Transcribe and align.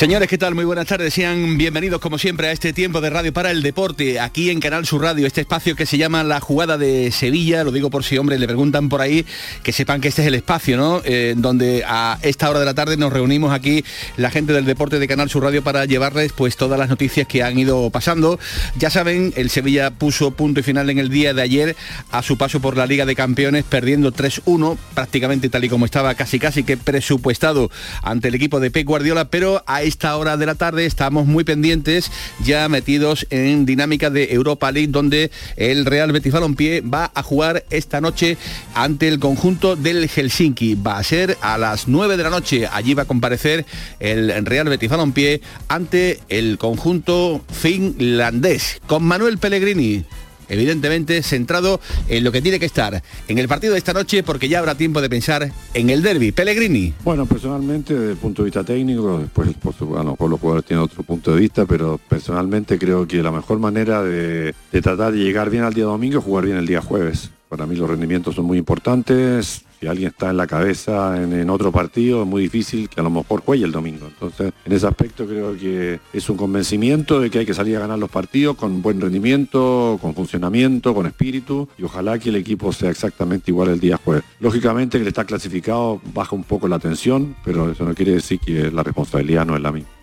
Señores, 0.00 0.28
¿qué 0.28 0.38
tal? 0.38 0.54
Muy 0.54 0.64
buenas 0.64 0.86
tardes. 0.86 1.12
Sean 1.12 1.58
bienvenidos 1.58 2.00
como 2.00 2.16
siempre 2.16 2.48
a 2.48 2.52
este 2.52 2.72
tiempo 2.72 3.02
de 3.02 3.10
Radio 3.10 3.34
para 3.34 3.50
el 3.50 3.60
Deporte, 3.62 4.18
aquí 4.18 4.48
en 4.48 4.58
Canal 4.58 4.86
Sur 4.86 5.02
Radio, 5.02 5.26
este 5.26 5.42
espacio 5.42 5.76
que 5.76 5.84
se 5.84 5.98
llama 5.98 6.24
La 6.24 6.40
Jugada 6.40 6.78
de 6.78 7.12
Sevilla. 7.12 7.64
Lo 7.64 7.70
digo 7.70 7.90
por 7.90 8.02
si, 8.02 8.16
hombre, 8.16 8.38
le 8.38 8.46
preguntan 8.46 8.88
por 8.88 9.02
ahí, 9.02 9.26
que 9.62 9.72
sepan 9.72 10.00
que 10.00 10.08
este 10.08 10.22
es 10.22 10.28
el 10.28 10.34
espacio, 10.36 10.78
¿no? 10.78 11.02
Eh, 11.04 11.34
donde 11.36 11.84
a 11.86 12.18
esta 12.22 12.48
hora 12.48 12.60
de 12.60 12.64
la 12.64 12.72
tarde 12.72 12.96
nos 12.96 13.12
reunimos 13.12 13.52
aquí 13.52 13.84
la 14.16 14.30
gente 14.30 14.54
del 14.54 14.64
deporte 14.64 14.98
de 14.98 15.06
Canal 15.06 15.28
Sur 15.28 15.42
Radio 15.42 15.62
para 15.62 15.84
llevarles 15.84 16.32
pues 16.32 16.56
todas 16.56 16.78
las 16.78 16.88
noticias 16.88 17.28
que 17.28 17.42
han 17.42 17.58
ido 17.58 17.90
pasando. 17.90 18.40
Ya 18.78 18.88
saben, 18.88 19.34
el 19.36 19.50
Sevilla 19.50 19.90
puso 19.90 20.30
punto 20.30 20.60
y 20.60 20.62
final 20.62 20.88
en 20.88 20.98
el 20.98 21.10
día 21.10 21.34
de 21.34 21.42
ayer 21.42 21.76
a 22.10 22.22
su 22.22 22.38
paso 22.38 22.58
por 22.60 22.74
la 22.74 22.86
Liga 22.86 23.04
de 23.04 23.14
Campeones, 23.14 23.64
perdiendo 23.64 24.14
3-1, 24.14 24.78
prácticamente 24.94 25.50
tal 25.50 25.62
y 25.64 25.68
como 25.68 25.84
estaba 25.84 26.14
casi 26.14 26.38
casi 26.38 26.62
que 26.64 26.78
presupuestado 26.78 27.70
ante 28.02 28.28
el 28.28 28.34
equipo 28.34 28.60
de 28.60 28.70
Pep 28.70 28.86
Guardiola, 28.86 29.28
pero 29.28 29.62
a 29.66 29.89
esta 29.90 30.16
hora 30.16 30.36
de 30.36 30.46
la 30.46 30.54
tarde 30.54 30.86
estamos 30.86 31.26
muy 31.26 31.42
pendientes, 31.42 32.12
ya 32.44 32.68
metidos 32.68 33.26
en 33.30 33.66
dinámica 33.66 34.08
de 34.08 34.32
Europa 34.32 34.70
League, 34.70 34.92
donde 34.92 35.32
el 35.56 35.84
Real 35.84 36.12
Betis 36.12 36.32
Balompié 36.32 36.80
va 36.80 37.10
a 37.12 37.24
jugar 37.24 37.64
esta 37.70 38.00
noche 38.00 38.38
ante 38.74 39.08
el 39.08 39.18
conjunto 39.18 39.74
del 39.74 40.08
Helsinki. 40.08 40.76
Va 40.76 40.98
a 40.98 41.02
ser 41.02 41.36
a 41.42 41.58
las 41.58 41.88
9 41.88 42.16
de 42.16 42.22
la 42.22 42.30
noche. 42.30 42.68
Allí 42.72 42.94
va 42.94 43.02
a 43.02 43.06
comparecer 43.06 43.66
el 43.98 44.46
Real 44.46 44.68
Betis 44.68 44.90
Balompié 44.90 45.40
ante 45.66 46.20
el 46.28 46.56
conjunto 46.56 47.44
finlandés. 47.50 48.80
Con 48.86 49.02
Manuel 49.02 49.38
Pellegrini 49.38 50.04
evidentemente 50.50 51.22
centrado 51.22 51.80
en 52.08 52.24
lo 52.24 52.32
que 52.32 52.42
tiene 52.42 52.58
que 52.58 52.66
estar 52.66 53.02
en 53.28 53.38
el 53.38 53.48
partido 53.48 53.72
de 53.72 53.78
esta 53.78 53.92
noche 53.92 54.22
porque 54.22 54.48
ya 54.48 54.58
habrá 54.58 54.74
tiempo 54.74 55.00
de 55.00 55.08
pensar 55.08 55.50
en 55.74 55.90
el 55.90 56.02
derby. 56.02 56.32
Pellegrini. 56.32 56.92
Bueno, 57.04 57.24
personalmente, 57.26 57.94
desde 57.94 58.12
el 58.12 58.18
punto 58.18 58.42
de 58.42 58.46
vista 58.46 58.64
técnico, 58.64 59.18
después 59.18 59.48
por, 59.54 59.74
bueno, 59.86 60.16
por 60.16 60.28
los 60.28 60.40
jugadores 60.40 60.66
tienen 60.66 60.84
otro 60.84 61.02
punto 61.02 61.34
de 61.34 61.40
vista, 61.40 61.64
pero 61.64 61.98
personalmente 62.08 62.78
creo 62.78 63.06
que 63.06 63.22
la 63.22 63.30
mejor 63.30 63.58
manera 63.58 64.02
de, 64.02 64.54
de 64.72 64.82
tratar 64.82 65.12
de 65.12 65.18
llegar 65.18 65.50
bien 65.50 65.62
al 65.62 65.74
día 65.74 65.84
domingo 65.84 66.18
es 66.18 66.24
jugar 66.24 66.44
bien 66.44 66.56
el 66.56 66.66
día 66.66 66.82
jueves. 66.82 67.30
Para 67.48 67.66
mí 67.66 67.74
los 67.76 67.88
rendimientos 67.88 68.34
son 68.34 68.44
muy 68.44 68.58
importantes, 68.58 69.64
si 69.80 69.86
alguien 69.86 70.08
está 70.08 70.30
en 70.30 70.36
la 70.36 70.46
cabeza 70.46 71.20
en, 71.22 71.48
otro 71.48 71.72
partido, 71.72 72.22
es 72.22 72.28
muy 72.28 72.42
difícil 72.42 72.88
que 72.90 73.00
a 73.00 73.02
lo 73.02 73.10
mejor 73.10 73.40
juegue 73.40 73.64
el 73.64 73.72
domingo. 73.72 74.06
Entonces, 74.06 74.52
en 74.64 74.72
ese 74.72 74.86
aspecto 74.86 75.26
creo 75.26 75.56
que 75.56 76.00
es 76.12 76.28
un 76.28 76.36
convencimiento 76.36 77.18
de 77.18 77.30
que 77.30 77.38
hay 77.40 77.46
que 77.46 77.54
salir 77.54 77.76
a 77.76 77.80
ganar 77.80 77.98
los 77.98 78.10
partidos 78.10 78.56
con 78.56 78.82
buen 78.82 79.00
rendimiento, 79.00 79.98
con 80.02 80.14
funcionamiento, 80.14 80.94
con 80.94 81.06
espíritu, 81.06 81.66
y 81.78 81.84
ojalá 81.84 82.18
que 82.18 82.28
el 82.28 82.36
equipo 82.36 82.72
sea 82.72 82.90
exactamente 82.90 83.50
igual 83.50 83.70
el 83.70 83.80
día 83.80 83.96
jueves. 83.96 84.24
Lógicamente 84.38 84.98
que 84.98 85.04
le 85.04 85.10
está 85.10 85.24
clasificado 85.24 86.00
baja 86.12 86.36
un 86.36 86.44
poco 86.44 86.68
la 86.68 86.78
tensión, 86.78 87.34
pero 87.42 87.70
eso 87.70 87.84
no 87.84 87.94
quiere 87.94 88.12
decir 88.12 88.38
que 88.38 88.70
la 88.70 88.82
responsabilidad 88.82 89.46
no 89.46 89.56
es 89.56 89.62
la 89.62 89.72
misma. 89.72 89.99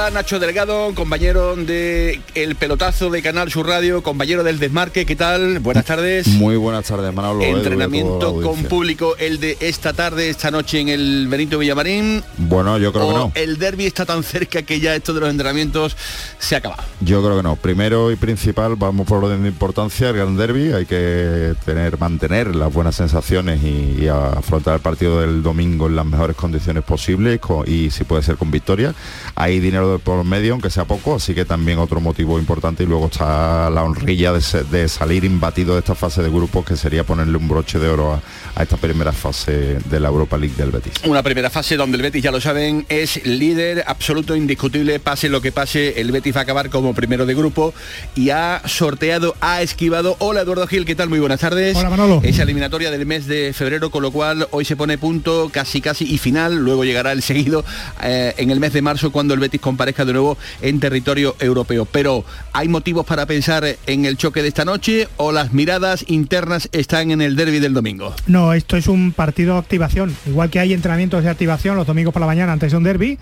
Hola 0.00 0.08
Nacho 0.12 0.38
Delgado, 0.38 0.94
compañero 0.94 1.54
de 1.56 2.22
El 2.34 2.56
Pelotazo 2.56 3.10
de 3.10 3.20
Canal 3.20 3.50
Sur 3.50 3.66
Radio, 3.66 4.02
compañero 4.02 4.42
del 4.42 4.58
Desmarque, 4.58 5.04
¿qué 5.04 5.14
tal? 5.14 5.58
Buenas 5.58 5.84
tardes. 5.84 6.26
Muy 6.26 6.56
buenas 6.56 6.86
tardes, 6.86 7.12
Manolo. 7.12 7.42
Entrenamiento 7.42 8.40
con 8.40 8.64
público 8.64 9.14
el 9.18 9.38
de 9.40 9.58
esta 9.60 9.92
tarde, 9.92 10.30
esta 10.30 10.50
noche 10.50 10.80
en 10.80 10.88
el 10.88 11.28
Benito 11.28 11.58
Villamarín. 11.58 12.22
Bueno, 12.38 12.78
yo 12.78 12.94
creo 12.94 13.08
que 13.08 13.14
no. 13.14 13.32
El 13.34 13.58
derby 13.58 13.84
está 13.84 14.06
tan 14.06 14.22
cerca 14.22 14.62
que 14.62 14.80
ya 14.80 14.94
esto 14.94 15.12
de 15.12 15.20
los 15.20 15.28
entrenamientos 15.28 15.94
se 16.38 16.56
acaba. 16.56 16.78
Yo 17.02 17.22
creo 17.22 17.36
que 17.36 17.42
no. 17.42 17.56
Primero 17.56 18.10
y 18.10 18.16
principal, 18.16 18.76
vamos 18.76 19.06
por 19.06 19.22
orden 19.22 19.42
de 19.42 19.50
importancia, 19.50 20.08
el 20.08 20.16
gran 20.16 20.34
derby, 20.34 20.72
hay 20.72 20.86
que 20.86 21.52
tener, 21.66 21.98
mantener 21.98 22.56
las 22.56 22.72
buenas 22.72 22.96
sensaciones 22.96 23.62
y, 23.62 24.08
afrontar 24.08 24.76
el 24.76 24.80
partido 24.80 25.20
del 25.20 25.42
domingo 25.42 25.88
en 25.88 25.94
las 25.94 26.06
mejores 26.06 26.36
condiciones 26.36 26.84
posibles 26.84 27.38
y 27.66 27.90
si 27.90 28.04
puede 28.04 28.22
ser 28.22 28.38
con 28.38 28.50
victoria. 28.50 28.94
Hay 29.34 29.60
dinero 29.60 29.89
por 29.98 30.24
medio, 30.24 30.52
aunque 30.52 30.70
sea 30.70 30.84
poco, 30.84 31.16
así 31.16 31.34
que 31.34 31.44
también 31.44 31.78
otro 31.78 32.00
motivo 32.00 32.38
importante 32.38 32.84
y 32.84 32.86
luego 32.86 33.06
está 33.06 33.68
la 33.70 33.82
honrilla 33.82 34.32
de, 34.32 34.88
salir 34.88 35.24
imbatido 35.24 35.74
de 35.74 35.80
esta 35.80 35.94
fase 35.94 36.22
de 36.22 36.30
grupos, 36.30 36.64
que 36.64 36.76
sería 36.76 37.04
ponerle 37.04 37.36
un 37.36 37.48
broche 37.48 37.78
de 37.78 37.88
oro 37.88 38.14
a, 38.14 38.62
esta 38.62 38.76
primera 38.76 39.12
fase 39.12 39.78
de 39.84 40.00
la 40.00 40.08
Europa 40.08 40.36
League 40.36 40.54
del 40.56 40.70
Betis. 40.70 40.92
Una 41.04 41.22
primera 41.22 41.48
fase 41.48 41.76
donde 41.76 41.96
el 41.96 42.02
Betis, 42.02 42.22
ya 42.22 42.30
lo 42.30 42.40
saben, 42.40 42.84
es 42.88 43.24
líder 43.24 43.84
absoluto, 43.86 44.36
indiscutible, 44.36 45.00
pase 45.00 45.28
lo 45.28 45.40
que 45.40 45.50
pase, 45.50 46.00
el 46.00 46.12
Betis 46.12 46.36
va 46.36 46.40
a 46.40 46.42
acabar 46.42 46.68
como 46.68 46.94
primero 46.94 47.24
de 47.24 47.34
grupo 47.34 47.72
y 48.14 48.30
ha 48.30 48.62
sorteado, 48.66 49.34
ha 49.40 49.62
esquivado. 49.62 50.16
Hola 50.18 50.42
Eduardo 50.42 50.66
Gil, 50.66 50.84
¿qué 50.84 50.94
tal? 50.94 51.08
Muy 51.08 51.20
buenas 51.20 51.40
tardes. 51.40 51.76
Hola 51.76 51.90
Manolo. 51.90 52.20
Esa 52.22 52.42
eliminatoria 52.42 52.90
del 52.90 53.06
mes 53.06 53.26
de 53.26 53.52
febrero, 53.54 53.90
con 53.90 54.02
lo 54.02 54.10
cual 54.10 54.46
hoy 54.50 54.64
se 54.64 54.76
pone 54.76 54.98
punto 54.98 55.50
casi 55.52 55.80
casi 55.80 56.04
y 56.04 56.18
final, 56.18 56.56
luego 56.56 56.84
llegará 56.84 57.12
el 57.12 57.22
seguido 57.22 57.64
eh, 58.02 58.34
en 58.36 58.50
el 58.50 58.60
mes 58.60 58.72
de 58.72 58.82
marzo 58.82 59.10
cuando 59.10 59.34
el 59.34 59.40
Betis 59.40 59.60
comparezca 59.80 60.04
de 60.04 60.12
nuevo 60.12 60.36
en 60.60 60.78
territorio 60.78 61.34
europeo. 61.40 61.86
Pero 61.86 62.22
¿hay 62.52 62.68
motivos 62.68 63.06
para 63.06 63.24
pensar 63.24 63.64
en 63.86 64.04
el 64.04 64.18
choque 64.18 64.42
de 64.42 64.48
esta 64.48 64.66
noche 64.66 65.08
o 65.16 65.32
las 65.32 65.54
miradas 65.54 66.04
internas 66.06 66.68
están 66.72 67.10
en 67.10 67.22
el 67.22 67.34
derby 67.34 67.60
del 67.60 67.72
domingo? 67.72 68.14
No, 68.26 68.52
esto 68.52 68.76
es 68.76 68.88
un 68.88 69.12
partido 69.12 69.54
de 69.54 69.60
activación. 69.60 70.14
Igual 70.26 70.50
que 70.50 70.60
hay 70.60 70.74
entrenamientos 70.74 71.24
de 71.24 71.30
activación 71.30 71.76
los 71.76 71.86
domingos 71.86 72.12
por 72.12 72.20
la 72.20 72.26
mañana 72.26 72.52
antes 72.52 72.72
de 72.72 72.76
un 72.76 72.82
derby, 72.82 73.18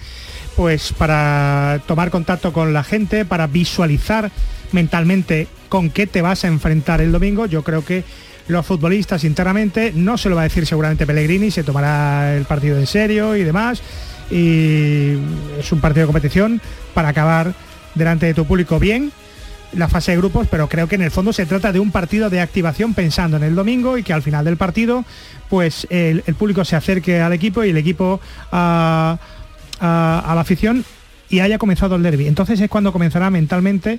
pues 0.56 0.92
para 0.92 1.80
tomar 1.86 2.10
contacto 2.10 2.52
con 2.52 2.72
la 2.72 2.82
gente, 2.82 3.24
para 3.24 3.46
visualizar 3.46 4.32
mentalmente 4.72 5.46
con 5.68 5.90
qué 5.90 6.08
te 6.08 6.22
vas 6.22 6.42
a 6.42 6.48
enfrentar 6.48 7.00
el 7.00 7.12
domingo, 7.12 7.46
yo 7.46 7.62
creo 7.62 7.84
que 7.84 8.02
los 8.48 8.66
futbolistas 8.66 9.22
internamente, 9.22 9.92
no 9.94 10.18
se 10.18 10.28
lo 10.28 10.34
va 10.34 10.40
a 10.40 10.44
decir 10.44 10.66
seguramente 10.66 11.06
Pellegrini, 11.06 11.52
se 11.52 11.62
tomará 11.62 12.34
el 12.34 12.46
partido 12.46 12.78
en 12.78 12.86
serio 12.88 13.36
y 13.36 13.44
demás, 13.44 13.80
y 14.30 15.14
es 15.58 15.72
un 15.72 15.80
partido 15.80 16.06
de 16.06 16.12
competición 16.12 16.60
para 16.94 17.08
acabar 17.08 17.54
delante 17.94 18.26
de 18.26 18.34
tu 18.34 18.44
público 18.44 18.78
bien 18.78 19.12
la 19.72 19.88
fase 19.88 20.12
de 20.12 20.18
grupos, 20.18 20.46
pero 20.50 20.68
creo 20.68 20.88
que 20.88 20.94
en 20.94 21.02
el 21.02 21.10
fondo 21.10 21.32
se 21.32 21.44
trata 21.44 21.72
de 21.72 21.80
un 21.80 21.90
partido 21.90 22.30
de 22.30 22.40
activación 22.40 22.94
pensando 22.94 23.36
en 23.36 23.42
el 23.42 23.54
domingo 23.54 23.98
y 23.98 24.02
que 24.02 24.12
al 24.12 24.22
final 24.22 24.44
del 24.44 24.56
partido 24.56 25.04
pues 25.50 25.86
el, 25.90 26.22
público 26.38 26.64
se 26.64 26.76
acerque 26.76 27.20
al 27.20 27.32
equipo 27.32 27.62
y 27.64 27.70
el 27.70 27.76
equipo 27.76 28.20
a, 28.50 29.18
a 29.80 30.32
la 30.34 30.40
afición 30.40 30.84
y 31.30 31.40
haya 31.40 31.58
comenzado 31.58 31.96
el 31.96 32.02
derby. 32.02 32.26
Entonces 32.26 32.60
es 32.60 32.70
cuando 32.70 32.92
comenzará 32.92 33.30
mentalmente 33.30 33.98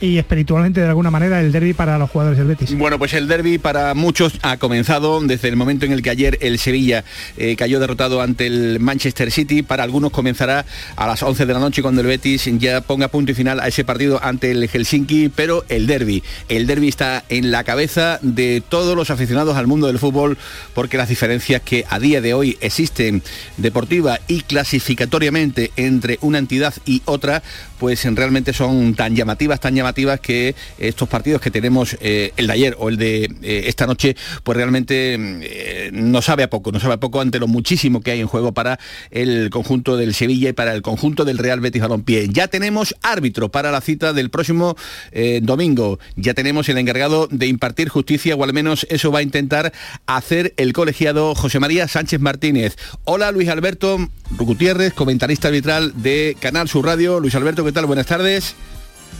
y 0.00 0.18
espiritualmente 0.18 0.80
de 0.80 0.88
alguna 0.88 1.10
manera 1.10 1.40
el 1.40 1.52
derby 1.52 1.72
para 1.72 1.98
los 1.98 2.10
jugadores 2.10 2.38
del 2.38 2.48
Betis. 2.48 2.76
Bueno, 2.76 2.98
pues 2.98 3.14
el 3.14 3.26
derby 3.28 3.58
para 3.58 3.94
muchos 3.94 4.38
ha 4.42 4.56
comenzado 4.56 5.20
desde 5.20 5.48
el 5.48 5.56
momento 5.56 5.86
en 5.86 5.92
el 5.92 6.02
que 6.02 6.10
ayer 6.10 6.38
el 6.40 6.58
Sevilla 6.58 7.04
eh, 7.36 7.56
cayó 7.56 7.80
derrotado 7.80 8.20
ante 8.20 8.46
el 8.46 8.78
Manchester 8.80 9.30
City. 9.30 9.62
Para 9.62 9.82
algunos 9.82 10.12
comenzará 10.12 10.64
a 10.96 11.06
las 11.06 11.22
11 11.22 11.46
de 11.46 11.52
la 11.52 11.58
noche 11.58 11.82
cuando 11.82 12.00
el 12.00 12.06
Betis 12.06 12.48
ya 12.58 12.80
ponga 12.80 13.08
punto 13.08 13.32
y 13.32 13.34
final 13.34 13.60
a 13.60 13.68
ese 13.68 13.84
partido 13.84 14.20
ante 14.22 14.50
el 14.50 14.68
Helsinki, 14.68 15.30
pero 15.30 15.64
el 15.68 15.86
derby, 15.86 16.22
el 16.48 16.66
derby 16.66 16.88
está 16.88 17.24
en 17.28 17.50
la 17.50 17.64
cabeza 17.64 18.18
de 18.22 18.62
todos 18.66 18.96
los 18.96 19.10
aficionados 19.10 19.56
al 19.56 19.66
mundo 19.66 19.88
del 19.88 19.98
fútbol 19.98 20.38
porque 20.74 20.96
las 20.96 21.08
diferencias 21.08 21.62
que 21.62 21.84
a 21.88 21.98
día 21.98 22.20
de 22.20 22.34
hoy 22.34 22.56
existen 22.60 23.22
deportiva 23.56 24.20
y 24.28 24.42
clasificatoriamente 24.42 25.72
entre 25.76 26.18
una 26.20 26.38
entidad 26.38 26.74
y 26.86 27.02
otra, 27.04 27.42
pues 27.78 28.04
realmente 28.14 28.52
son 28.52 28.94
tan 28.94 29.16
llamativas, 29.16 29.60
tan 29.60 29.74
llamativas 29.74 29.87
que 30.20 30.54
estos 30.78 31.08
partidos 31.08 31.40
que 31.40 31.50
tenemos, 31.50 31.96
eh, 32.00 32.32
el 32.36 32.46
de 32.46 32.52
ayer 32.52 32.76
o 32.78 32.88
el 32.88 32.96
de 32.96 33.24
eh, 33.42 33.64
esta 33.66 33.86
noche, 33.86 34.16
pues 34.42 34.56
realmente 34.56 35.16
eh, 35.18 35.90
no 35.92 36.22
sabe 36.22 36.42
a 36.42 36.50
poco, 36.50 36.72
no 36.72 36.80
sabe 36.80 36.94
a 36.94 37.00
poco 37.00 37.20
ante 37.20 37.38
lo 37.38 37.46
muchísimo 37.46 38.00
que 38.00 38.12
hay 38.12 38.20
en 38.20 38.26
juego 38.26 38.52
para 38.52 38.78
el 39.10 39.50
conjunto 39.50 39.96
del 39.96 40.14
Sevilla 40.14 40.50
y 40.50 40.52
para 40.52 40.74
el 40.74 40.82
conjunto 40.82 41.24
del 41.24 41.38
Real 41.38 41.60
Betis 41.60 41.82
Balompié. 41.82 42.28
Ya 42.28 42.48
tenemos 42.48 42.94
árbitro 43.02 43.50
para 43.50 43.70
la 43.70 43.80
cita 43.80 44.12
del 44.12 44.30
próximo 44.30 44.76
domingo, 45.42 45.98
ya 46.16 46.34
tenemos 46.34 46.68
el 46.68 46.78
encargado 46.78 47.28
de 47.30 47.46
impartir 47.46 47.88
justicia, 47.88 48.34
o 48.34 48.44
al 48.44 48.52
menos 48.52 48.86
eso 48.90 49.10
va 49.10 49.20
a 49.20 49.22
intentar 49.22 49.72
hacer 50.06 50.54
el 50.56 50.72
colegiado 50.72 51.34
José 51.34 51.58
María 51.58 51.88
Sánchez 51.88 52.20
Martínez. 52.20 52.76
Hola 53.04 53.32
Luis 53.32 53.48
Alberto 53.48 53.98
Gutiérrez, 54.38 54.92
comentarista 54.92 55.48
arbitral 55.48 55.92
de 55.96 56.36
Canal 56.40 56.68
Sur 56.68 56.84
Radio. 56.84 57.20
Luis 57.20 57.34
Alberto, 57.34 57.64
¿qué 57.64 57.72
tal? 57.72 57.86
Buenas 57.86 58.06
tardes. 58.06 58.54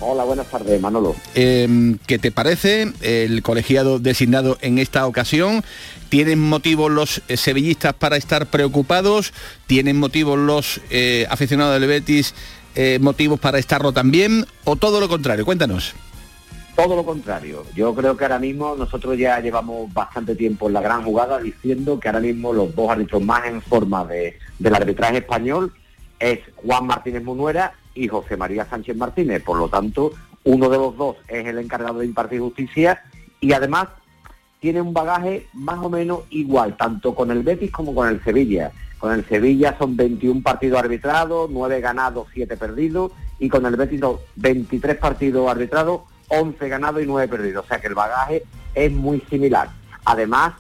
Hola, 0.01 0.25
buenas 0.25 0.47
tardes, 0.47 0.81
Manolo. 0.81 1.17
Em, 1.35 1.99
¿Qué 2.07 2.19
te 2.19 2.31
parece 2.31 2.93
el 3.03 3.43
colegiado 3.43 3.99
designado 3.99 4.57
en 4.61 4.79
esta 4.79 5.07
ocasión? 5.07 5.65
¿Tienen 6.09 6.39
motivos 6.39 6.91
los 6.91 7.21
eh, 7.29 7.37
sevillistas 7.37 7.95
para 7.95 8.17
estar 8.17 8.47
preocupados? 8.47 9.33
¿Tienen 9.67 9.99
motivos 9.99 10.39
los 10.39 10.81
eh, 10.91 11.27
aficionados 11.29 11.81
del 11.81 11.89
Betis 11.89 12.35
eh, 12.77 12.99
motivos 13.01 13.41
para 13.41 13.59
estarlo 13.59 13.93
también? 13.93 14.47
¿O 14.65 14.77
todo 14.77 15.01
lo 15.01 15.09
contrario? 15.09 15.45
Cuéntanos. 15.45 15.95
Todo 16.77 16.95
lo 16.95 17.05
contrario. 17.05 17.65
Yo 17.75 17.93
creo 17.93 18.17
que 18.17 18.25
ahora 18.25 18.39
mismo 18.39 18.77
nosotros 18.77 19.19
ya 19.19 19.41
llevamos 19.41 19.93
bastante 19.93 20.37
tiempo 20.37 20.69
en 20.69 20.75
la 20.75 20.81
gran 20.81 21.03
jugada 21.03 21.41
diciendo 21.41 21.99
que 21.99 22.09
ahora 22.09 22.21
mismo 22.21 22.53
los 22.53 22.73
dos 22.77 22.89
árbitros 22.89 23.21
más 23.21 23.47
en 23.47 23.61
forma 23.61 24.05
de, 24.05 24.39
del 24.61 24.75
arbitraje 24.77 25.19
español 25.19 25.73
es 26.21 26.39
Juan 26.55 26.87
Martínez 26.87 27.25
Munuera 27.25 27.75
y 27.99 28.09
José 28.09 28.37
María 28.37 28.65
Sánchez 28.65 28.97
Martínez. 28.97 29.43
Por 29.43 29.59
lo 29.59 29.69
tanto, 29.69 30.13
uno 30.45 30.69
de 30.69 30.79
los 30.79 30.97
dos 30.97 31.17
es 31.27 31.47
el 31.47 31.59
encargado 31.59 31.99
de 31.99 32.07
impartir 32.07 32.41
justicia 32.41 33.03
y 33.41 33.53
además 33.53 33.89
tiene 34.61 34.81
un 34.81 34.93
bagaje 34.93 35.47
más 35.53 35.79
o 35.79 35.91
menos 35.91 36.21
igual, 36.31 36.77
tanto 36.77 37.15
con 37.15 37.31
el 37.31 37.43
Betis 37.43 37.71
como 37.71 37.95
con 37.95 38.09
el 38.09 38.23
Sevilla. 38.23 38.73
Con 38.99 39.13
el 39.13 39.25
Sevilla 39.27 39.77
son 39.79 39.97
21 39.97 40.43
partidos 40.43 40.81
arbitrados, 40.81 41.49
9 41.51 41.81
ganados, 41.81 42.27
7 42.35 42.57
perdidos, 42.57 43.13
y 43.39 43.49
con 43.49 43.65
el 43.67 43.77
Betis 43.77 44.01
23 44.37 44.97
partidos 44.97 45.49
arbitrados, 45.49 46.03
11 46.29 46.69
ganados 46.69 47.03
y 47.03 47.07
9 47.07 47.29
perdidos. 47.29 47.65
O 47.65 47.69
sea 47.69 47.81
que 47.81 47.87
el 47.87 47.95
bagaje 47.95 48.43
es 48.75 48.91
muy 48.91 49.21
similar. 49.31 49.69
Además, 50.05 50.55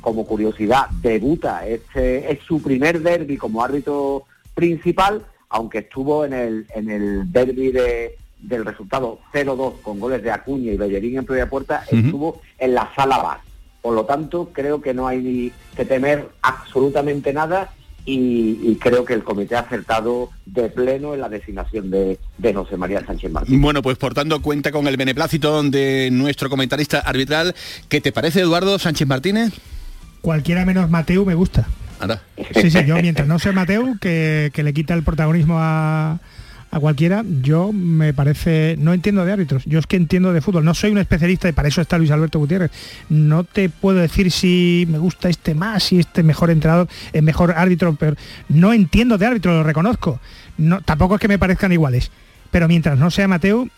como 0.00 0.26
curiosidad, 0.26 0.88
debuta, 1.00 1.66
este 1.66 2.30
es 2.30 2.40
su 2.40 2.62
primer 2.62 3.00
derby 3.00 3.36
como 3.36 3.64
árbitro 3.64 4.24
principal, 4.54 5.24
aunque 5.54 5.78
estuvo 5.78 6.24
en 6.24 6.32
el, 6.32 6.66
en 6.74 6.90
el 6.90 7.30
derby 7.30 7.70
de, 7.70 8.16
del 8.40 8.64
resultado 8.64 9.20
0-2 9.32 9.82
con 9.82 10.00
goles 10.00 10.20
de 10.20 10.32
Acuña 10.32 10.72
y 10.72 10.76
Bellerín 10.76 11.18
en 11.18 11.24
primera 11.24 11.48
puerta, 11.48 11.84
estuvo 11.88 12.42
en 12.58 12.74
la 12.74 12.90
sala 12.96 13.18
bar. 13.18 13.38
Por 13.80 13.94
lo 13.94 14.04
tanto, 14.04 14.50
creo 14.52 14.82
que 14.82 14.92
no 14.92 15.06
hay 15.06 15.52
que 15.76 15.84
temer 15.84 16.28
absolutamente 16.42 17.32
nada 17.32 17.72
y, 18.04 18.74
creo 18.80 19.04
que 19.04 19.14
el 19.14 19.22
comité 19.22 19.54
ha 19.54 19.60
acertado 19.60 20.30
de 20.44 20.68
pleno 20.70 21.14
en 21.14 21.20
la 21.20 21.28
designación 21.28 21.88
de, 21.88 22.18
de 22.36 22.52
José 22.52 22.76
María 22.76 23.06
Sánchez 23.06 23.30
Martín. 23.30 23.62
Bueno, 23.62 23.80
pues 23.80 23.96
por 23.96 24.12
tanto 24.12 24.42
cuenta 24.42 24.72
con 24.72 24.88
el 24.88 24.96
beneplácito 24.96 25.62
de 25.62 26.10
nuestro 26.10 26.50
comentarista 26.50 26.98
arbitral. 26.98 27.54
¿Qué 27.88 28.00
te 28.00 28.10
parece, 28.10 28.40
Eduardo 28.40 28.76
Sánchez 28.80 29.06
Martínez? 29.06 29.52
Cualquiera 30.20 30.64
menos 30.66 30.90
Mateo 30.90 31.24
me 31.24 31.36
gusta. 31.36 31.68
Sí, 32.60 32.70
sí, 32.70 32.84
yo 32.86 32.96
mientras 32.96 33.26
no 33.28 33.38
sea 33.38 33.52
Mateo, 33.52 33.96
que, 34.00 34.50
que 34.52 34.62
le 34.62 34.72
quita 34.72 34.94
el 34.94 35.02
protagonismo 35.02 35.56
a, 35.58 36.18
a 36.74 36.80
cualquiera, 36.80 37.24
yo 37.40 37.72
me 37.72 38.12
parece, 38.12 38.74
no 38.80 38.92
entiendo 38.92 39.24
de 39.24 39.32
árbitros, 39.32 39.64
yo 39.64 39.78
es 39.78 39.86
que 39.86 39.96
entiendo 39.96 40.32
de 40.32 40.40
fútbol, 40.40 40.64
no 40.64 40.74
soy 40.74 40.90
un 40.90 40.98
especialista 40.98 41.48
y 41.48 41.52
para 41.52 41.68
eso 41.68 41.80
está 41.80 41.98
Luis 41.98 42.10
Alberto 42.10 42.40
Gutiérrez. 42.40 42.72
No 43.08 43.44
te 43.44 43.68
puedo 43.68 43.98
decir 43.98 44.32
si 44.32 44.84
me 44.90 44.98
gusta 44.98 45.28
este 45.28 45.54
más, 45.54 45.84
si 45.84 46.00
este 46.00 46.24
mejor 46.24 46.50
entrenador, 46.50 46.88
es 47.12 47.22
mejor 47.22 47.52
árbitro, 47.52 47.94
pero 47.94 48.16
no 48.48 48.72
entiendo 48.72 49.18
de 49.18 49.26
árbitro, 49.26 49.52
lo 49.52 49.62
reconozco. 49.62 50.20
No, 50.58 50.80
tampoco 50.80 51.14
es 51.14 51.20
que 51.20 51.28
me 51.28 51.38
parezcan 51.38 51.70
iguales. 51.70 52.10
Pero 52.50 52.66
mientras 52.66 52.98
no 52.98 53.10
sea 53.10 53.28
Mateo, 53.28 53.68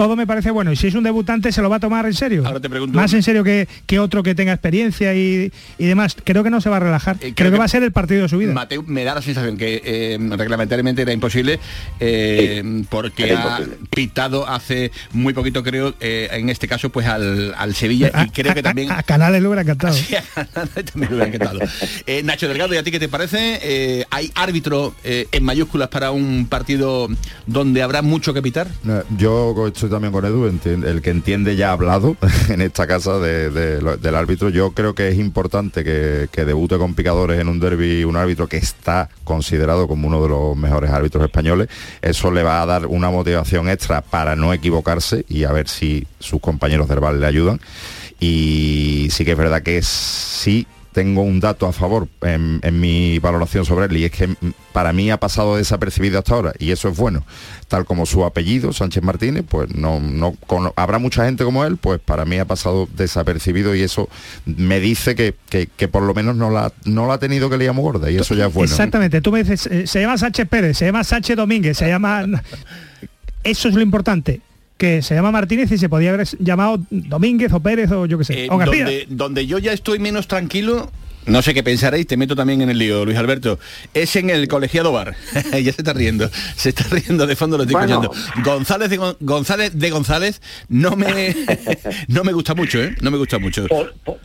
todo 0.00 0.16
me 0.16 0.26
parece 0.26 0.50
bueno. 0.50 0.72
Y 0.72 0.76
si 0.76 0.86
es 0.86 0.94
un 0.94 1.04
debutante, 1.04 1.52
¿se 1.52 1.60
lo 1.60 1.68
va 1.68 1.76
a 1.76 1.78
tomar 1.78 2.06
en 2.06 2.14
serio? 2.14 2.42
Ahora 2.46 2.58
te 2.58 2.70
pregunto... 2.70 2.96
Más 2.96 3.12
en 3.12 3.22
serio 3.22 3.44
que, 3.44 3.68
que 3.84 3.98
otro 3.98 4.22
que 4.22 4.34
tenga 4.34 4.54
experiencia 4.54 5.14
y, 5.14 5.52
demás. 5.76 6.16
Creo 6.24 6.42
que 6.42 6.48
no 6.48 6.62
se 6.62 6.70
va 6.70 6.78
a 6.78 6.80
relajar. 6.80 7.18
Eh, 7.20 7.34
creo, 7.36 7.50
que, 7.50 7.58
va 7.58 7.66
a 7.66 7.68
ser 7.68 7.82
el 7.82 7.92
partido 7.92 8.22
de 8.22 8.30
su 8.30 8.38
vida. 8.38 8.54
Mateo 8.54 8.82
me 8.86 9.04
da 9.04 9.14
la 9.14 9.20
sensación 9.20 9.58
que 9.58 9.82
eh, 9.84 10.18
reglamentariamente 10.38 11.02
era 11.02 11.12
imposible 11.12 11.60
eh, 12.00 12.82
porque 12.88 13.34
ha 13.34 13.60
pitado 13.90 14.48
hace 14.48 14.90
muy 15.12 15.34
poquito, 15.34 15.62
creo, 15.62 15.94
en 16.00 16.48
este 16.48 16.66
caso, 16.66 16.88
pues 16.88 17.06
al, 17.06 17.74
Sevilla. 17.74 18.10
y 18.24 18.30
creo 18.30 18.54
que 18.54 18.62
también... 18.62 18.90
A, 18.90 19.02
Canales 19.02 19.42
lo 19.42 19.50
hubiera 19.50 19.60
encantado. 19.60 19.94
Sí, 20.00 20.14
a 20.16 20.46
también 20.46 21.10
lo 21.10 21.16
hubiera 21.16 21.26
encantado. 21.26 21.60
Nacho 22.24 22.48
Delgado, 22.48 22.72
¿y 22.72 22.78
a 22.78 22.82
ti 22.82 22.90
qué 22.90 22.98
te 22.98 23.08
parece? 23.08 24.06
¿Hay 24.10 24.32
árbitro 24.34 24.94
en 25.04 25.44
mayúsculas 25.44 25.88
para 25.88 26.10
un 26.10 26.46
partido 26.46 27.08
donde 27.46 27.82
habrá 27.82 28.00
mucho 28.00 28.32
que 28.32 28.40
pitar? 28.40 28.68
yo 29.18 29.66
estoy 29.66 29.89
también 29.90 30.12
con 30.12 30.24
Edu, 30.24 30.46
el 30.46 31.02
que 31.02 31.10
entiende 31.10 31.56
ya 31.56 31.70
ha 31.70 31.72
hablado 31.72 32.16
en 32.48 32.60
esta 32.60 32.86
casa 32.86 33.18
del 33.18 34.14
árbitro. 34.14 34.48
Yo 34.48 34.72
creo 34.72 34.94
que 34.94 35.08
es 35.08 35.18
importante 35.18 35.84
que, 35.84 36.28
debute 36.44 36.78
con 36.78 36.94
picadores 36.94 37.38
en 37.38 37.48
un 37.48 37.60
derby 37.60 38.02
un 38.04 38.16
árbitro 38.16 38.48
que 38.48 38.56
está 38.56 39.10
considerado 39.24 39.86
como 39.86 40.08
uno 40.08 40.22
de 40.22 40.28
los 40.28 40.56
mejores 40.56 40.90
árbitros 40.90 41.24
españoles. 41.24 41.68
Eso 42.00 42.30
le 42.30 42.42
va 42.42 42.62
a 42.62 42.66
dar 42.66 42.86
una 42.86 43.10
motivación 43.10 43.68
extra 43.68 44.00
para 44.00 44.36
no 44.36 44.54
equivocarse 44.54 45.26
y 45.28 45.44
a 45.44 45.52
ver 45.52 45.68
si 45.68 46.06
sus 46.18 46.40
compañeros 46.40 46.88
del 46.88 47.20
le 47.20 47.26
ayudan. 47.26 47.60
Y 48.18 49.08
sí 49.10 49.24
que 49.24 49.32
es 49.32 49.38
verdad 49.38 49.62
que 49.62 49.82
sí 49.82 50.66
tengo 50.92 51.22
un 51.22 51.40
dato 51.40 51.66
a 51.66 51.72
favor 51.72 52.08
en, 52.22 52.60
mi 52.80 53.18
valoración 53.18 53.64
sobre 53.64 53.86
él 53.86 53.96
y 53.96 54.04
es 54.04 54.10
que 54.10 54.28
para 54.72 54.92
mí 54.92 55.10
ha 55.10 55.18
pasado 55.18 55.56
desapercibido 55.56 56.18
hasta 56.18 56.34
ahora 56.34 56.52
y 56.58 56.70
eso 56.70 56.88
es 56.88 56.96
bueno. 56.96 57.24
Tal 57.68 57.84
como 57.84 58.06
su 58.06 58.24
apellido, 58.24 58.72
Sánchez 58.72 59.02
Martínez, 59.02 59.44
pues 59.48 59.74
no, 59.74 60.00
no 60.00 60.34
habrá 60.76 60.98
mucha 60.98 61.24
gente 61.24 61.44
como 61.44 61.64
él, 61.64 61.76
pues 61.76 62.00
para 62.00 62.24
mí 62.24 62.38
ha 62.38 62.44
pasado 62.44 62.88
desapercibido 62.96 63.74
y 63.74 63.82
eso 63.82 64.08
me 64.44 64.80
dice 64.80 65.14
que, 65.14 65.88
por 65.88 66.02
lo 66.02 66.14
menos 66.14 66.36
no 66.36 66.50
la, 66.50 66.72
no 66.84 67.06
la 67.06 67.14
ha 67.14 67.18
tenido 67.18 67.48
que 67.48 67.58
liar 67.58 67.74
muy 67.74 67.82
gorda 67.82 68.10
y 68.10 68.16
eso 68.16 68.34
ya 68.34 68.46
es 68.46 68.54
bueno. 68.54 68.70
Exactamente, 68.70 69.20
tú 69.20 69.32
me 69.32 69.44
dices, 69.44 69.66
eh, 69.66 69.86
se 69.86 70.00
llama 70.00 70.18
Sánchez 70.18 70.48
Pérez, 70.48 70.78
se 70.78 70.86
llama 70.86 71.04
Sánchez 71.04 71.36
Domínguez, 71.36 71.78
se 71.78 71.88
llama... 71.88 72.26
Eso 73.42 73.68
es 73.68 73.74
lo 73.74 73.80
importante 73.80 74.42
que 74.80 75.02
se 75.02 75.14
llama 75.14 75.30
Martínez 75.30 75.70
y 75.70 75.76
se 75.76 75.90
podía 75.90 76.08
haber 76.08 76.26
llamado 76.38 76.78
Domínguez 76.88 77.52
o 77.52 77.60
Pérez 77.60 77.92
o 77.92 78.06
yo 78.06 78.16
qué 78.16 78.24
sé. 78.24 78.46
Eh, 78.46 79.06
donde, 79.10 79.46
yo 79.46 79.58
ya 79.58 79.74
estoy 79.74 79.98
menos 79.98 80.26
tranquilo 80.26 80.90
no 81.26 81.42
sé 81.42 81.52
qué 81.52 81.62
pensaréis, 81.62 82.06
te 82.06 82.16
meto 82.16 82.34
también 82.34 82.62
en 82.62 82.70
el 82.70 82.78
lío, 82.78 83.04
Luis 83.04 83.18
Alberto. 83.18 83.58
Es 83.92 84.16
en 84.16 84.30
el 84.30 84.48
colegiado 84.48 84.90
bar. 84.90 85.14
ya 85.52 85.72
se 85.72 85.82
está 85.82 85.92
riendo. 85.92 86.30
Se 86.56 86.70
está 86.70 86.84
riendo 86.90 87.26
de 87.26 87.36
fondo, 87.36 87.58
lo 87.58 87.64
estoy 87.64 87.78
escuchando. 87.78 88.10
González 88.42 88.88
de, 88.88 89.14
González 89.20 89.78
de 89.78 89.90
González 89.90 90.40
no 90.70 90.96
me 90.96 91.36
no 92.08 92.24
me 92.24 92.32
gusta 92.32 92.54
mucho, 92.54 92.82
¿eh? 92.82 92.96
No 93.02 93.10
me 93.10 93.18
gusta 93.18 93.38
mucho. 93.38 93.66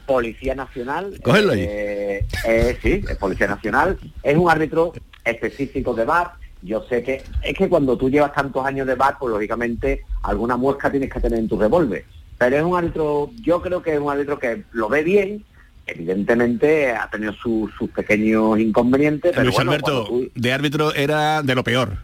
Policía 0.06 0.56
Nacional. 0.56 1.19
Cógelo 1.22 1.51
ahí. 1.51 1.66
Eh, 1.68 2.25
eh, 2.48 2.78
sí, 2.81 3.04
es 3.08 3.18
Policía 3.18 3.48
Nacional. 3.48 4.00
Es 4.24 4.38
un 4.38 4.50
árbitro 4.50 4.94
específico 5.25 5.94
de 5.94 6.06
bar 6.06 6.45
yo 6.66 6.84
sé 6.90 7.04
que 7.04 7.24
es 7.44 7.58
que 7.58 7.70
cuando 7.70 7.98
tú 7.98 8.10
llevas 8.10 8.34
tantos 8.34 8.66
años 8.66 8.88
de 8.88 8.96
bar, 8.96 9.18
pues 9.20 9.32
lógicamente 9.32 10.04
alguna 10.24 10.58
muesca 10.58 10.92
tienes 10.92 11.12
que 11.12 11.20
tener 11.20 11.40
en 11.40 11.48
tu 11.48 11.58
revólver. 11.58 12.06
Pero 12.38 12.58
es 12.58 12.64
un 12.64 12.76
árbitro, 12.76 13.32
yo 13.42 13.62
creo 13.62 13.82
que 13.82 13.94
es 13.94 14.00
un 14.00 14.12
árbitro 14.12 14.39
que 14.39 14.63
lo 14.74 14.89
ve 14.89 15.04
bien, 15.04 15.46
evidentemente 15.88 16.92
ha 16.92 17.10
tenido 17.10 17.34
sus 17.34 17.72
pequeños 17.96 18.60
inconvenientes. 18.60 19.32
Pero 19.32 19.44
Luis 19.46 19.60
Alberto, 19.60 20.08
de 20.34 20.54
árbitro 20.54 20.94
era 20.94 21.42
de 21.44 21.56
lo 21.56 21.63
peor. 21.63 21.98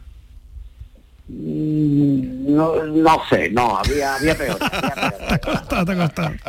Mm, 1.33 2.53
no, 2.55 2.83
no 2.83 3.25
sé, 3.29 3.50
no, 3.51 3.77
había, 3.77 4.15
había 4.15 4.38
peor. 4.38 4.57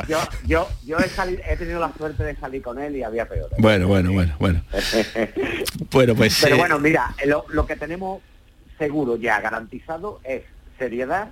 Yo, 0.09 0.19
yo, 0.45 0.69
yo 0.85 0.99
he, 0.99 1.57
tenido 1.57 1.81
la 1.81 1.93
suerte 1.97 2.25
de 2.25 2.37
salir 2.37 2.62
con 2.62 2.79
él 2.79 2.97
y 2.97 3.03
había 3.03 3.29
peor. 3.29 3.49
Bueno, 3.59 3.87
bueno, 3.87 4.12
bueno, 4.12 4.35
bueno. 4.39 4.62
bueno, 5.91 6.15
pues... 6.15 6.41
Pero 6.43 6.57
eh, 6.57 6.59
bueno, 6.59 6.79
mira, 6.79 7.15
lo, 7.25 7.45
lo 7.49 7.67
que 7.67 7.77
tenemos 7.77 8.21
seguro 8.79 9.17
ya 9.17 9.41
garantizado 9.41 10.21
es 10.25 10.43
seriedad, 10.79 11.29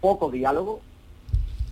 poco 0.00 0.30
diálogo 0.30 0.82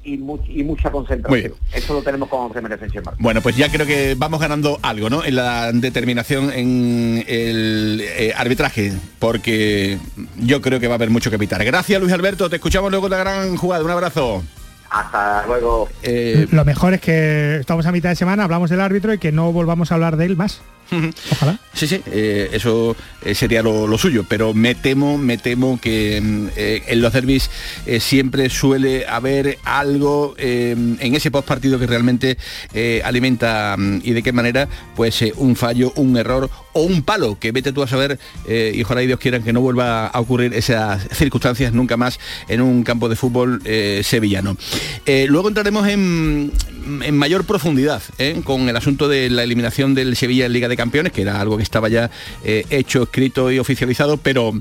y, 0.04 0.18
mucha 0.18 0.90
concentración. 0.90 1.54
Eso 1.72 1.94
lo 1.94 2.02
tenemos 2.02 2.28
con 2.28 2.48
José 2.48 2.60
María 2.60 2.78
Sánchez 2.78 3.02
Bueno, 3.18 3.40
pues 3.40 3.56
ya 3.56 3.70
creo 3.70 3.86
que 3.86 4.14
vamos 4.16 4.40
ganando 4.40 4.78
algo, 4.82 5.10
¿no? 5.10 5.24
En 5.24 5.36
la 5.36 5.72
determinación 5.72 6.52
en 6.52 7.24
el 7.26 8.02
eh, 8.02 8.32
arbitraje, 8.36 8.92
porque 9.18 9.98
yo 10.38 10.60
creo 10.60 10.80
que 10.80 10.88
va 10.88 10.94
a 10.94 10.96
haber 10.96 11.10
mucho 11.10 11.30
que 11.30 11.36
evitar. 11.36 11.64
Gracias, 11.64 12.00
Luis 12.00 12.12
Alberto. 12.12 12.50
Te 12.50 12.56
escuchamos 12.56 12.90
luego 12.90 13.08
de 13.08 13.16
la 13.16 13.24
gran 13.24 13.56
jugada. 13.56 13.84
Un 13.84 13.90
abrazo. 13.90 14.42
Hasta 14.90 15.44
luego. 15.46 15.88
Eh, 16.02 16.46
lo 16.50 16.64
mejor 16.64 16.94
es 16.94 17.00
que 17.00 17.56
estamos 17.56 17.86
a 17.86 17.92
mitad 17.92 18.10
de 18.10 18.16
semana, 18.16 18.44
hablamos 18.44 18.70
del 18.70 18.80
árbitro 18.80 19.12
y 19.12 19.18
que 19.18 19.32
no 19.32 19.52
volvamos 19.52 19.90
a 19.90 19.94
hablar 19.94 20.16
de 20.16 20.26
él 20.26 20.36
más. 20.36 20.62
Ojalá. 21.32 21.58
Sí, 21.74 21.88
sí, 21.88 22.00
eh, 22.06 22.50
eso 22.52 22.96
eh, 23.24 23.34
sería 23.34 23.60
lo, 23.62 23.98
suyo, 23.98 24.24
pero 24.28 24.54
me 24.54 24.76
temo, 24.76 25.18
me 25.18 25.38
temo 25.38 25.80
que 25.80 26.20
mm, 26.20 26.46
eh, 26.56 26.82
en 26.86 27.02
los 27.02 27.12
derbis 27.12 27.50
siempre 27.98 28.48
suele 28.48 29.06
haber 29.06 29.58
algo 29.64 30.34
en 30.38 31.14
ese 31.14 31.30
post 31.30 31.46
partido 31.46 31.78
que 31.78 31.86
realmente 31.86 32.38
alimenta 33.04 33.76
mm, 33.76 34.00
y 34.04 34.12
de 34.12 34.22
qué 34.22 34.32
manera, 34.32 34.68
pues 34.94 35.24
un 35.36 35.56
fallo, 35.56 35.92
un 35.96 36.16
error 36.16 36.48
o 36.72 36.82
un 36.82 37.02
palo, 37.02 37.38
que 37.38 37.52
vete 37.52 37.72
tú 37.72 37.82
a 37.82 37.88
saber, 37.88 38.18
y 38.48 38.82
ojalá 38.82 39.02
y 39.02 39.06
Dios 39.06 39.20
quieran 39.20 39.42
que 39.42 39.52
no 39.52 39.60
vuelva 39.60 40.08
a 40.08 40.20
ocurrir 40.20 40.54
esas 40.54 41.06
circunstancias 41.12 41.72
nunca 41.72 41.96
más 41.96 42.18
en 42.48 42.60
un 42.60 42.82
campo 42.82 43.08
de 43.08 43.16
fútbol 43.16 43.62
sevillano. 44.02 44.56
luego 45.06 45.48
entraremos 45.48 45.86
en, 45.88 46.52
en 47.04 47.16
mayor 47.16 47.44
profundidad 47.44 48.02
con 48.42 48.68
el 48.68 48.76
asunto 48.76 49.08
de 49.08 49.30
la 49.30 49.44
eliminación 49.44 49.94
del 49.94 50.16
Sevilla 50.16 50.46
en 50.46 50.52
Liga 50.52 50.68
de 50.68 50.73
Campeones, 50.76 51.12
que 51.12 51.22
era 51.22 51.40
algo 51.40 51.56
que 51.56 51.62
estaba 51.62 51.88
ya 51.88 52.10
eh, 52.44 52.64
hecho, 52.70 53.04
escrito 53.04 53.50
y 53.50 53.58
oficializado, 53.58 54.16
pero 54.16 54.52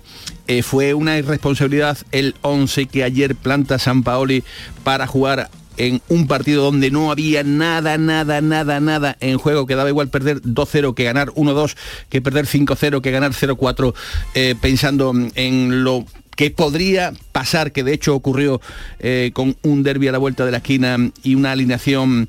eh, 0.47 0.63
fue 0.63 0.93
una 0.93 1.17
irresponsabilidad 1.17 1.97
el 2.11 2.35
11 2.41 2.87
que 2.87 3.03
ayer 3.03 3.35
planta 3.35 3.79
San 3.79 4.03
Paoli 4.03 4.43
para 4.83 5.07
jugar 5.07 5.49
en 5.77 6.01
un 6.07 6.27
partido 6.27 6.63
donde 6.63 6.91
no 6.91 7.11
había 7.11 7.43
nada, 7.43 7.97
nada, 7.97 8.41
nada, 8.41 8.79
nada 8.79 9.17
en 9.19 9.37
juego, 9.37 9.65
que 9.65 9.75
daba 9.75 9.89
igual 9.89 10.09
perder 10.09 10.41
2-0 10.41 10.93
que 10.93 11.03
ganar 11.03 11.29
1-2, 11.29 11.75
que 12.09 12.21
perder 12.21 12.45
5-0, 12.45 13.01
que 13.01 13.11
ganar 13.11 13.31
0-4, 13.31 13.93
eh, 14.35 14.55
pensando 14.61 15.13
en 15.35 15.83
lo 15.83 16.05
que 16.35 16.51
podría 16.51 17.13
pasar, 17.31 17.71
que 17.71 17.83
de 17.83 17.93
hecho 17.93 18.15
ocurrió 18.15 18.59
con 19.33 19.55
un 19.61 19.83
derby 19.83 20.07
a 20.07 20.11
la 20.11 20.17
vuelta 20.17 20.45
de 20.45 20.51
la 20.51 20.57
esquina 20.57 20.97
y 21.21 21.35
una 21.35 21.51
alineación 21.51 22.27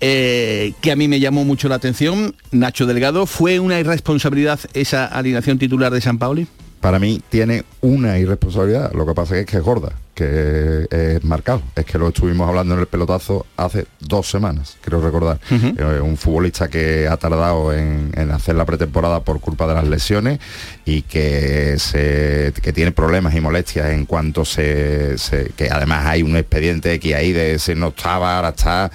eh, 0.00 0.72
que 0.80 0.92
a 0.92 0.96
mí 0.96 1.08
me 1.08 1.20
llamó 1.20 1.44
mucho 1.44 1.68
la 1.68 1.74
atención, 1.74 2.34
Nacho 2.50 2.86
Delgado, 2.86 3.26
¿fue 3.26 3.60
una 3.60 3.78
irresponsabilidad 3.78 4.58
esa 4.74 5.04
alineación 5.04 5.58
titular 5.58 5.92
de 5.92 6.00
San 6.00 6.18
Pauli? 6.18 6.46
Para 6.80 6.98
mí 6.98 7.20
tiene 7.28 7.64
una 7.82 8.18
irresponsabilidad, 8.18 8.92
lo 8.94 9.06
que 9.06 9.14
pasa 9.14 9.38
es 9.38 9.46
que 9.46 9.58
es 9.58 9.62
gorda, 9.62 9.92
que 10.20 10.86
es 10.90 11.24
marcado. 11.24 11.62
Es 11.74 11.86
que 11.86 11.96
lo 11.96 12.08
estuvimos 12.08 12.46
hablando 12.46 12.74
en 12.74 12.80
el 12.80 12.86
pelotazo 12.86 13.46
hace 13.56 13.86
dos 14.00 14.28
semanas, 14.28 14.76
creo 14.82 15.00
recordar. 15.00 15.40
Eh, 15.50 16.00
un 16.00 16.18
futbolista 16.18 16.68
que 16.68 17.08
ha 17.08 17.16
tardado 17.16 17.72
en, 17.72 18.12
hacer 18.30 18.54
la 18.54 18.66
pretemporada 18.66 19.24
por 19.24 19.40
culpa 19.40 19.66
de 19.66 19.74
las 19.74 19.88
lesiones 19.88 20.38
y 20.84 21.02
que, 21.02 21.78
se, 21.78 22.52
que 22.62 22.72
tiene 22.72 22.92
problemas 22.92 23.34
y 23.34 23.40
molestias 23.40 23.90
en 23.90 24.04
cuanto 24.04 24.44
se, 24.44 25.16
que 25.56 25.70
además 25.70 26.04
hay 26.06 26.22
un 26.22 26.36
expediente 26.36 27.00
que 27.00 27.14
ahí 27.14 27.32
de 27.32 27.58
se 27.58 27.74
no 27.74 27.88
estaba, 27.88 28.36
ahora 28.36 28.50
está, 28.50 28.90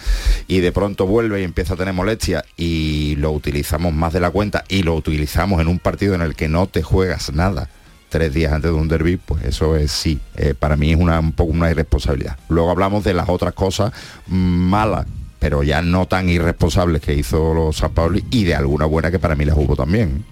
y 0.47 0.59
de 0.59 0.71
pronto 0.71 1.07
vuelve 1.07 1.41
y 1.41 1.43
empieza 1.43 1.73
a 1.73 1.77
tener 1.77 1.93
molestias 1.93 2.43
y 2.55 3.15
lo 3.15 3.31
utilizamos 3.31 3.93
más 3.93 4.13
de 4.13 4.19
la 4.19 4.29
cuenta 4.29 4.63
y 4.67 4.83
lo 4.83 4.93
utilizamos 4.93 5.59
en 5.59 5.67
un 5.67 5.79
partido 5.79 6.13
en 6.13 6.21
el 6.21 6.35
que 6.35 6.47
no 6.47 6.67
te 6.67 6.83
juegas 6.83 7.33
nada 7.33 7.67
tres 8.15 8.33
días 8.33 8.53
antes 8.53 8.71
de 8.71 8.77
un 8.77 8.87
derby, 8.87 9.17
pues 9.17 9.43
eso 9.43 9.75
es 9.75 9.91
sí, 9.91 10.21
eh, 10.37 10.53
para 10.57 10.77
mí 10.77 10.91
es 10.91 10.97
una, 10.97 11.19
un 11.19 11.33
poco 11.33 11.51
una 11.51 11.69
irresponsabilidad. 11.69 12.37
Luego 12.47 12.71
hablamos 12.71 13.03
de 13.03 13.13
las 13.13 13.27
otras 13.27 13.53
cosas 13.53 13.91
malas, 14.27 15.05
pero 15.37 15.63
ya 15.63 15.81
no 15.81 16.05
tan 16.05 16.29
irresponsables 16.29 17.01
que 17.01 17.13
hizo 17.13 17.53
los 17.53 17.75
San 17.75 17.91
Paulo 17.93 18.17
y 18.31 18.45
de 18.45 18.55
alguna 18.55 18.85
buena 18.85 19.11
que 19.11 19.19
para 19.19 19.35
mí 19.35 19.43
las 19.43 19.57
hubo 19.57 19.75
también. 19.75 20.23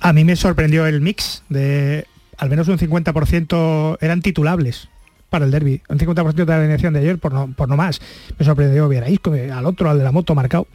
A 0.00 0.14
mí 0.14 0.24
me 0.24 0.36
sorprendió 0.36 0.86
el 0.86 1.02
mix 1.02 1.42
de 1.50 2.06
al 2.38 2.48
menos 2.48 2.66
un 2.68 2.78
50% 2.78 3.98
eran 4.00 4.22
titulables 4.22 4.88
para 5.28 5.44
el 5.44 5.50
derby, 5.50 5.82
un 5.90 5.98
50% 5.98 6.32
de 6.32 6.46
la 6.46 6.56
alineación 6.56 6.94
de 6.94 7.00
ayer 7.00 7.18
por 7.18 7.34
no, 7.34 7.52
por 7.54 7.68
no 7.68 7.76
más. 7.76 8.00
Me 8.38 8.46
sorprendió 8.46 8.88
ver 8.88 9.04
a 9.04 9.58
al 9.58 9.66
otro, 9.66 9.90
al 9.90 9.98
de 9.98 10.04
la 10.04 10.12
moto 10.12 10.34
marcado. 10.34 10.66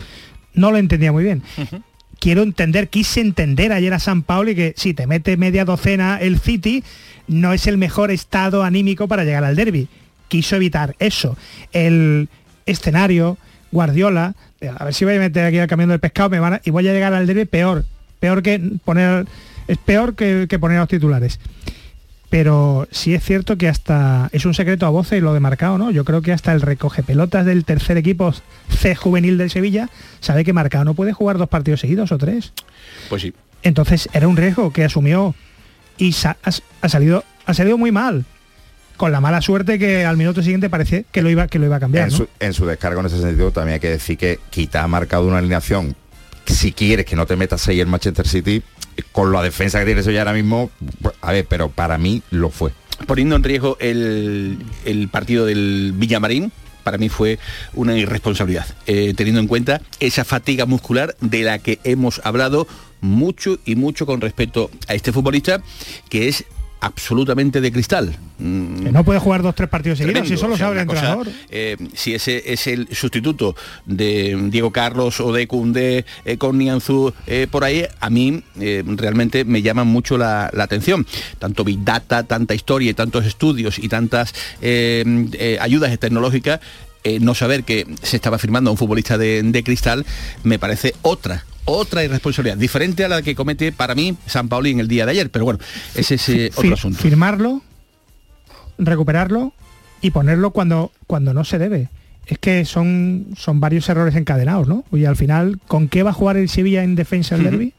No 0.54 0.70
lo 0.70 0.78
entendía 0.78 1.12
muy 1.12 1.24
bien 1.24 1.42
quiero 2.22 2.44
entender, 2.44 2.88
quise 2.88 3.20
entender 3.20 3.74
ayer 3.74 3.94
a 3.94 4.00
San 4.00 4.22
Paulo 4.22 4.52
y 4.52 4.56
que 4.56 4.74
si 4.78 4.94
te 4.94 5.08
mete 5.08 5.36
media 5.36 5.66
docena 5.66 6.20
el 6.22 6.40
City, 6.40 6.84
no 7.28 7.52
es 7.52 7.66
el 7.68 7.78
mejor 7.78 8.12
estado 8.12 8.64
anímico 8.64 9.08
para 9.08 9.26
llegar 9.26 9.44
al 9.44 9.56
derby. 9.56 9.90
Quiso 10.28 10.56
evitar 10.56 10.96
eso. 11.00 11.36
El 11.74 12.30
escenario, 12.66 13.38
Guardiola, 13.72 14.36
a 14.78 14.86
ver 14.86 14.94
si 14.94 15.04
voy 15.04 15.16
a 15.16 15.20
meter 15.20 15.46
aquí 15.46 15.58
al 15.58 15.68
camión 15.68 15.90
del 15.90 16.00
pescado 16.00 16.30
me 16.30 16.40
van 16.40 16.62
y 16.64 16.70
voy 16.70 16.88
a 16.88 16.94
llegar 16.94 17.14
al 17.14 17.26
derby 17.26 17.46
peor, 17.46 17.86
peor 18.20 18.44
que 18.44 18.62
poner, 18.86 19.26
es 19.68 19.78
peor 19.80 20.16
que, 20.16 20.46
que 20.48 20.60
poner 20.60 20.78
los 20.78 20.88
titulares 20.88 21.40
pero 22.32 22.88
sí 22.92 23.14
es 23.14 23.26
cierto 23.26 23.58
que 23.58 23.68
hasta 23.68 24.30
es 24.32 24.46
un 24.46 24.54
secreto 24.54 24.86
a 24.86 24.90
voces 24.90 25.18
y 25.18 25.22
lo 25.22 25.34
de 25.34 25.42
marcado, 25.42 25.78
¿no? 25.78 25.92
Yo 25.92 26.06
creo 26.06 26.22
que 26.22 26.32
hasta 26.32 26.54
el 26.54 26.62
recoge 26.62 27.04
pelotas 27.04 27.46
del 27.46 27.66
tercer 27.66 27.98
equipo 27.98 28.34
C 28.70 28.96
juvenil 28.96 29.38
del 29.38 29.50
Sevilla 29.50 29.90
sabe 30.22 30.46
que 30.46 30.54
marcado 30.54 30.86
no 30.86 30.94
puede 30.94 31.12
jugar 31.12 31.38
dos 31.38 31.50
partidos 31.50 31.82
seguidos 31.82 32.14
o 32.14 32.18
tres. 32.18 32.54
Pues 33.10 33.24
sí. 33.24 33.34
Entonces 33.64 34.08
era 34.14 34.30
un 34.30 34.38
riesgo 34.38 34.72
que 34.72 34.86
asumió 34.86 35.36
y 35.98 36.16
ha, 36.24 36.88
salido 36.88 37.26
ha 37.46 37.54
salido 37.54 37.78
muy 37.78 37.92
mal 37.92 38.24
con 38.96 39.12
la 39.12 39.20
mala 39.20 39.42
suerte 39.42 39.78
que 39.78 40.06
al 40.06 40.16
minuto 40.16 40.42
siguiente 40.42 40.70
parece 40.70 41.04
que 41.12 41.22
lo 41.22 41.30
iba 41.30 41.50
que 41.50 41.60
lo 41.60 41.66
iba 41.66 41.76
a 41.76 41.80
cambiar. 41.82 42.06
En, 42.06 42.12
su, 42.12 42.30
en 42.40 42.54
su 42.54 42.66
descargo 42.66 43.02
en 43.02 43.08
ese 43.08 43.20
sentido 43.20 43.52
también 43.52 43.74
hay 43.74 43.80
que 43.82 43.90
decir 43.90 44.18
que 44.18 44.40
quita 44.50 44.84
ha 44.84 44.88
marcado 44.88 45.28
una 45.28 45.40
alineación 45.40 45.98
si 46.46 46.72
quieres 46.72 47.06
que 47.06 47.16
no 47.16 47.26
te 47.26 47.36
metas 47.36 47.68
ahí 47.68 47.80
el 47.80 47.88
Manchester 47.88 48.28
City, 48.28 48.64
con 49.12 49.32
la 49.32 49.42
defensa 49.42 49.80
que 49.80 49.86
tiene 49.86 50.02
ya 50.02 50.22
ahora 50.22 50.34
mismo, 50.34 50.72
a 51.22 51.32
ver, 51.32 51.46
pero 51.48 51.70
para 51.70 51.98
mí 51.98 52.22
lo 52.32 52.50
fue. 52.50 52.72
Poniendo 53.08 53.36
en 53.36 53.44
riesgo 53.44 53.78
el, 53.80 55.10
partido 55.12 55.46
del 55.46 55.94
Villamarín, 55.96 56.52
para 56.84 56.98
mí 56.98 57.10
fue 57.10 57.40
una 57.74 57.98
irresponsabilidad, 57.98 58.66
eh, 58.86 59.14
teniendo 59.16 59.42
en 59.42 59.48
cuenta 59.48 59.82
esa 60.00 60.24
fatiga 60.24 60.66
muscular 60.66 61.16
de 61.22 61.44
la 61.44 61.60
que 61.60 61.80
hemos 61.84 62.22
hablado 62.24 62.68
mucho 63.02 63.58
y 63.66 63.76
mucho 63.76 64.06
con 64.06 64.22
respecto 64.22 64.70
a 64.88 64.94
este 64.94 65.12
futbolista, 65.12 65.62
que 66.10 66.28
es 66.28 66.46
absolutamente 66.82 67.62
de 67.62 67.72
cristal. 67.72 68.16
no 68.40 69.04
puede 69.04 69.20
jugar 69.20 69.44
dos 69.44 69.54
tres 69.54 69.70
partidos 69.70 70.00
seguidos, 70.00 70.28
si 70.28 70.36
solo 70.36 70.58
sabe 70.58 70.74
el 70.74 70.82
entrenador. 70.82 71.30
Eh, 71.50 71.78
si 71.94 72.16
ese 72.16 72.52
es 72.52 72.66
el 72.66 72.88
sustituto 72.94 73.56
de 73.86 74.38
Diego 74.50 74.72
Carlos 74.72 75.22
o 75.22 75.32
de 75.32 75.48
Cundé 75.48 76.06
eh, 76.26 76.38
con 76.38 76.58
Nianzú 76.58 77.14
eh, 77.28 77.48
por 77.50 77.64
ahí, 77.64 77.86
a 78.00 78.10
mí 78.10 78.44
realmente 78.56 79.46
me 79.46 79.62
llama 79.62 79.84
mucho 79.84 80.18
la, 80.18 80.52
atención. 80.58 81.06
Tanto 81.38 81.64
Big 81.64 81.84
Data, 81.84 82.24
tanta 82.24 82.56
historia 82.56 82.90
y 82.90 82.94
tantos 82.96 83.26
estudios 83.26 83.78
y 83.78 83.88
tantas 83.88 84.34
ayudas 85.60 85.98
tecnológicas 86.00 86.60
no 87.20 87.36
saber 87.36 87.64
que 87.64 87.86
se 88.02 88.16
estaba 88.16 88.38
firmando 88.38 88.70
a 88.70 88.72
un 88.72 88.78
futbolista 88.78 89.18
de, 89.18 89.62
cristal 89.64 90.06
me 90.44 90.60
parece 90.60 90.96
otra 91.02 91.46
otra 91.66 92.04
irresponsabilidad, 92.04 92.58
diferente 92.58 93.06
a 93.06 93.10
la 93.10 93.22
que 93.22 93.36
comete 93.36 93.72
para 93.72 93.96
mí 93.96 94.16
San 94.26 94.50
Pauli 94.50 94.72
en 94.72 94.80
el 94.80 94.88
día 94.88 95.06
de 95.06 95.12
ayer, 95.12 95.30
pero 95.30 95.46
bueno, 95.46 95.60
ese 95.96 96.16
es 96.16 96.30
ese 96.30 96.52
otro 96.56 96.74
asunto. 96.74 97.00
Firmarlo, 97.00 97.62
recuperarlo 98.78 99.54
y 100.02 100.12
ponerlo 100.12 100.52
cuando, 100.52 100.92
cuando 101.08 101.34
no 101.34 101.44
se 101.44 101.60
debe. 101.60 101.90
Es 102.26 102.38
que 102.38 102.66
son, 102.66 103.28
son 103.36 103.60
varios 103.60 103.90
errores 103.90 104.16
encadenados, 104.16 104.68
¿no? 104.68 104.86
Y 104.92 105.06
al 105.06 105.16
final, 105.16 105.60
¿con 105.68 105.88
qué 105.88 106.04
va 106.04 106.12
a 106.12 106.14
jugar 106.14 106.38
el 106.38 106.50
Sevilla 106.50 106.84
en 106.84 106.96
defensa 106.96 107.36
del 107.36 107.46
derby? 107.46 107.74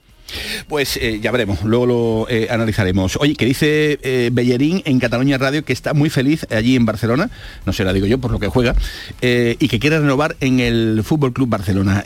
Pues 0.68 0.96
eh, 0.96 1.20
ya 1.20 1.30
veremos, 1.30 1.62
luego 1.64 1.86
lo 1.86 2.26
eh, 2.28 2.48
analizaremos. 2.50 3.16
Oye, 3.20 3.34
que 3.34 3.44
dice 3.44 3.98
eh, 4.02 4.30
Bellerín 4.32 4.82
en 4.84 4.98
Cataluña 4.98 5.38
Radio 5.38 5.64
que 5.64 5.72
está 5.72 5.94
muy 5.94 6.10
feliz 6.10 6.46
allí 6.50 6.76
en 6.76 6.86
Barcelona, 6.86 7.30
no 7.66 7.72
sé, 7.72 7.84
la 7.84 7.92
digo 7.92 8.06
yo 8.06 8.18
por 8.18 8.30
lo 8.30 8.38
que 8.38 8.48
juega, 8.48 8.74
y 9.20 9.68
que 9.68 9.78
quiere 9.78 9.98
renovar 10.00 10.36
en 10.40 10.60
el 10.60 11.02
Fútbol 11.04 11.32
Club 11.32 11.48
Barcelona. 11.48 12.04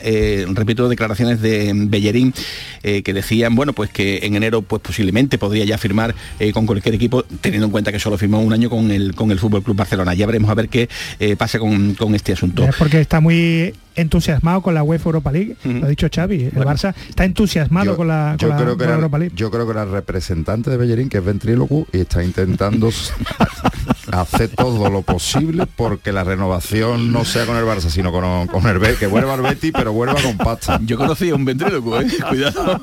repito 0.53 0.89
declaraciones 0.89 1.41
de 1.41 1.71
Bellerín 1.73 2.33
que 2.81 3.13
decían, 3.13 3.55
bueno, 3.55 3.73
pues 3.73 3.89
que 3.89 4.19
en 4.23 4.35
enero 4.35 4.61
pues 4.61 4.81
posiblemente 4.81 5.37
podría 5.37 5.65
ya 5.65 5.77
firmar 5.77 6.15
con 6.53 6.65
cualquier 6.65 6.95
equipo, 6.95 7.23
teniendo 7.41 7.65
en 7.65 7.71
cuenta 7.71 7.91
que 7.91 7.99
solo 7.99 8.17
firmó 8.17 8.39
un 8.39 8.53
año 8.53 8.69
con 8.69 8.91
el 8.91 9.15
con 9.15 9.31
el 9.31 9.39
Fútbol 9.39 9.63
Club 9.63 9.77
Barcelona. 9.77 10.13
Ya 10.13 10.25
veremos 10.25 10.49
a 10.49 10.53
ver 10.53 10.69
qué 10.69 10.89
pasa 11.37 11.59
con, 11.59 11.95
con 11.95 12.15
este 12.15 12.33
asunto. 12.33 12.63
Es 12.63 12.75
porque 12.75 12.99
está 12.99 13.19
muy 13.19 13.73
entusiasmado 13.97 14.61
con 14.61 14.73
la 14.73 14.83
UEFA 14.83 15.09
Europa 15.09 15.31
League, 15.31 15.57
lo 15.63 15.85
ha 15.85 15.89
dicho 15.89 16.07
Xavi, 16.13 16.43
el 16.45 16.53
Barça 16.53 16.93
está 17.09 17.25
entusiasmado 17.25 17.97
con 17.97 18.07
la, 18.07 18.35
yo 18.37 18.49
creo 18.55 18.77
que 18.77 18.85
Europa 18.85 19.17
League. 19.17 19.33
Yo 19.35 19.51
creo 19.51 19.65
que 19.65 19.71
era 19.71 19.83
el 19.83 19.91
representante 19.91 20.69
de 20.69 20.77
Bellerín, 20.77 21.09
que 21.09 21.17
es 21.17 21.25
ventríloco, 21.25 21.87
y 21.91 21.99
está 21.99 22.23
intentando 22.23 22.89
hacer 24.11 24.49
todo 24.49 24.89
lo 24.89 25.01
posible 25.01 25.65
porque 25.75 26.11
la 26.11 26.23
renovación 26.23 27.11
no 27.11 27.25
sea 27.25 27.45
con 27.45 27.57
el 27.57 27.63
Barça, 27.63 27.89
sino 27.89 28.11
con, 28.11 28.47
con 28.47 28.65
el 28.67 28.79
B, 28.79 28.95
que 28.95 29.07
vuelva 29.07 29.33
al 29.33 29.41
Betty, 29.41 29.71
pero 29.71 29.93
vuelva 29.93 30.15
con 30.21 30.37
pasta. 30.37 30.79
Yo 30.83 30.97
conocí 30.97 31.29
a 31.29 31.35
un 31.35 31.45
ventríloco, 31.45 31.99
¿eh? 31.99 32.07
cuidado. 32.29 32.81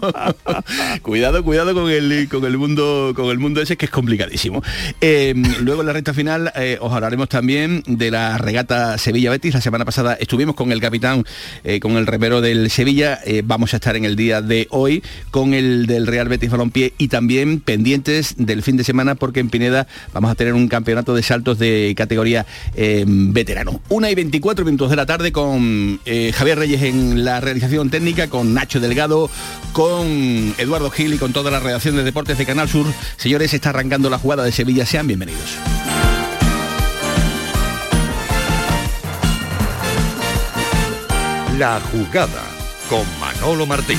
cuidado, 1.02 1.44
cuidado 1.44 1.74
con 1.74 1.90
el 1.90 2.28
con 2.28 2.44
el 2.44 2.58
mundo 2.58 3.12
con 3.14 3.26
el 3.26 3.38
mundo 3.38 3.60
ese 3.60 3.76
que 3.76 3.86
es 3.86 3.90
complicadísimo. 3.90 4.62
Em, 5.00 5.42
luego 5.60 5.80
en 5.80 5.86
la 5.86 5.92
recta 5.92 6.14
final 6.14 6.52
eh, 6.56 6.78
os 6.80 6.92
hablaremos 6.92 7.28
también 7.28 7.82
de 7.86 8.10
la 8.10 8.38
regata 8.38 8.98
Sevilla 8.98 9.30
Betis. 9.30 9.54
La 9.54 9.60
semana 9.60 9.84
pasada 9.84 10.14
estuvimos 10.14 10.54
con 10.54 10.72
el 10.72 10.80
capitán, 10.80 11.24
eh, 11.64 11.80
con 11.80 11.92
el 11.96 12.06
remero 12.06 12.40
del 12.40 12.70
Sevilla. 12.70 13.20
Eh, 13.24 13.42
vamos 13.44 13.72
a 13.72 13.76
estar 13.76 13.96
en 13.96 14.04
el 14.04 14.16
día 14.16 14.42
de 14.42 14.66
hoy 14.70 15.02
con 15.30 15.54
el 15.54 15.86
del 15.86 16.06
Real 16.06 16.28
Betis 16.28 16.50
Balompié 16.50 16.92
y 16.98 17.08
también 17.08 17.60
pendientes 17.60 18.34
del 18.38 18.62
fin 18.62 18.76
de 18.76 18.84
semana 18.84 19.14
porque 19.14 19.40
en 19.40 19.50
Pineda 19.50 19.86
vamos 20.12 20.30
a 20.30 20.34
tener 20.34 20.54
un 20.54 20.68
campeonato 20.68 21.13
de 21.14 21.22
saltos 21.22 21.58
de 21.58 21.94
categoría 21.96 22.46
eh, 22.74 23.04
veterano. 23.06 23.80
Una 23.88 24.10
y 24.10 24.14
24 24.14 24.64
minutos 24.64 24.90
de 24.90 24.96
la 24.96 25.06
tarde 25.06 25.32
con 25.32 26.00
eh, 26.04 26.32
Javier 26.34 26.58
Reyes 26.58 26.82
en 26.82 27.24
la 27.24 27.40
realización 27.40 27.90
técnica, 27.90 28.28
con 28.28 28.54
Nacho 28.54 28.80
Delgado, 28.80 29.30
con 29.72 30.54
Eduardo 30.58 30.90
Gil 30.90 31.14
y 31.14 31.18
con 31.18 31.32
toda 31.32 31.50
la 31.50 31.60
redacción 31.60 31.96
de 31.96 32.04
deportes 32.04 32.38
de 32.38 32.46
Canal 32.46 32.68
Sur. 32.68 32.86
Señores, 33.16 33.54
está 33.54 33.70
arrancando 33.70 34.10
la 34.10 34.18
jugada 34.18 34.44
de 34.44 34.52
Sevilla. 34.52 34.86
Sean 34.86 35.06
bienvenidos. 35.06 35.58
La 41.58 41.80
jugada 41.80 42.42
con 42.88 43.06
Manolo 43.20 43.64
Martín. 43.64 43.98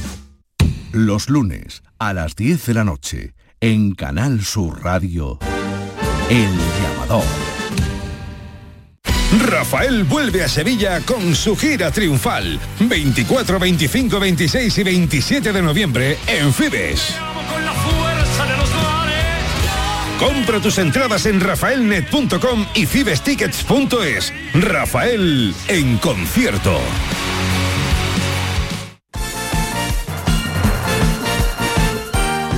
Los 0.93 1.29
lunes 1.29 1.83
a 1.99 2.13
las 2.13 2.35
10 2.35 2.65
de 2.65 2.73
la 2.73 2.83
noche 2.83 3.33
en 3.61 3.95
Canal 3.95 4.43
Sur 4.43 4.83
Radio. 4.83 5.39
El 6.29 6.49
llamador. 6.81 7.23
Rafael 9.47 10.03
vuelve 10.03 10.43
a 10.43 10.49
Sevilla 10.49 10.99
con 11.05 11.33
su 11.33 11.55
gira 11.55 11.91
triunfal. 11.91 12.59
24, 12.81 13.57
25, 13.57 14.19
26 14.19 14.77
y 14.77 14.83
27 14.83 15.53
de 15.53 15.61
noviembre 15.61 16.17
en 16.27 16.53
Fibes. 16.53 17.15
Compra 20.19 20.59
tus 20.59 20.77
entradas 20.77 21.25
en 21.25 21.39
rafaelnet.com 21.39 22.65
y 22.75 22.85
cibestickets.es. 22.85 24.33
Rafael 24.55 25.55
en 25.69 25.97
concierto. 25.99 26.79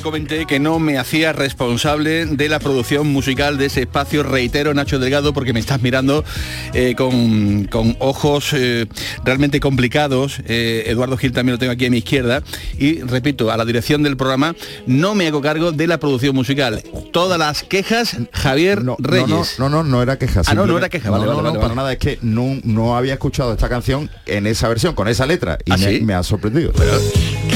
Ya 0.00 0.02
comenté 0.02 0.46
que 0.46 0.58
no 0.58 0.78
me 0.78 0.98
hacía 0.98 1.32
responsable 1.32 2.24
de 2.26 2.48
la 2.48 2.58
producción 2.58 3.06
musical 3.08 3.58
de 3.58 3.66
ese 3.66 3.82
espacio, 3.82 4.22
reitero 4.22 4.72
Nacho 4.72 4.98
Delgado, 4.98 5.32
porque 5.32 5.52
me 5.52 5.60
estás 5.60 5.82
mirando 5.82 6.24
eh, 6.74 6.94
con, 6.96 7.64
con 7.64 7.96
ojos 7.98 8.52
eh, 8.52 8.86
realmente 9.24 9.60
complicados. 9.60 10.40
Eh, 10.46 10.84
Eduardo 10.86 11.16
Gil 11.16 11.32
también 11.32 11.54
lo 11.54 11.58
tengo 11.58 11.72
aquí 11.72 11.86
a 11.86 11.90
mi 11.90 11.98
izquierda. 11.98 12.42
Y 12.78 13.00
repito, 13.02 13.50
a 13.50 13.56
la 13.56 13.64
dirección 13.64 14.02
del 14.02 14.16
programa 14.16 14.54
no 14.86 15.14
me 15.14 15.26
hago 15.26 15.40
cargo 15.40 15.72
de 15.72 15.86
la 15.86 15.98
producción 15.98 16.34
musical. 16.34 16.82
Todas 17.12 17.38
las 17.38 17.62
quejas, 17.62 18.16
Javier 18.32 18.84
No, 18.84 18.96
Reyes. 18.98 19.56
No, 19.58 19.68
no, 19.68 19.82
no, 19.82 19.84
no 19.84 20.02
era 20.02 20.18
queja. 20.18 20.42
Ah, 20.46 20.54
no, 20.54 20.66
no 20.66 20.78
era 20.78 20.88
queja, 20.88 21.10
vale, 21.10 21.24
no, 21.24 21.30
vale, 21.30 21.42
no, 21.42 21.48
vale, 21.50 21.60
para 21.60 21.74
nada, 21.74 21.92
es 21.92 21.98
que 21.98 22.18
no, 22.22 22.58
no 22.64 22.96
había 22.96 23.14
escuchado 23.14 23.52
esta 23.52 23.68
canción 23.68 24.08
en 24.26 24.46
esa 24.46 24.68
versión, 24.68 24.94
con 24.94 25.08
esa 25.08 25.26
letra, 25.26 25.58
y 25.64 25.72
¿Ah, 25.72 25.76
me, 25.76 25.98
sí? 25.98 26.00
me 26.04 26.14
ha 26.14 26.22
sorprendido. 26.22 26.72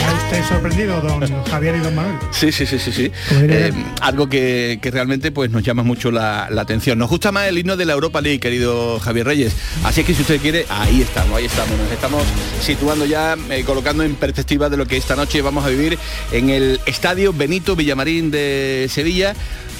¿Está 0.05 0.17
usted 0.17 0.45
sorprendido, 0.45 1.01
don 1.01 1.45
Javier 1.45 1.77
y 1.77 1.79
don 1.79 1.95
Manuel? 1.95 2.17
Sí, 2.31 2.53
sí, 2.53 2.67
sí, 2.67 2.79
sí, 2.79 2.93
sí. 2.93 3.13
Eh, 3.33 3.73
algo 4.03 4.29
que, 4.29 4.79
que 4.83 4.91
realmente 4.91 5.33
pues 5.33 5.51
nos 5.51 5.63
llama 5.63 5.83
mucho 5.83 6.11
la, 6.11 6.49
la 6.51 6.63
atención. 6.63 6.99
Nos 6.99 7.09
gusta 7.09 7.33
más 7.33 7.49
el 7.49 7.57
himno 7.57 7.77
de 7.77 7.87
la 7.87 7.95
Europa 7.95 8.21
League, 8.21 8.39
querido 8.41 9.01
Javier 9.01 9.27
Reyes. 9.27 9.57
Así 9.83 10.03
es 10.03 10.07
que 10.07 10.15
si 10.15 10.21
usted 10.21 10.41
quiere, 10.41 10.67
ahí 10.69 11.01
estamos, 11.01 11.39
ahí 11.39 11.47
estamos. 11.47 11.79
Nos 11.79 11.91
estamos 11.91 12.23
situando 12.61 13.07
ya, 13.07 13.37
eh, 13.51 13.65
colocando 13.65 14.05
en 14.05 14.15
perspectiva 14.15 14.69
de 14.69 14.77
lo 14.77 14.87
que 14.87 14.99
esta 14.99 15.17
noche 15.17 15.41
vamos 15.41 15.65
a 15.65 15.69
vivir 15.69 15.99
en 16.33 16.51
el 16.51 16.81
Estadio 16.85 17.33
Benito 17.33 17.75
Villamarín 17.75 18.31
de 18.31 18.89
Sevilla. 18.91 19.35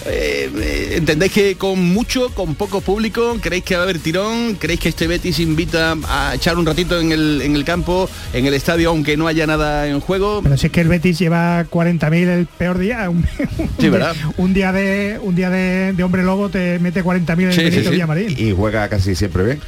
Eh, 0.07 0.95
¿Entendéis 0.97 1.33
que 1.33 1.55
con 1.57 1.83
mucho, 1.83 2.29
con 2.35 2.55
poco 2.55 2.81
público, 2.81 3.39
creéis 3.41 3.65
que 3.65 3.75
va 3.75 3.83
a 3.83 3.85
haber 3.85 3.99
tirón? 3.99 4.55
¿Creéis 4.57 4.81
que 4.81 4.89
este 4.91 5.07
Betis 5.07 5.39
invita 5.41 5.97
a 6.09 6.35
echar 6.35 6.57
un 6.59 6.67
ratito 6.67 7.01
en 7.01 7.13
el, 7.13 7.41
en 7.43 7.57
el 7.57 7.65
campo, 7.65 8.09
en 8.33 8.47
el 8.47 8.55
estadio, 8.55 8.91
aunque 8.91 9.17
no 9.17 9.27
haya 9.27 9.47
nada 9.47 9.89
en 9.89 10.01
juego? 10.01 10.41
Pero 10.43 10.57
si 10.57 10.67
es 10.67 10.73
que 10.73 10.81
el 10.83 10.89
Betis 10.89 11.19
lleva 11.19 11.65
40.000 11.65 12.13
el 12.29 12.47
peor 12.47 12.79
día, 12.79 13.09
un, 13.11 13.19
un 13.59 13.69
Sí, 13.69 13.73
día- 13.79 13.91
¿verdad? 13.91 14.17
un 14.37 14.53
día 14.55 14.73
de 14.73 15.19
un 15.23 15.35
día 15.35 15.51
de, 15.51 15.93
de 15.95 16.03
hombre 16.05 16.23
lobo 16.23 16.49
te 16.49 16.79
mete 16.79 17.03
40.000 17.03 17.33
en 17.33 17.41
el 17.49 17.53
Sí, 17.53 17.59
sí, 17.61 17.65
Benito 17.65 17.85
sí. 17.85 17.91
Villamarín. 17.91 18.35
Y 18.39 18.53
juega 18.53 18.89
casi 18.89 19.15
siempre 19.15 19.45
bien. 19.45 19.61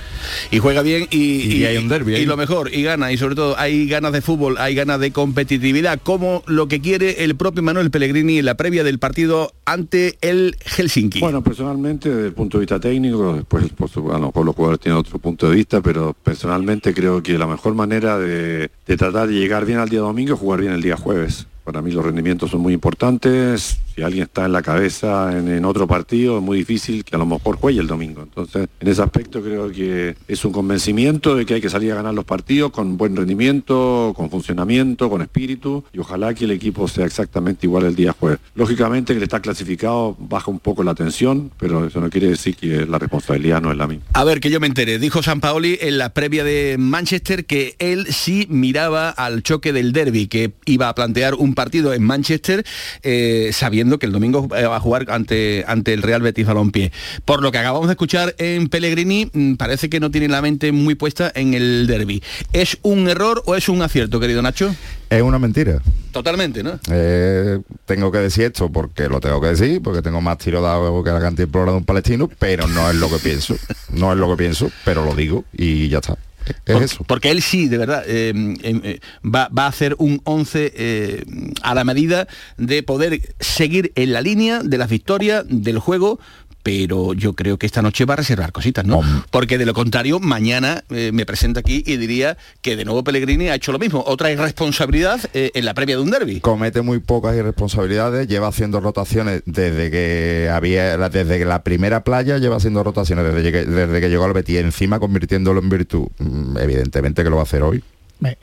y 0.51 0.59
juega 0.59 0.83
bien 0.83 1.07
y, 1.11 1.43
Y 1.57 1.65
hay 1.65 1.77
un 1.77 1.89
derbi 1.89 2.15
y 2.17 2.25
lo 2.27 2.37
mejor 2.37 2.73
y 2.75 2.83
gana 2.83 3.11
y 3.13 3.17
sobre 3.17 3.35
todo 3.35 3.59
hay 3.59 3.87
ganas 3.89 4.13
de 4.13 4.21
fútbol 4.23 4.57
hay 4.59 4.75
ganas 4.75 5.01
de 5.01 5.11
competitividad 5.13 5.99
como 6.03 6.43
lo 6.47 6.69
que 6.69 6.81
quiere 6.81 7.25
el 7.25 7.37
propio 7.37 7.63
Manuel 7.63 7.91
Pellegrini 7.91 8.39
en 8.39 8.45
la 8.45 8.57
previa 8.57 8.85
del 8.85 8.99
partido 8.99 9.53
ante 9.65 10.17
el 10.29 10.57
Helsinki 10.65 11.21
Bueno, 11.21 11.43
personalmente, 11.43 12.09
desde 12.09 12.29
el 12.29 12.33
punto 12.33 12.59
de 12.59 12.63
vista 12.63 12.81
técnico, 12.81 13.35
después 13.35 13.69
por, 13.71 13.89
su, 13.89 14.03
bueno, 14.03 14.31
por 14.33 14.45
los 14.45 14.55
jugadores 14.55 14.81
tienen 14.81 14.99
otro 14.99 15.19
punto 15.19 15.49
de 15.49 15.57
vista, 15.57 15.81
pero 15.81 16.15
personalmente 16.23 16.95
creo 16.95 17.23
que 17.23 17.39
la 17.39 17.47
mejor 17.47 17.75
manera 17.75 18.19
de, 18.19 18.71
de 18.87 18.97
tratar 18.97 19.29
de 19.29 19.35
llegar 19.35 19.65
bien 19.65 19.79
al 19.79 19.89
día 19.89 20.01
domingo 20.01 20.35
es 20.35 20.41
jugar 20.41 20.61
bien 20.61 20.73
el 20.73 20.83
día 20.83 20.97
jueves. 20.97 21.47
Para 21.67 21.83
mí 21.83 21.91
los 21.91 22.05
rendimientos 22.05 22.53
son 22.53 22.61
muy 22.61 22.73
importantes. 22.73 23.81
Si 23.97 24.03
alguien 24.03 24.23
está 24.23 24.45
en 24.45 24.53
la 24.53 24.63
cabeza 24.63 25.37
en, 25.37 25.65
otro 25.65 25.89
partido, 25.89 26.39
es 26.39 26.45
muy 26.45 26.59
difícil 26.59 27.05
que 27.05 27.17
a 27.17 27.19
lo 27.19 27.27
mejor 27.27 27.57
juegue 27.57 27.81
el 27.81 27.89
domingo. 27.89 28.23
Entonces, 28.23 28.69
en 28.79 28.89
ese 28.89 29.03
aspecto 29.03 29.43
creo 29.43 29.73
que 29.73 30.15
es 30.29 30.45
un 30.45 30.53
convencimiento 30.53 31.35
de 31.35 31.45
que 31.45 31.55
hay 31.55 31.61
que 31.61 31.69
salir 31.69 31.91
a 31.91 31.97
ganar 31.97 32.15
los 32.15 32.25
partidos 32.25 32.71
con 32.71 32.97
buen 32.97 33.17
rendimiento, 33.17 34.13
con 34.17 34.31
funcionamiento, 34.31 35.11
con 35.11 35.23
espíritu, 35.23 35.83
y 35.93 35.99
ojalá 35.99 36.35
que 36.35 36.45
el 36.45 36.53
equipo 36.53 36.87
sea 36.87 37.05
exactamente 37.05 37.67
igual 37.67 37.85
el 37.85 37.97
día 37.97 38.13
jueves. 38.13 38.39
Lógicamente 38.55 39.13
que 39.13 39.19
le 39.19 39.25
está 39.25 39.41
clasificado 39.41 40.17
baja 40.21 40.53
un 40.53 40.61
poco 40.61 40.85
la 40.85 40.95
tensión, 40.95 41.51
pero 41.59 41.87
eso 41.87 42.01
no 42.01 42.09
quiere 42.09 42.29
decir 42.29 42.55
que 42.55 42.87
la 42.87 42.99
responsabilidad 42.99 43.61
no 43.61 43.73
es 43.73 43.77
la 43.77 43.89
misma. 43.89 44.05
a 44.13 44.23
ver 44.23 44.39
que 44.39 44.51
yo 44.51 44.61
me 44.61 44.69
entere 44.69 44.99
dijo 44.99 45.23
San 45.23 45.41
Paoli 45.41 45.79
en 45.81 45.99
la 45.99 46.11
previa 46.11 46.45
de 46.45 46.77
Manchester 46.79 47.45
que 47.45 47.75
él 47.79 48.07
sí 48.11 48.47
miraba 48.49 49.11
al 49.11 49.43
choque 49.43 49.73
del 49.73 49.93
derby 49.93 50.29
que 50.29 50.53
iba 50.65 50.89
a 50.89 50.95
plantear 50.95 51.35
un 51.35 51.55
partido 51.57 51.93
en 51.93 52.05
Manchester 52.05 52.65
eh, 53.03 53.51
sabiendo 53.53 53.99
que 53.99 54.07
el 54.07 54.13
domingo 54.13 54.49
eh, 54.57 54.67
va 54.67 54.77
a 54.77 54.81
jugar 54.81 55.07
ante, 55.09 55.65
ante 55.67 55.93
el 55.93 56.03
Real 56.03 56.23
Betis 56.23 56.47
Balompié 56.47 56.93
por 57.25 57.43
lo 57.43 57.51
que 57.51 57.59
acabamos 57.59 57.89
de 57.89 57.95
escuchar 57.95 58.37
en 58.39 58.69
Pellegrini 58.69 59.29
mm, 59.33 59.55
parece 59.55 59.91
que 59.91 59.99
no 59.99 60.13
tiene 60.13 60.29
la 60.29 60.41
mente 60.41 60.71
muy 60.71 60.95
puesta 60.95 61.33
en 61.35 61.55
el 61.55 61.89
derby 61.89 62.23
¿es 62.53 62.79
un 62.83 63.09
error 63.09 63.43
o 63.47 63.57
es 63.57 63.69
un 63.69 63.83
acierto 63.83 64.21
querido 64.21 64.41
Nacho? 64.41 64.73
Es 65.09 65.23
una 65.23 65.39
mentira. 65.39 65.81
Totalmente, 66.11 66.63
¿no? 66.63 66.81
Eh, 66.91 67.61
tengo 67.85 68.11
que 68.11 68.19
decir 68.19 68.45
esto 68.45 68.71
porque 68.71 69.09
lo 69.09 69.21
tengo 69.21 69.41
que 69.41 69.49
decir, 69.49 69.81
porque 69.83 70.03
tengo 70.03 70.21
más 70.21 70.39
tiro 70.39 70.61
dado 70.61 71.05
que 71.05 71.11
la 71.11 71.21
cantimplora 71.21 71.71
de 71.71 71.79
un 71.79 71.85
palestino, 71.85 72.29
pero 72.39 72.67
no 72.67 72.91
es 72.91 72.97
lo 72.97 73.09
que 73.09 73.19
pienso. 73.19 73.57
No 73.89 74.13
es 74.13 74.19
lo 74.19 74.29
que 74.31 74.37
pienso, 74.37 74.71
pero 74.85 75.05
lo 75.05 75.15
digo 75.15 75.45
y 75.53 75.89
ya 75.89 75.99
está. 75.99 76.19
Es 76.47 76.75
Por- 76.75 76.83
eso. 76.83 77.05
Porque 77.07 77.31
él 77.31 77.43
sí, 77.43 77.69
de 77.69 77.79
verdad, 77.79 78.05
eh, 78.07 78.33
eh, 78.63 78.81
eh, 78.85 79.01
va, 79.25 79.49
va 79.49 79.65
a 79.65 79.69
hacer 79.69 79.95
un 79.99 80.21
11 80.25 80.73
eh, 80.77 81.25
a 81.63 81.75
la 81.75 81.85
medida 81.85 82.27
de 82.57 82.83
poder 82.83 83.35
seguir 83.41 83.93
en 83.95 84.13
la 84.13 84.21
línea 84.21 84.61
de 84.63 84.79
las 84.79 84.89
victorias 84.91 85.45
del 85.49 85.79
juego, 85.79 86.19
pero 86.67 87.15
yo 87.15 87.35
creo 87.35 87.59
que 87.59 87.67
esta 87.67 87.81
noche 87.81 88.05
va 88.07 88.15
a 88.15 88.17
reservar 88.17 88.51
cositas, 88.51 88.85
¿no? 88.85 89.01
Porque 89.31 89.57
de 89.57 89.65
lo 89.67 89.73
contrario, 89.73 90.19
mañana 90.19 90.83
eh, 90.91 91.13
me 91.13 91.25
presento 91.25 91.61
aquí 91.61 91.85
y 91.87 91.97
diría 91.97 92.37
que 92.61 92.75
de 92.75 92.85
nuevo 92.85 93.05
Pellegrini 93.05 93.51
ha 93.51 93.55
hecho 93.55 93.71
lo 93.71 93.79
mismo, 93.79 94.03
otra 94.05 94.33
irresponsabilidad 94.33 95.21
eh, 95.33 95.53
en 95.55 95.65
la 95.65 95.75
previa 95.75 95.95
de 95.95 96.03
un 96.03 96.11
derby. 96.11 96.41
Comete 96.41 96.83
muy 96.83 96.99
pocas 96.99 97.37
irresponsabilidades, 97.37 98.27
lleva 98.27 98.49
haciendo 98.49 98.81
rotaciones 98.81 99.43
desde 99.47 99.93
que 99.93 100.51
había, 100.53 100.99
desde 101.09 101.39
que 101.39 101.45
la 101.45 101.63
primera 101.63 102.03
playa 102.03 102.39
lleva 102.39 102.57
haciendo 102.57 102.83
rotaciones 102.83 103.33
desde 103.33 103.53
que, 103.53 103.65
desde 103.65 104.01
que 104.01 104.09
llegó 104.09 104.25
al 104.25 104.33
Betis, 104.33 104.57
encima 104.57 104.99
convirtiéndolo 104.99 105.61
en 105.61 105.69
virtud. 105.69 106.09
Mm, 106.19 106.59
Evidentemente 106.59 107.23
que 107.23 107.31
lo 107.31 107.37
va 107.37 107.43
a 107.43 107.45
hacer 107.45 107.63
hoy. 107.63 107.85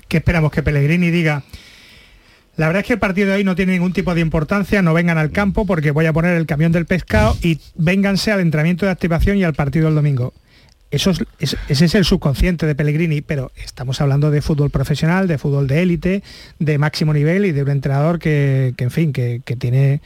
¿Qué 0.08 0.16
esperamos? 0.16 0.54
Que 0.54 0.64
Pellegrini 0.64 1.12
diga. 1.12 1.44
La 2.56 2.68
verdad 2.68 2.82
es 2.82 2.88
que 2.88 2.94
el 2.94 3.00
partido 3.00 3.30
de 3.30 3.36
hoy 3.36 3.44
no 3.44 3.56
tiene 3.56 3.74
ningún 3.74 3.94
tipo 3.94 4.14
de 4.14 4.22
importancia, 4.22 4.82
no 4.84 4.94
vengan 4.94 5.18
al 5.18 5.32
campo 5.32 5.66
porque 5.66 5.90
voy 5.92 6.06
a 6.06 6.14
poner 6.14 6.38
el 6.38 6.46
camión 6.46 6.72
del 6.72 6.86
pescado 6.86 7.36
y 7.42 7.60
vénganse 7.76 8.32
al 8.32 8.42
entrenamiento 8.42 8.86
de 8.86 8.92
activación 8.92 9.38
y 9.38 9.44
al 9.44 9.54
partido 9.56 9.86
del 9.88 9.96
domingo. 9.96 10.34
Eso 10.92 11.10
es, 11.10 11.24
es- 11.40 11.58
ese 11.68 11.86
es 11.86 11.96
el 11.96 12.06
subconsciente 12.06 12.68
de 12.68 12.76
Pellegrini, 12.76 13.22
pero 13.22 13.52
estamos 13.56 14.00
hablando 14.02 14.30
de 14.30 14.44
fútbol 14.44 14.70
profesional, 14.70 15.28
de 15.28 15.40
fútbol 15.40 15.68
de 15.68 15.82
élite, 15.82 16.24
de 16.60 16.78
máximo 16.78 17.12
nivel 17.14 17.46
y 17.46 17.52
de 17.52 17.64
un 17.64 17.70
entrenador 17.72 18.20
que, 18.20 18.76
que, 18.78 18.84
en 18.84 18.92
fin, 18.92 19.14
que, 19.14 19.42
que 19.44 19.56
tiene, 19.56 20.02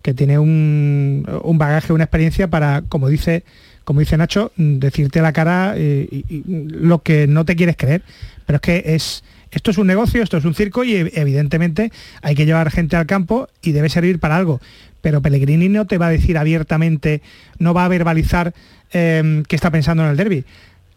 que 0.00 0.14
tiene 0.14 0.38
un, 0.38 1.26
un 1.42 1.58
bagaje, 1.58 1.92
una 1.92 2.04
experiencia 2.04 2.46
para, 2.46 2.82
como 2.88 3.08
dice, 3.08 3.42
como 3.82 3.98
dice 3.98 4.16
Nacho, 4.16 4.52
decirte 4.56 5.20
la 5.20 5.32
cara 5.32 5.74
y- 5.76 6.24
y 6.28 6.44
lo 6.46 7.02
que 7.02 7.26
no 7.26 7.44
te 7.44 7.56
quieres 7.56 7.76
creer. 7.76 8.02
Pero 8.46 8.56
es 8.58 8.60
que 8.62 8.82
es, 8.94 9.24
esto 9.50 9.70
es 9.70 9.78
un 9.78 9.86
negocio, 9.86 10.22
esto 10.22 10.36
es 10.36 10.44
un 10.44 10.54
circo 10.54 10.84
y 10.84 10.92
ev- 10.94 11.10
evidentemente 11.14 11.90
hay 12.22 12.34
que 12.34 12.46
llevar 12.46 12.70
gente 12.70 12.96
al 12.96 13.06
campo 13.06 13.48
y 13.62 13.72
debe 13.72 13.88
servir 13.88 14.18
para 14.18 14.36
algo. 14.36 14.60
Pero 15.00 15.22
Pellegrini 15.22 15.68
no 15.68 15.86
te 15.86 15.96
va 15.98 16.08
a 16.08 16.10
decir 16.10 16.36
abiertamente, 16.38 17.22
no 17.58 17.72
va 17.74 17.84
a 17.84 17.88
verbalizar 17.88 18.52
eh, 18.92 19.42
que 19.48 19.56
está 19.56 19.70
pensando 19.70 20.02
en 20.04 20.10
el 20.10 20.16
derby. 20.16 20.44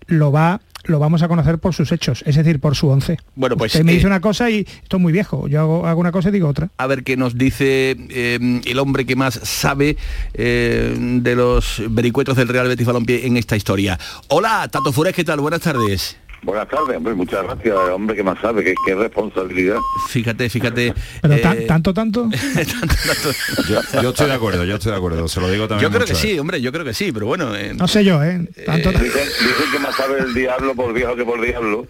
Lo 0.08 0.32
va 0.32 0.60
lo 0.86 0.98
vamos 0.98 1.22
a 1.22 1.28
conocer 1.28 1.60
por 1.60 1.76
sus 1.76 1.92
hechos, 1.92 2.24
es 2.26 2.36
decir, 2.36 2.60
por 2.60 2.76
su 2.76 2.88
once. 2.90 3.20
Bueno, 3.36 3.56
pues, 3.56 3.72
Usted 3.76 3.86
me 3.86 3.92
eh, 3.92 3.96
dice 3.96 4.08
una 4.08 4.20
cosa 4.20 4.50
y 4.50 4.62
esto 4.82 4.98
es 4.98 5.02
muy 5.02 5.14
viejo. 5.14 5.48
Yo 5.48 5.60
hago, 5.62 5.86
hago 5.86 6.02
una 6.02 6.12
cosa 6.12 6.30
y 6.30 6.32
digo 6.32 6.48
otra. 6.48 6.72
a 6.76 6.88
ver 6.88 7.04
qué 7.04 7.16
nos 7.18 7.38
dice 7.38 7.96
eh, 8.10 8.62
el 8.66 8.80
hombre 8.80 9.06
que 9.06 9.16
más 9.16 9.36
sabe 9.44 9.96
eh, 10.34 10.96
de 11.22 11.36
los 11.36 11.84
vericuetos 11.92 12.36
del 12.36 12.48
Real 12.48 12.68
Betis 12.68 12.88
Balompié 12.88 13.28
en 13.28 13.38
esta 13.38 13.56
historia. 13.56 14.00
Hola, 14.30 14.68
Tato 14.72 14.92
Fures, 14.92 15.14
¿qué 15.14 15.24
tal? 15.24 15.40
Buenas 15.40 15.62
tardes. 15.62 16.18
Buenas 16.44 16.68
tardes, 16.70 16.98
hombre, 16.98 17.14
muchas 17.14 17.44
gracias, 17.44 17.76
hombre, 17.76 18.16
que 18.16 18.24
más 18.24 18.40
sabe, 18.42 18.64
qué, 18.64 18.74
qué 18.84 18.96
responsabilidad. 18.96 19.78
Fíjate, 20.10 20.50
fíjate. 20.50 20.92
Pero 21.22 21.34
eh, 21.36 21.38
tan- 21.40 21.68
tanto, 21.68 21.94
tanto. 21.94 22.24
tanto, 22.32 22.96
tanto. 23.06 23.32
Yo, 23.70 24.02
yo 24.02 24.10
estoy 24.10 24.26
de 24.28 24.34
acuerdo, 24.34 24.64
yo 24.66 24.74
estoy 24.76 24.92
de 24.92 24.98
acuerdo. 24.98 25.28
Se 25.28 25.40
lo 25.40 25.52
digo 25.52 25.68
también. 25.68 25.88
Yo 25.92 25.96
creo 25.96 26.08
que 26.08 26.14
mucho 26.14 26.22
sí, 26.28 26.40
hombre, 26.40 26.60
yo 26.60 26.72
creo 26.72 26.84
que 26.84 26.96
sí, 26.96 27.12
pero 27.12 27.28
bueno. 27.28 27.56
eh, 27.56 27.74
No 27.76 27.88
sé 27.88 28.04
yo, 28.04 28.24
¿eh? 28.24 28.48
Tanto. 28.66 28.90
Dicen, 28.92 29.06
dicen 29.28 29.72
que 29.72 29.80
más 29.80 29.96
sabe 29.96 30.20
el 30.20 30.34
diablo 30.34 30.74
por 30.74 30.92
viejo 30.94 31.16
que 31.16 31.24
por 31.24 31.40
diablo, 31.42 31.86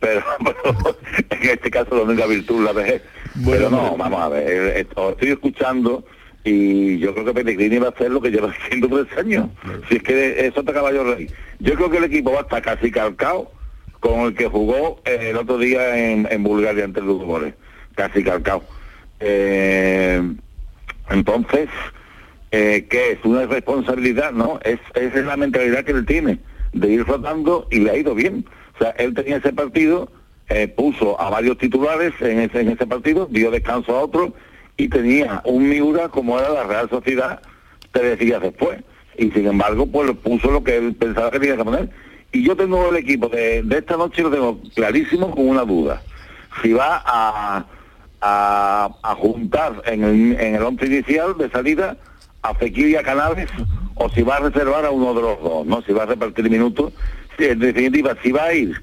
pero, 0.00 0.22
pero 0.44 0.96
en 1.30 1.50
este 1.50 1.68
caso 1.70 1.96
la 1.96 2.02
única 2.02 2.26
virtud 2.26 2.64
la 2.64 2.72
vejez. 2.72 3.02
pero 3.44 3.68
no, 3.68 3.96
vamos 3.96 4.20
a 4.20 4.28
ver, 4.28 4.76
esto, 4.76 5.10
estoy 5.10 5.30
escuchando 5.30 6.04
y 6.44 6.98
yo 6.98 7.12
creo 7.14 7.24
que 7.26 7.34
Pellegrini 7.34 7.78
va 7.78 7.88
a 7.88 7.90
hacer 7.90 8.12
lo 8.12 8.20
que 8.20 8.30
lleva 8.30 8.50
haciendo 8.52 8.86
tres 9.04 9.18
años. 9.18 9.48
Si 9.88 9.96
es 9.96 10.02
que 10.04 10.46
eso 10.46 10.60
está 10.60 10.72
caballo 10.72 11.02
rey. 11.02 11.28
Yo 11.58 11.74
creo 11.74 11.90
que 11.90 11.96
el 11.98 12.04
equipo 12.04 12.30
va 12.32 12.38
a 12.38 12.42
estar 12.42 12.62
casi 12.62 12.92
calcado 12.92 13.50
con 14.00 14.20
el 14.20 14.34
que 14.34 14.48
jugó 14.48 15.00
eh, 15.04 15.30
el 15.30 15.36
otro 15.36 15.58
día 15.58 15.96
en, 16.12 16.42
Bulgaria 16.42 16.84
ante 16.84 17.00
el 17.00 17.06
Ludogorets. 17.06 17.56
Casi 17.94 18.22
calcado. 18.22 18.62
Eh, 19.20 20.22
entonces, 21.10 21.68
eh, 22.50 22.86
que 22.88 23.12
es 23.12 23.24
una 23.24 23.46
responsabilidad, 23.46 24.32
no, 24.32 24.58
es, 24.64 24.78
esa 24.94 25.18
es 25.18 25.24
la 25.24 25.36
mentalidad 25.36 25.84
que 25.84 25.92
él 25.92 26.06
tiene, 26.06 26.38
de 26.72 26.88
ir 26.88 27.04
rotando 27.04 27.66
y 27.70 27.80
le 27.80 27.90
ha 27.90 27.96
ido 27.96 28.14
bien. 28.14 28.44
O 28.74 28.78
sea, 28.78 28.90
él 28.92 29.14
tenía 29.14 29.36
ese 29.36 29.52
partido, 29.52 30.10
eh, 30.48 30.68
puso 30.68 31.20
a 31.20 31.30
varios 31.30 31.58
titulares 31.58 32.14
en 32.20 32.40
ese, 32.40 32.60
en 32.60 32.70
ese 32.70 32.86
partido, 32.86 33.26
dio 33.30 33.50
descanso 33.50 33.96
a 33.96 34.02
otro 34.02 34.34
y 34.76 34.88
tenía 34.88 35.42
un 35.44 35.68
Miura 35.68 36.08
como 36.08 36.38
era 36.38 36.48
la 36.50 36.64
Real 36.64 36.88
Sociedad 36.88 37.42
tres 37.92 38.18
días 38.18 38.40
después. 38.40 38.78
Y 39.16 39.30
sin 39.32 39.46
embargo, 39.46 39.86
pues 39.86 40.10
puso 40.22 40.50
lo 40.50 40.62
que 40.62 40.76
él 40.76 40.94
pensaba 40.94 41.30
que 41.30 41.40
tenía 41.40 41.56
que 41.56 41.64
poner. 41.64 41.90
Y 42.32 42.44
yo 42.44 42.56
tengo 42.56 42.90
el 42.90 42.96
equipo 42.96 43.28
de, 43.28 43.62
de 43.62 43.78
esta 43.78 43.96
noche, 43.96 44.22
lo 44.22 44.30
tengo 44.30 44.60
clarísimo 44.74 45.30
con 45.30 45.48
una 45.48 45.64
duda. 45.64 46.02
Si 46.62 46.72
va 46.72 47.02
a, 47.04 47.64
a, 48.20 48.90
a 49.02 49.14
juntar 49.14 49.82
en 49.86 50.04
el, 50.04 50.40
en 50.40 50.54
el 50.56 50.62
once 50.62 50.86
inicial 50.86 51.36
de 51.38 51.48
salida 51.50 51.96
a 52.42 52.54
Fekir 52.54 52.88
y 52.88 52.96
a 52.96 53.02
Canales 53.02 53.48
o 53.94 54.08
si 54.10 54.22
va 54.22 54.36
a 54.36 54.40
reservar 54.40 54.84
a 54.84 54.90
uno 54.90 55.14
de 55.14 55.22
los 55.22 55.42
dos, 55.42 55.66
¿no? 55.66 55.82
Si 55.82 55.92
va 55.92 56.04
a 56.04 56.06
repartir 56.06 56.48
minutos. 56.50 56.92
En 57.38 57.58
definitiva, 57.60 58.16
si 58.22 58.32
va 58.32 58.44
a 58.44 58.54
ir 58.54 58.80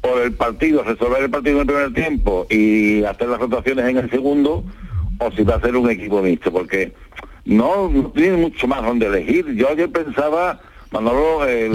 por 0.00 0.20
el 0.22 0.32
partido, 0.32 0.82
resolver 0.82 1.22
el 1.22 1.30
partido 1.30 1.56
en 1.56 1.60
el 1.60 1.66
primer 1.66 1.92
tiempo 1.92 2.46
y 2.48 3.04
hacer 3.04 3.28
las 3.28 3.38
rotaciones 3.38 3.86
en 3.86 3.98
el 3.98 4.10
segundo, 4.10 4.64
o 5.18 5.30
si 5.32 5.42
va 5.42 5.56
a 5.56 5.60
ser 5.60 5.76
un 5.76 5.90
equipo 5.90 6.22
mixto, 6.22 6.50
porque 6.50 6.94
no, 7.44 7.90
no 7.90 8.10
tiene 8.12 8.38
mucho 8.38 8.66
más 8.66 8.82
donde 8.82 9.06
elegir. 9.06 9.54
Yo 9.54 9.68
ayer 9.68 9.90
pensaba, 9.90 10.60
Manolo, 10.90 11.48
eh, 11.48 11.70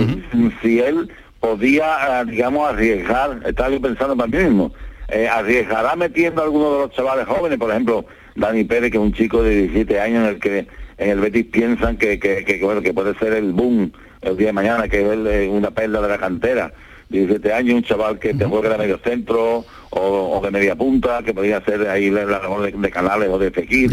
si 0.61 0.79
él 0.79 1.09
podía, 1.39 2.21
eh, 2.21 2.25
digamos, 2.25 2.69
arriesgar, 2.69 3.39
estaba 3.45 3.69
yo 3.69 3.81
pensando 3.81 4.15
para 4.15 4.27
mí 4.27 4.37
mismo, 4.37 4.73
eh, 5.09 5.27
arriesgará 5.27 5.95
metiendo 5.95 6.41
a 6.41 6.45
alguno 6.45 6.73
de 6.73 6.79
los 6.79 6.91
chavales 6.91 7.25
jóvenes, 7.25 7.57
por 7.57 7.69
ejemplo, 7.69 8.05
Dani 8.35 8.63
Pérez, 8.63 8.91
que 8.91 8.97
es 8.97 9.03
un 9.03 9.13
chico 9.13 9.43
de 9.43 9.67
17 9.67 9.99
años 9.99 10.23
en 10.23 10.29
el 10.35 10.39
que 10.39 10.67
en 10.97 11.09
el 11.09 11.19
Betis 11.19 11.45
piensan 11.45 11.97
que, 11.97 12.19
que, 12.19 12.43
que, 12.43 12.59
bueno, 12.63 12.81
que 12.81 12.93
puede 12.93 13.13
ser 13.15 13.33
el 13.33 13.51
boom 13.51 13.91
el 14.21 14.37
día 14.37 14.47
de 14.47 14.53
mañana, 14.53 14.87
que 14.87 15.01
es 15.01 15.11
el, 15.11 15.49
una 15.49 15.71
perla 15.71 16.01
de 16.01 16.07
la 16.07 16.17
cantera. 16.17 16.73
17 17.09 17.53
años, 17.53 17.75
un 17.75 17.83
chaval 17.83 18.17
que 18.17 18.33
te 18.33 18.45
juega 18.45 18.69
de 18.69 18.77
medio 18.79 18.97
centro 18.97 19.63
o, 19.91 19.99
o 19.99 20.41
de 20.41 20.49
media 20.49 20.75
punta, 20.75 21.21
que 21.23 21.33
podría 21.33 21.63
ser 21.63 21.87
ahí 21.87 22.09
la 22.09 22.25
la 22.25 22.39
labor 22.39 22.63
de, 22.63 22.71
de 22.71 22.89
Canales 22.89 23.29
o 23.29 23.37
de 23.37 23.51
Fekir. 23.51 23.91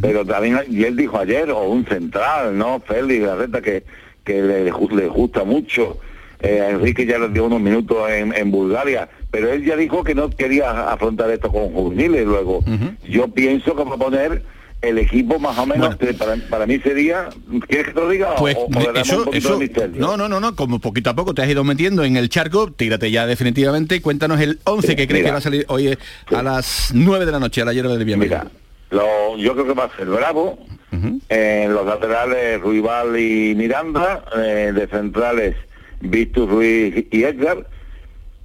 Pero 0.00 0.24
también, 0.24 0.60
y 0.68 0.84
él 0.84 0.96
dijo 0.96 1.18
ayer, 1.18 1.50
o 1.50 1.64
un 1.64 1.84
central, 1.86 2.56
¿no? 2.56 2.80
Félix, 2.80 3.26
la 3.26 3.36
reta 3.36 3.60
que, 3.60 3.84
que 4.28 4.42
le, 4.42 5.08
gusta 5.08 5.44
mucho. 5.44 5.98
Eh, 6.40 6.68
Enrique 6.70 7.04
ya 7.06 7.18
le 7.18 7.30
dio 7.30 7.46
unos 7.46 7.60
minutos 7.60 8.08
en, 8.10 8.32
en 8.36 8.50
Bulgaria, 8.50 9.08
pero 9.30 9.50
él 9.50 9.64
ya 9.64 9.74
dijo 9.74 10.04
que 10.04 10.14
no 10.14 10.30
quería 10.30 10.90
afrontar 10.92 11.30
esto 11.30 11.50
con 11.50 11.72
juveniles. 11.72 12.26
Luego, 12.26 12.62
yo 13.08 13.28
pienso 13.28 13.74
que 13.74 13.84
va 13.84 13.94
a 13.94 13.98
poner 13.98 14.42
el 14.80 14.98
equipo 14.98 15.40
más 15.40 15.58
o 15.58 15.66
menos, 15.66 15.96
que 15.96 16.14
para, 16.14 16.36
para 16.48 16.64
mí 16.66 16.78
sería, 16.78 17.28
¿quieres 17.66 17.88
que 17.88 17.92
te 17.92 18.00
lo 18.00 18.08
diga? 18.08 18.36
Pues 18.36 18.54
o, 18.56 18.66
o 18.66 18.68
damos 18.68 19.10
un 19.10 19.34
eso, 19.34 19.56
eso, 19.56 19.58
de 19.58 19.90
no, 19.96 20.16
no, 20.16 20.28
no, 20.28 20.38
no, 20.38 20.54
como 20.54 20.78
poquito 20.78 21.10
a 21.10 21.14
poco 21.16 21.34
te 21.34 21.42
has 21.42 21.48
ido 21.48 21.64
metiendo 21.64 22.04
en 22.04 22.16
el 22.16 22.28
charco, 22.28 22.70
tírate 22.70 23.10
ya 23.10 23.26
definitivamente 23.26 23.96
y 23.96 24.00
cuéntanos 24.00 24.40
el 24.40 24.60
11 24.62 24.86
Sí, 24.86 24.94
que 24.94 25.08
crees 25.08 25.22
mira. 25.24 25.30
que 25.30 25.32
va 25.32 25.38
a 25.38 25.40
salir 25.40 25.64
hoy 25.68 25.88
eh, 25.88 25.98
a 26.32 26.42
las 26.44 26.92
9 26.94 27.26
de 27.26 27.32
la 27.32 27.40
noche, 27.40 27.62
a 27.62 27.64
la 27.64 27.72
hierba 27.72 27.96
del 27.96 28.04
viernes. 28.04 28.30
Lo- 28.90 29.36
yo 29.36 29.52
creo 29.54 29.66
que 29.66 29.74
va 29.74 29.84
a 29.84 29.96
ser 29.96 30.06
Bravo, 30.06 30.58
en 31.28 31.74
los 31.74 31.84
laterales 31.86 32.60
Ruibal 32.60 33.18
y 33.18 33.54
Miranda, 33.54 34.24
eh, 34.36 34.72
de 34.74 34.86
centrales 34.88 35.54
Víctor 36.00 36.48
Ruiz 36.48 37.06
y 37.10 37.24
Edgar. 37.24 37.66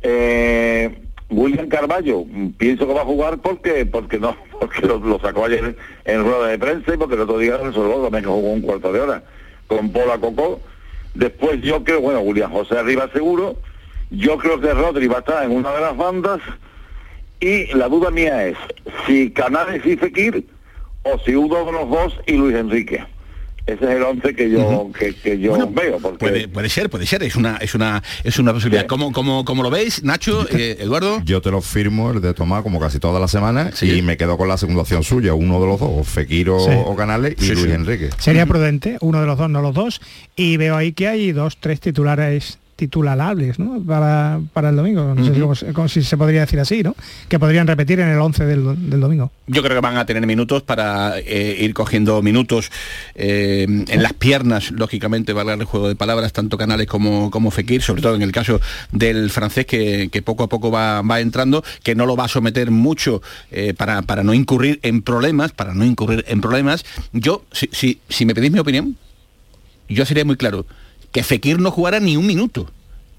Eh, 0.02 1.00
William 1.30 1.68
Carballo, 1.68 2.26
pienso 2.58 2.86
que 2.86 2.94
va 2.94 3.02
a 3.02 3.06
jugar 3.06 3.40
porque 3.40 3.86
porque 3.86 4.20
no 4.20 4.36
porque 4.60 4.86
lo, 4.86 5.00
lo 5.00 5.20
sacó 5.20 5.46
ayer 5.46 5.76
en 6.06 6.24
rueda 6.24 6.48
de 6.48 6.60
prensa 6.60 6.94
y 6.94 6.98
porque 6.98 7.16
el 7.16 7.22
otro 7.22 7.38
día 7.40 7.58
resolvió 7.58 8.04
también 8.04 8.24
que 8.26 8.30
jugó 8.30 8.52
un 8.52 8.62
cuarto 8.62 8.92
de 8.92 9.00
hora 9.00 9.24
con 9.68 9.92
Pola 9.92 10.18
Cocó. 10.20 10.60
Después 11.16 11.62
yo 11.62 11.84
creo, 11.84 12.02
bueno, 12.02 12.20
William 12.22 12.52
José 12.52 12.78
arriba 12.78 13.10
seguro. 13.14 13.56
Yo 14.12 14.38
creo 14.38 14.60
que 14.60 14.74
Rodri 14.74 15.08
va 15.08 15.18
a 15.18 15.20
estar 15.20 15.44
en 15.44 15.52
una 15.52 15.72
de 15.74 15.82
las 15.82 15.96
bandas 15.98 16.40
y 17.44 17.74
la 17.76 17.88
duda 17.90 18.10
mía 18.12 18.46
es 18.48 18.58
si 19.06 19.30
Canales 19.32 19.86
y 19.86 19.96
Fekir 19.98 20.46
o 21.04 21.20
si 21.26 21.36
uno 21.36 21.66
de 21.66 21.72
los 21.72 21.90
dos 21.90 22.14
y 22.26 22.34
Luis 22.34 22.56
Enrique. 22.56 23.04
Ese 23.66 23.86
es 23.86 23.92
el 23.92 24.04
once 24.04 24.36
que 24.36 24.50
yo 24.50 24.92
que, 24.98 25.16
que 25.16 25.40
yo 25.40 25.54
veo. 25.72 25.98
Porque 26.00 26.18
Puede, 26.18 26.48
puede 26.50 26.68
ser, 26.68 26.90
puede 26.90 27.06
ser, 27.06 27.24
es 27.24 27.38
una, 27.38 27.56
es 27.62 27.74
una, 27.74 28.04
es 28.26 28.38
una 28.38 28.52
posibilidad. 28.52 28.86
¿Cómo, 28.88 29.14
cómo, 29.14 29.46
cómo 29.46 29.64
lo 29.64 29.70
veis, 29.70 30.04
Nacho, 30.04 30.46
eh, 30.52 30.76
Eduardo? 30.82 31.22
Yo 31.24 31.42
te 31.42 31.50
lo 31.50 31.62
firmo, 31.62 32.12
el 32.12 32.20
de 32.20 32.34
Tomás, 32.34 32.62
como 32.64 32.78
casi 32.82 33.00
toda 33.00 33.22
la 33.22 33.30
semana, 33.30 33.72
y 33.82 34.02
me 34.02 34.18
quedo 34.18 34.38
con 34.38 34.50
la 34.50 34.58
segunda 34.58 34.82
opción 34.82 35.04
suya, 35.06 35.34
uno 35.34 35.62
de 35.62 35.68
los 35.68 35.80
dos, 35.80 35.90
o 35.94 36.04
Fekir 36.04 36.50
o, 36.50 36.60
Sí. 36.60 36.72
o 36.74 36.94
Canales 36.98 37.36
y 37.40 37.46
Sí, 37.46 37.52
Luis 37.54 37.66
sí. 37.68 37.72
Enrique. 37.72 38.10
Sería 38.18 38.46
prudente, 38.46 38.98
uno 39.00 39.22
de 39.22 39.28
los 39.28 39.38
dos, 39.38 39.50
no 39.50 39.62
los 39.62 39.74
dos. 39.74 40.02
Y 40.36 40.58
veo 40.58 40.76
ahí 40.76 40.92
que 40.92 41.08
hay 41.08 41.32
dos, 41.32 41.56
tres 41.58 41.80
titulares 41.80 42.60
titularables 42.76 43.60
¿no? 43.60 43.82
para, 43.86 44.42
para 44.54 44.70
el 44.70 44.76
domingo. 44.76 45.14
No 45.16 45.26
sé 45.26 45.34
si, 45.34 45.74
cómo 45.74 45.88
si 45.88 46.04
se 46.04 46.18
podría 46.18 46.42
decir 46.42 46.60
así, 46.60 46.84
¿no? 46.84 46.96
Que 47.30 47.40
podrían 47.40 47.68
repetir 47.68 48.00
en 48.00 48.10
el 48.10 48.20
11 48.20 48.46
del, 48.46 48.90
del 48.90 49.00
domingo. 49.00 49.32
Yo 49.48 49.62
creo 49.62 49.76
que 49.76 49.82
van 49.82 49.98
a 49.98 50.06
tener 50.06 50.26
minutos 50.26 50.64
para 50.64 51.20
eh, 51.20 51.58
ir 51.60 51.74
cogiendo 51.74 52.22
minutos 52.22 52.72
eh, 53.16 53.66
en 53.88 54.04
las 54.04 54.14
piernas, 54.14 54.72
lógicamente, 54.72 55.34
valga 55.34 55.54
el 55.54 55.66
juego 55.66 55.88
de 55.88 55.96
palabras, 55.96 56.34
tanto 56.34 56.58
Canales 56.58 56.88
como, 56.88 57.30
como 57.30 57.52
Fekir, 57.52 57.82
sobre 57.82 58.02
todo 58.02 58.16
en 58.16 58.22
el 58.22 58.32
caso 58.32 58.60
del 58.92 59.30
francés 59.30 59.66
que, 59.66 60.10
que 60.12 60.22
poco 60.22 60.44
a 60.44 60.50
poco 60.50 60.72
va, 60.72 61.02
va 61.02 61.20
entrando, 61.20 61.64
que 61.84 61.96
no 61.96 62.06
lo 62.06 62.16
va 62.16 62.26
a 62.26 62.30
someter 62.30 62.72
mucho 62.72 63.22
eh, 63.52 63.74
para, 63.74 64.02
para 64.02 64.24
no 64.24 64.34
incurrir 64.34 64.80
en 64.84 65.02
problemas, 65.02 65.52
para 65.52 65.74
no 65.74 65.86
incurrir 65.86 66.24
en 66.28 66.42
problemas. 66.42 66.86
Yo, 67.12 67.44
si, 67.52 67.70
si, 67.72 68.00
si 68.10 68.26
me 68.26 68.34
pedís 68.34 68.52
mi 68.52 68.60
opinión, 68.60 68.98
yo 69.90 70.06
sería 70.06 70.26
muy 70.26 70.38
claro, 70.38 70.66
que 71.14 71.24
Fekir 71.24 71.62
no 71.62 71.72
jugara 71.72 72.02
ni 72.02 72.18
un 72.18 72.26
minuto. 72.26 72.70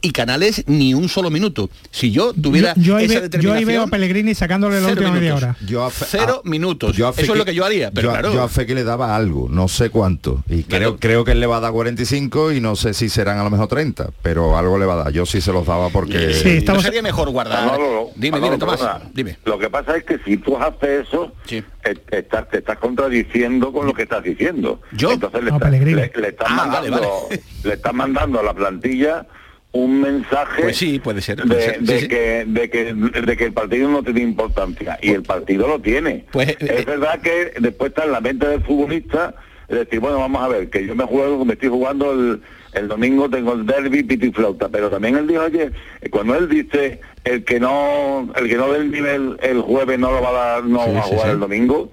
Y 0.05 0.11
Canales 0.11 0.65
ni 0.67 0.93
un 0.93 1.09
solo 1.09 1.31
minuto. 1.31 1.71
Si 1.91 2.11
yo 2.13 2.33
tuviera 2.35 2.75
yo, 2.77 2.83
yo 2.83 2.97
ahí 2.97 3.05
esa 3.07 3.15
ve- 3.15 3.19
yo 3.19 3.23
determinación... 3.23 3.57
ahí 3.59 3.65
veo 3.65 3.83
a 3.83 3.87
Pellegrini 3.87 4.35
sacándole 4.35 4.81
la 4.81 4.89
última 4.89 5.11
media 5.13 5.35
minutos. 5.35 5.43
hora. 5.43 5.57
Yo 5.67 5.83
a 5.85 5.91
Fe- 5.91 6.05
Cero 6.09 6.43
a- 6.45 6.49
minutos. 6.49 6.95
yo 6.97 7.09
a 7.09 7.11
Eso 7.17 7.33
es 7.33 7.39
lo 7.39 7.45
que 7.47 7.55
yo 7.55 7.65
haría, 7.65 7.91
pero 7.91 8.09
yo, 8.09 8.11
a- 8.11 8.19
claro. 8.19 8.35
yo 8.35 8.43
a 8.43 8.49
Fekir 8.49 8.75
le 8.75 8.85
daba 8.85 9.17
algo, 9.17 9.49
no 9.49 9.67
sé 9.67 9.89
cuánto. 9.89 10.45
Y 10.49 10.65
creo, 10.65 10.99
creo 10.99 11.25
que 11.25 11.33
él 11.33 11.41
le 11.41 11.47
va 11.47 11.57
a 11.57 11.61
dar 11.61 11.73
45 11.73 12.53
y 12.53 12.61
no 12.61 12.77
sé 12.77 12.93
si 12.93 13.09
serán 13.09 13.39
a 13.39 13.45
lo 13.45 13.51
mejor 13.51 13.69
30, 13.69 14.11
pero 14.23 14.59
algo 14.59 14.79
le 14.79 14.85
va 14.85 14.93
a 14.93 15.05
dar. 15.05 15.13
Yo 15.13 15.25
sí 15.25 15.41
se 15.41 15.53
los 15.53 15.67
daba 15.67 15.89
porque... 15.89 16.63
¿No 16.67 16.81
sería 16.83 17.01
mejor 17.03 17.31
guardar? 17.31 17.79
Dime, 18.17 18.41
dime, 18.41 18.59
Tomás. 18.59 18.79
perdona. 18.81 19.01
Dime. 19.15 19.39
Lo 19.47 19.59
que 19.59 19.71
pasa 19.71 19.97
es 19.97 20.05
que 20.05 20.19
si 20.25 20.37
tú 20.37 20.57
haces 20.59 21.07
eso, 21.09 21.33
eh, 21.51 21.63
estás, 22.11 22.49
te 22.51 22.59
estás 22.59 22.77
contradiciendo 22.79 23.73
con 23.73 23.87
lo 23.87 23.95
que 23.95 24.03
estás 24.03 24.23
diciendo. 24.23 24.83
¿Yo? 24.93 25.13
Entonces 25.13 25.43
le, 25.45 25.51
No, 25.51 25.57
estás- 25.57 25.71
le- 25.71 25.95
le 25.95 26.29
estás 26.29 26.49
Ah, 26.51 26.67
vale, 26.71 26.91
mandando, 26.91 27.29
le 27.65 27.73
estás 27.73 27.95
mandando 27.95 28.41
a 28.41 28.43
la 28.43 28.53
plantilla 28.55 29.27
un 29.75 30.01
mensaje 30.01 30.63
Pues 30.63 30.77
sí, 30.77 30.99
puede 30.99 31.21
ser. 31.21 31.43
de, 31.43 31.47
puede 31.47 31.63
ser. 31.63 31.79
Sí, 31.81 31.85
de 31.85 32.01
sí. 32.01 32.09
que, 32.09 32.45
de, 32.47 32.71
que, 32.71 32.95
de 32.95 33.37
que 33.37 33.45
el 33.45 33.53
partido 33.53 33.89
no 33.89 34.03
tiene 34.03 34.23
importancia 34.23 34.99
y 35.03 35.11
el 35.11 35.23
partido 35.23 35.69
lo 35.69 35.81
tiene. 35.81 36.25
Pues, 36.31 36.49
eh, 36.51 36.57
es 36.61 36.87
verdad 36.87 37.21
que 37.21 37.53
después 37.61 37.91
está 37.91 38.05
en 38.05 38.13
la 38.13 38.21
mente 38.21 38.47
del 38.47 38.63
futbolista 38.63 39.35
es 39.69 39.79
decir, 39.79 39.99
bueno, 40.01 40.19
vamos 40.19 40.43
a 40.43 40.49
ver, 40.49 40.69
que 40.69 40.87
yo 40.87 40.95
me 40.95 41.05
juego, 41.05 41.45
me 41.45 41.55
estoy 41.55 41.71
jugando 41.71 42.13
el, 42.13 42.43
el 42.75 42.89
domingo, 42.89 43.31
tengo 43.31 43.55
el 43.55 43.65
derby, 43.65 44.03
pito 44.03 44.27
y 44.27 44.33
flauta, 44.33 44.69
pero 44.69 44.91
también 44.91 45.17
él 45.17 45.27
dijo 45.27 45.43
eh, 45.47 45.71
cuando 46.11 46.35
él 46.37 46.49
dice 46.49 47.01
el 47.25 47.45
que 47.45 47.59
no, 47.59 48.31
el 48.37 48.49
que 48.49 48.57
no 48.57 48.71
dé 48.73 48.81
el 48.81 48.91
nivel 48.91 49.39
el 49.41 49.63
jueves 49.63 49.99
no 49.99 50.13
lo 50.13 50.21
va 50.21 50.29
a 50.29 50.33
dar, 50.33 50.65
no 50.65 50.85
Sí, 50.85 50.93
va 50.93 50.99
a 50.99 51.03
jugar 51.03 51.31
el 51.31 51.41
domingo, 51.41 51.91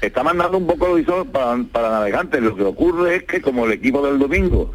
está 0.00 0.22
mandando 0.22 0.56
un 0.56 0.66
poco 0.66 0.96
el 0.96 1.02
visor 1.02 1.26
para, 1.26 1.62
para 1.70 1.90
navegantes. 1.90 2.40
Lo 2.40 2.56
que 2.56 2.62
ocurre 2.62 3.16
es 3.16 3.22
que 3.24 3.42
como 3.42 3.66
el 3.66 3.72
equipo 3.72 4.04
del 4.06 4.18
domingo 4.18 4.72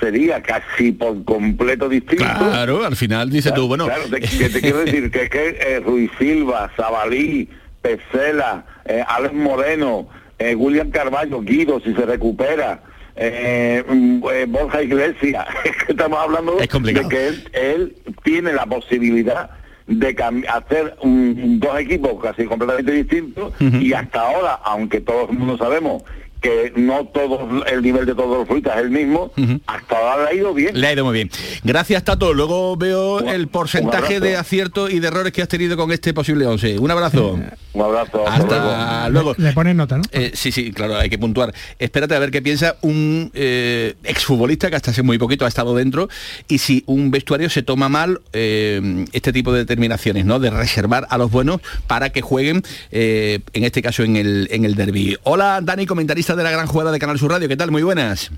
sería 0.00 0.42
casi 0.42 0.92
por 0.92 1.24
completo 1.24 1.88
distinto. 1.88 2.24
Claro, 2.24 2.84
al 2.84 2.96
final 2.96 3.30
dice 3.30 3.52
tú, 3.52 3.68
bueno, 3.68 3.86
Claro, 3.86 4.04
te, 4.10 4.20
que 4.38 4.48
te 4.48 4.60
quiero 4.60 4.78
decir 4.78 5.10
que, 5.10 5.28
que 5.28 5.48
eh, 5.60 5.80
Ruiz 5.80 6.10
Silva, 6.18 6.70
Sabalí, 6.76 7.48
Pesela, 7.82 8.64
eh, 8.84 9.04
Alex 9.06 9.34
Moreno, 9.34 10.08
eh, 10.38 10.54
William 10.54 10.90
Carballo, 10.90 11.40
Guido, 11.42 11.80
si 11.80 11.94
se 11.94 12.06
recupera, 12.06 12.82
eh, 13.16 13.84
mm, 13.88 14.22
eh, 14.32 14.46
Borja 14.48 14.82
Iglesias, 14.82 15.46
es 15.64 15.76
que 15.84 15.92
estamos 15.92 16.18
hablando 16.18 16.56
de 16.56 16.66
que 17.08 17.28
él, 17.28 17.48
él 17.52 17.96
tiene 18.24 18.52
la 18.52 18.66
posibilidad 18.66 19.50
de 19.86 20.16
hacer 20.48 20.96
un- 21.02 21.60
dos 21.60 21.78
equipos 21.78 22.14
casi 22.22 22.44
completamente 22.46 22.90
distintos 22.92 23.52
y 23.60 23.92
hasta 23.92 24.20
ahora, 24.22 24.58
aunque 24.64 25.00
todo 25.02 25.28
el 25.30 25.36
mundo 25.38 25.58
sabemos 25.58 26.02
que 26.44 26.74
no 26.76 27.06
todo 27.06 27.64
el 27.64 27.80
nivel 27.80 28.04
de 28.04 28.14
todos 28.14 28.36
los 28.36 28.46
frutas 28.46 28.76
es 28.76 28.82
el 28.82 28.90
mismo, 28.90 29.32
hasta 29.66 29.96
ahora 29.96 30.24
le 30.24 30.28
ha 30.28 30.34
ido 30.34 30.52
bien. 30.52 30.78
Le 30.78 30.86
ha 30.86 30.92
ido 30.92 31.02
muy 31.02 31.14
bien. 31.14 31.30
Gracias, 31.62 32.04
Tato. 32.04 32.34
Luego 32.34 32.76
veo 32.76 33.20
el 33.20 33.48
porcentaje 33.48 34.20
de 34.20 34.36
acierto 34.36 34.90
y 34.90 35.00
de 35.00 35.08
errores 35.08 35.32
que 35.32 35.40
has 35.40 35.48
tenido 35.48 35.74
con 35.78 35.90
este 35.90 36.12
posible 36.12 36.46
11. 36.46 36.78
Un 36.78 36.90
abrazo. 36.90 37.40
Un 37.72 37.80
abrazo. 37.80 38.28
Hasta 38.28 39.08
luego. 39.08 39.34
Le 39.38 39.54
ponen 39.54 39.78
nota, 39.78 39.96
¿no? 39.96 40.02
Eh, 40.12 40.32
sí, 40.34 40.52
sí, 40.52 40.70
claro, 40.70 40.98
hay 40.98 41.08
que 41.08 41.18
puntuar. 41.18 41.54
Espérate 41.78 42.14
a 42.14 42.18
ver 42.18 42.30
qué 42.30 42.42
piensa 42.42 42.76
un 42.82 43.30
eh, 43.32 43.94
exfutbolista 44.04 44.68
que 44.68 44.76
hasta 44.76 44.90
hace 44.90 45.02
muy 45.02 45.16
poquito 45.16 45.46
ha 45.46 45.48
estado 45.48 45.74
dentro 45.74 46.10
y 46.46 46.58
si 46.58 46.84
un 46.86 47.10
vestuario 47.10 47.48
se 47.48 47.62
toma 47.62 47.88
mal 47.88 48.20
eh, 48.34 49.06
este 49.12 49.32
tipo 49.32 49.50
de 49.50 49.60
determinaciones, 49.60 50.26
¿no? 50.26 50.40
De 50.40 50.50
reservar 50.50 51.06
a 51.08 51.16
los 51.16 51.30
buenos 51.30 51.62
para 51.86 52.10
que 52.10 52.20
jueguen, 52.20 52.62
eh, 52.90 53.40
en 53.54 53.64
este 53.64 53.80
caso 53.80 54.02
en 54.02 54.16
el, 54.16 54.48
en 54.50 54.66
el 54.66 54.74
derby. 54.74 55.16
Hola, 55.22 55.60
Dani, 55.62 55.86
comentarista 55.86 56.33
de 56.36 56.42
la 56.42 56.50
gran 56.50 56.66
jugada 56.66 56.92
de 56.92 56.98
Canal 56.98 57.18
Sur 57.18 57.30
Radio. 57.32 57.48
¿Qué 57.48 57.56
tal? 57.56 57.70
Muy 57.70 57.82
buenas. 57.82 58.30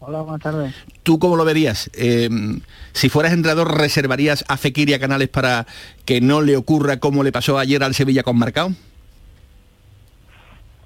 Hola, 0.00 0.20
buenas 0.22 0.40
tardes. 0.40 0.74
¿Tú 1.02 1.18
cómo 1.18 1.36
lo 1.36 1.44
verías? 1.44 1.90
Eh, 1.94 2.28
si 2.92 3.08
fueras 3.08 3.32
entrenador, 3.32 3.76
¿reservarías 3.78 4.44
a 4.48 4.56
Fekir 4.56 4.88
y 4.90 4.94
a 4.94 5.00
Canales 5.00 5.28
para 5.28 5.66
que 6.04 6.20
no 6.20 6.40
le 6.40 6.56
ocurra 6.56 6.98
como 6.98 7.22
le 7.24 7.32
pasó 7.32 7.58
ayer 7.58 7.82
al 7.82 7.94
Sevilla 7.94 8.22
con 8.22 8.38
Marcao? 8.38 8.72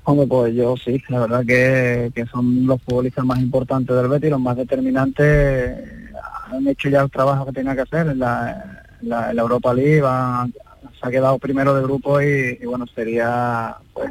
Hombre, 0.04 0.26
pues 0.26 0.54
yo 0.54 0.74
sí, 0.76 1.00
la 1.08 1.20
verdad 1.20 1.44
que, 1.46 2.10
que 2.14 2.26
son 2.26 2.66
los 2.66 2.82
futbolistas 2.82 3.24
más 3.24 3.38
importantes 3.38 3.94
del 3.94 4.08
Betis, 4.08 4.30
los 4.30 4.40
más 4.40 4.56
determinantes, 4.56 5.78
han 6.50 6.66
hecho 6.66 6.88
ya 6.88 7.02
el 7.02 7.10
trabajo 7.10 7.46
que 7.46 7.52
tenían 7.52 7.76
que 7.76 7.82
hacer 7.82 8.08
en 8.08 8.18
la, 8.18 8.82
en 9.00 9.08
la- 9.08 9.30
en 9.30 9.36
la 9.36 9.42
Europa 9.42 9.72
League, 9.72 10.00
van- 10.00 10.52
se 11.00 11.06
ha 11.06 11.10
quedado 11.10 11.38
primero 11.38 11.74
de 11.74 11.82
grupo 11.82 12.20
y, 12.20 12.58
y 12.60 12.66
bueno, 12.66 12.84
sería 12.92 13.76
pues, 13.94 14.10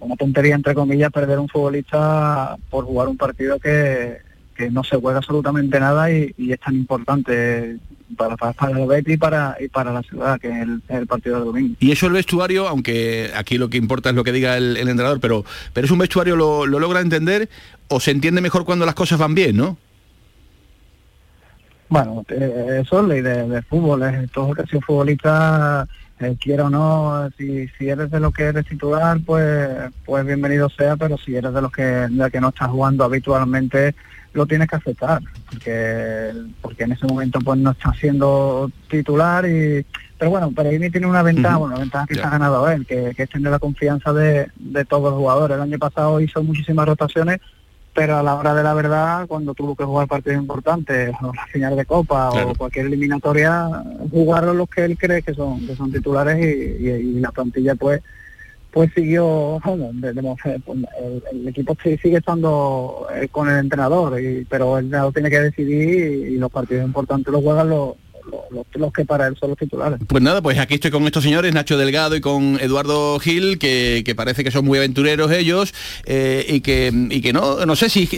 una 0.00 0.16
tontería, 0.16 0.54
entre 0.54 0.74
comillas, 0.74 1.10
perder 1.10 1.38
un 1.38 1.48
futbolista 1.48 2.56
por 2.70 2.84
jugar 2.84 3.08
un 3.08 3.16
partido 3.16 3.58
que, 3.58 4.18
que 4.56 4.70
no 4.70 4.84
se 4.84 4.96
juega 4.96 5.18
absolutamente 5.18 5.80
nada 5.80 6.10
y, 6.10 6.34
y 6.36 6.52
es 6.52 6.60
tan 6.60 6.74
importante 6.74 7.78
para, 8.16 8.36
para, 8.36 8.52
para 8.52 8.78
el 8.80 8.86
Betis 8.86 9.14
y 9.14 9.16
para, 9.16 9.56
y 9.60 9.68
para 9.68 9.92
la 9.92 10.02
ciudad, 10.02 10.40
que 10.40 10.48
es 10.48 10.62
el, 10.62 10.82
el 10.88 11.06
partido 11.06 11.36
del 11.36 11.44
domingo. 11.46 11.74
Y 11.80 11.92
eso 11.92 12.06
el 12.06 12.12
vestuario, 12.12 12.68
aunque 12.68 13.30
aquí 13.34 13.58
lo 13.58 13.68
que 13.68 13.76
importa 13.76 14.10
es 14.10 14.14
lo 14.14 14.24
que 14.24 14.32
diga 14.32 14.56
el, 14.56 14.76
el 14.76 14.88
entrenador, 14.88 15.20
pero, 15.20 15.44
pero 15.72 15.84
es 15.84 15.90
un 15.90 15.98
vestuario, 15.98 16.36
lo, 16.36 16.66
lo 16.66 16.78
logra 16.78 17.00
entender 17.00 17.48
o 17.88 18.00
se 18.00 18.10
entiende 18.10 18.40
mejor 18.40 18.64
cuando 18.64 18.86
las 18.86 18.94
cosas 18.94 19.18
van 19.18 19.34
bien, 19.34 19.56
¿no? 19.56 19.76
Bueno, 21.90 22.22
eh, 22.28 22.82
eso 22.82 23.00
es 23.00 23.08
ley 23.08 23.22
de, 23.22 23.48
de 23.48 23.62
fútbol, 23.62 24.02
es 24.02 24.30
todo 24.30 24.52
que 24.52 24.62
si 24.66 24.76
un 24.76 24.82
futbolista 24.82 25.88
eh, 26.20 26.36
quiera 26.40 26.64
o 26.66 26.70
no, 26.70 27.28
si, 27.36 27.68
si 27.78 27.88
eres 27.88 28.10
de 28.10 28.20
los 28.20 28.32
que 28.32 28.44
eres 28.44 28.66
titular, 28.66 29.18
pues 29.24 29.68
pues 30.04 30.24
bienvenido 30.26 30.68
sea, 30.68 30.96
pero 30.96 31.16
si 31.18 31.36
eres 31.36 31.52
de 31.54 31.62
los 31.62 31.70
que, 31.72 31.82
de 31.82 32.30
que 32.30 32.40
no 32.40 32.48
estás 32.48 32.68
jugando 32.68 33.04
habitualmente, 33.04 33.94
lo 34.32 34.46
tienes 34.46 34.68
que 34.68 34.76
aceptar, 34.76 35.20
porque 35.50 36.32
porque 36.60 36.84
en 36.84 36.92
ese 36.92 37.06
momento 37.06 37.38
pues 37.40 37.58
no 37.58 37.70
está 37.70 37.92
siendo 37.94 38.70
titular 38.88 39.46
y 39.48 39.84
pero 40.18 40.32
bueno, 40.32 40.50
Pellegrini 40.50 40.90
tiene 40.90 41.06
una 41.06 41.22
ventaja, 41.22 41.58
bueno, 41.58 41.74
una 41.74 41.82
ventaja 41.82 42.06
que 42.08 42.16
Ya. 42.16 42.22
se 42.22 42.26
ha 42.26 42.30
ganado 42.30 42.66
a 42.66 42.74
él, 42.74 42.84
que, 42.84 43.12
que 43.16 43.22
es 43.22 43.30
tener 43.30 43.52
la 43.52 43.60
confianza 43.60 44.12
de, 44.12 44.50
de 44.56 44.84
todos 44.84 45.04
los 45.12 45.14
jugadores. 45.14 45.54
El 45.56 45.62
año 45.62 45.78
pasado 45.78 46.20
hizo 46.20 46.42
muchísimas 46.42 46.86
rotaciones 46.88 47.38
pero 47.98 48.16
a 48.18 48.22
la 48.22 48.36
hora 48.36 48.54
de 48.54 48.62
la 48.62 48.74
verdad, 48.74 49.26
cuando 49.26 49.54
tuvo 49.54 49.74
que 49.74 49.82
jugar 49.82 50.06
partidos 50.06 50.40
importantes, 50.40 51.12
o 51.20 51.32
la 51.34 51.46
final 51.46 51.74
de 51.76 51.84
Copa 51.84 52.28
Claro. 52.30 52.50
o 52.50 52.54
cualquier 52.54 52.86
eliminatoria, 52.86 53.68
jugaron 54.12 54.56
los 54.56 54.68
que 54.70 54.84
él 54.84 54.96
cree 54.96 55.20
que 55.22 55.34
son 55.34 55.66
que 55.66 55.74
son 55.74 55.90
titulares 55.90 56.36
y, 56.38 56.84
y- 56.86 56.90
y 56.90 57.20
la 57.20 57.32
plantilla 57.32 57.74
pues 57.74 58.00
pues 58.70 58.90
siguió, 58.94 59.58
bueno, 59.64 59.90
de- 59.94 60.12
de- 60.12 60.22
pues, 60.64 60.78
el, 61.02 61.22
el 61.32 61.48
equipo 61.48 61.76
sigue 61.82 62.18
estando 62.18 63.06
eh, 63.14 63.26
con 63.32 63.48
el 63.50 63.58
entrenador, 63.58 64.20
y, 64.20 64.44
pero 64.44 64.78
el 64.78 64.84
entrenador 64.84 65.12
tiene 65.14 65.30
que 65.30 65.40
decidir 65.40 65.88
y, 65.98 66.34
y 66.34 66.38
los 66.38 66.52
partidos 66.52 66.84
importantes 66.84 67.32
los 67.32 67.42
juegan 67.42 67.68
los, 67.70 67.94
los, 68.74 68.92
que 68.92 69.04
para 69.04 69.26
él 69.26 69.36
son 69.38 69.50
los 69.50 69.58
titulares. 69.58 69.98
Pues 70.06 70.22
nada, 70.22 70.42
pues 70.42 70.58
aquí 70.58 70.74
estoy 70.74 70.90
con 70.90 71.04
estos 71.04 71.22
señores, 71.22 71.52
Nacho 71.54 71.76
Delgado 71.76 72.16
y 72.16 72.20
con 72.20 72.58
Eduardo 72.60 73.18
Gil, 73.18 73.58
que, 73.58 74.02
parece 74.16 74.44
que 74.44 74.50
son 74.50 74.64
muy 74.64 74.78
aventureros 74.78 75.30
ellos 75.32 75.72
eh, 76.04 76.44
y 76.48 76.60
que 76.60 76.92
y 77.10 77.20
que 77.20 77.32
no, 77.32 77.64
no 77.66 77.76
sé 77.76 77.88
si, 77.88 78.08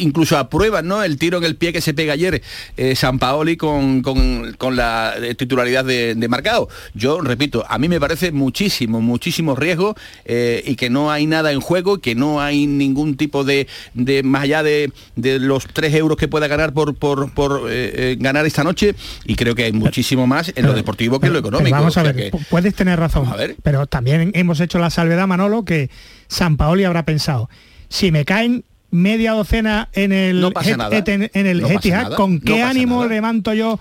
incluso 0.00 0.36
aprueban 0.36 0.86
¿no? 0.86 1.02
el 1.02 1.18
tiro 1.18 1.38
en 1.38 1.44
el 1.44 1.56
pie 1.56 1.72
que 1.72 1.80
se 1.80 1.94
pega 1.94 2.12
ayer 2.12 2.42
eh, 2.76 2.94
San 2.94 3.18
Paoli 3.18 3.56
con, 3.56 4.02
con- 4.02 4.76
la 4.76 5.14
titularidad 5.36 5.84
de, 5.84 6.14
de 6.14 6.28
Marcao. 6.28 6.68
Yo 6.94 7.20
repito, 7.20 7.64
a 7.68 7.78
mí 7.78 7.88
me 7.88 7.98
parece 7.98 8.32
muchísimo, 8.32 9.00
muchísimo 9.00 9.56
riesgo 9.56 9.94
eh, 10.24 10.62
y 10.66 10.76
que 10.76 10.90
no 10.90 11.10
hay 11.10 11.26
nada 11.26 11.52
en 11.52 11.60
juego, 11.60 11.98
que 11.98 12.14
no 12.14 12.40
hay 12.40 12.66
ningún 12.66 13.16
tipo 13.16 13.44
de, 13.44 13.66
de 13.94 14.22
más 14.22 14.42
allá 14.42 14.62
de, 14.62 14.92
de 15.16 15.38
los 15.38 15.66
tres 15.66 15.94
euros 15.94 16.16
que 16.18 16.28
pueda 16.28 16.46
ganar 16.48 16.72
por, 16.74 16.94
por, 16.94 17.32
por, 17.32 17.62
eh, 17.70 18.16
ganar 18.18 18.44
esta 18.46 18.62
noche 18.64 18.94
y 19.24 19.34
creo 19.36 19.47
que 19.54 19.64
hay 19.64 19.72
muchísimo 19.72 20.26
más 20.26 20.52
en 20.54 20.66
lo 20.66 20.72
deportivo 20.72 21.20
que 21.20 21.26
en 21.28 21.32
lo 21.34 21.38
económico. 21.40 21.74
vamos 21.76 21.96
a 21.96 22.00
O 22.00 22.04
sea 22.04 22.12
ver, 22.12 22.30
que- 22.30 22.38
puedes 22.50 22.74
tener 22.74 22.98
razón. 22.98 23.28
Pero 23.62 23.86
también 23.86 24.30
hemos 24.34 24.60
hecho 24.60 24.78
la 24.78 24.90
salvedad, 24.90 25.26
Manolo, 25.26 25.64
que 25.64 25.90
San 26.28 26.56
Paoli 26.56 26.84
habrá 26.84 27.04
pensado, 27.04 27.48
si 27.88 28.10
me 28.12 28.24
caen 28.24 28.64
media 28.90 29.32
docena 29.32 29.88
en 29.92 30.12
el, 30.12 30.40
No 30.40 30.50
pasa 30.50 30.76
nada. 30.76 30.96
En 30.96 31.46
el 31.46 31.60
No 31.60 31.66
pasa 31.68 31.78
Etihad, 31.78 32.02
nada. 32.04 32.16
¿con 32.16 32.40
qué 32.40 32.62
ánimo 32.62 33.02
nada. 33.02 33.08
levanto 33.12 33.52
yo 33.52 33.78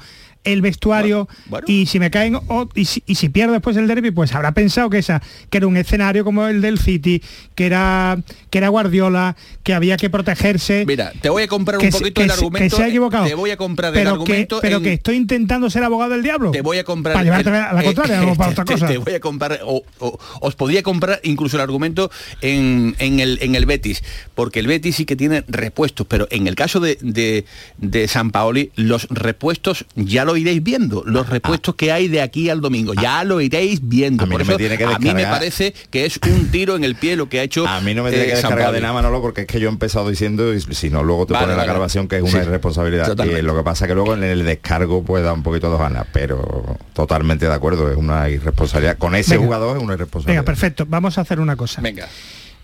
el 0.54 0.62
vestuario 0.62 1.28
y 1.68 1.86
si 1.86 2.00
me 2.00 2.10
caen 2.12 2.40
y, 2.76 2.86
si, 2.86 3.04
y 3.06 3.16
si 3.16 3.30
pierdo 3.30 3.54
después 3.54 3.76
el 3.78 3.88
derby 3.88 4.12
pues 4.12 4.34
habrá 4.34 4.52
pensado 4.54 4.90
que 4.90 4.98
esa 5.00 5.22
que 5.50 5.58
era 5.58 5.68
un 5.68 5.78
escenario 5.78 6.24
como 6.24 6.48
el 6.48 6.62
del 6.62 6.80
City 6.80 7.22
que 7.56 7.66
era 7.66 8.18
que 8.50 8.58
era 8.58 8.70
Guardiola 8.70 9.36
que 9.64 9.74
había 9.74 9.98
que 9.98 10.10
protegerse 10.10 10.86
Mira, 10.88 11.12
te 11.22 11.30
voy 11.30 11.44
a 11.44 11.48
comprar 11.48 11.80
que 11.80 11.88
un 11.88 11.92
poquito 11.92 12.22
que 12.22 12.26
el 12.26 12.32
argumento. 12.32 12.64
que 12.64 12.70
se 12.82 12.84
ha 12.84 12.88
equivocado 12.88 13.26
Te 13.26 13.36
voy 13.36 13.52
a 13.52 13.58
comprar 13.58 13.94
el 13.94 14.00
pero 14.00 14.12
argumento. 14.12 14.58
que, 14.58 14.62
pero 14.62 14.78
en- 14.78 14.84
que 14.84 14.94
estoy 14.94 15.16
intentando 15.18 15.70
ser 15.70 15.84
abogado 15.84 16.12
del 16.14 16.24
diablo 16.24 16.52
te 16.52 16.62
voy 16.62 16.78
a 16.78 16.84
comprar 16.84 17.14
para 17.14 17.24
llevarte 17.26 17.50
el- 17.50 17.56
a 17.56 17.74
la 17.74 17.82
eh, 17.82 17.86
contraria 17.86 18.34
para 18.36 18.52
otra 18.52 18.66
cosa 18.66 18.88
te 18.88 18.98
voy 18.98 19.14
a 19.14 19.20
comprar 19.20 19.60
o, 19.66 19.84
o- 20.00 20.20
os 20.42 20.56
podría 20.56 20.82
comprar 20.84 21.20
incluso 21.24 21.58
el 21.58 21.62
argumento 21.62 22.10
en, 22.42 22.96
en 23.00 23.20
el 23.20 23.40
en 23.42 23.56
el 23.56 23.66
Betis 23.66 24.04
porque 24.36 24.60
el 24.60 24.68
Betis 24.68 24.96
sí 24.96 25.06
que 25.06 25.16
tiene 25.16 25.44
repuestos 25.48 26.08
pero 26.08 26.28
en 26.32 26.48
el 26.48 26.56
caso 26.56 26.80
de, 26.80 26.98
de, 27.02 27.46
de 27.78 28.08
San 28.08 28.32
Paoli 28.32 28.72
los 28.76 29.08
repuestos 29.10 29.86
ya 29.96 30.24
lo 30.26 30.37
iréis 30.38 30.63
viendo 30.63 31.04
los 31.06 31.28
repuestos 31.30 31.76
que 31.76 31.91
hay 31.91 32.08
de 32.08 32.21
aquí 32.21 32.50
al 32.50 32.62
domingo 32.62 32.93
ya 32.93 33.23
lo 33.23 33.41
iréis 33.41 33.80
viendo 33.88 34.23
Ah. 34.23 34.26
A 34.26 34.28
mí 34.28 34.32
por 34.34 34.41
no 34.41 34.45
me 34.45 34.52
eso 34.54 34.58
tiene 34.58 34.78
que 34.78 34.84
a 34.86 34.88
mí 35.00 35.06
me 35.08 35.13
descargar. 35.15 35.34
parece 35.39 35.73
que 35.89 36.06
es 36.06 36.19
un 36.26 36.50
tiro 36.52 36.76
en 36.76 36.84
el 36.84 36.95
pie 36.95 37.15
lo 37.15 37.28
que 37.30 37.39
ha 37.39 37.43
hecho 37.43 37.67
A 37.67 37.82
mí 37.82 37.93
no 37.93 38.04
me 38.04 38.10
tiene 38.10 38.26
eh, 38.26 38.28
que 38.30 38.34
descargar 38.36 38.71
de 38.71 38.82
nada, 38.82 38.93
Manolo, 38.93 39.21
porque 39.21 39.41
es 39.41 39.47
que 39.47 39.60
yo 39.60 39.67
he 39.69 39.71
empezado 39.71 40.10
diciendo, 40.10 40.54
y 40.54 40.62
si 40.62 40.89
no, 40.89 41.04
luego 41.04 41.26
te 41.26 41.34
Vale, 41.34 41.45
pone 41.47 41.58
la 41.58 41.65
grabación 41.65 42.08
que 42.08 42.17
es 42.17 42.21
una 42.21 42.32
Sí, 42.32 42.38
irresponsabilidad. 42.38 43.15
Y 43.26 43.41
lo 43.41 43.56
que 43.56 43.63
pasa 43.63 43.88
que 43.88 43.93
luego 43.95 44.13
en 44.13 44.23
el 44.23 44.45
descargo 44.45 45.04
puede 45.04 45.23
dar 45.23 45.34
un 45.34 45.43
poquito 45.43 45.71
de 45.71 45.78
ganas, 45.78 46.06
pero 46.13 46.78
totalmente 46.93 47.45
de 47.47 47.54
acuerdo, 47.54 47.89
es 47.91 47.97
una 47.97 48.30
irresponsabilidad. 48.30 48.97
Con 48.97 49.15
ese 49.15 49.32
Venga. 49.36 49.45
jugador 49.45 49.78
es 49.78 49.84
una 49.84 49.93
irresponsabilidad. 49.93 50.41
Venga, 50.41 50.45
perfecto. 50.45 50.86
Vamos 50.88 51.17
a 51.17 51.21
hacer 51.21 51.39
una 51.39 51.56
cosa. 51.56 51.82
Venga. 51.82 52.08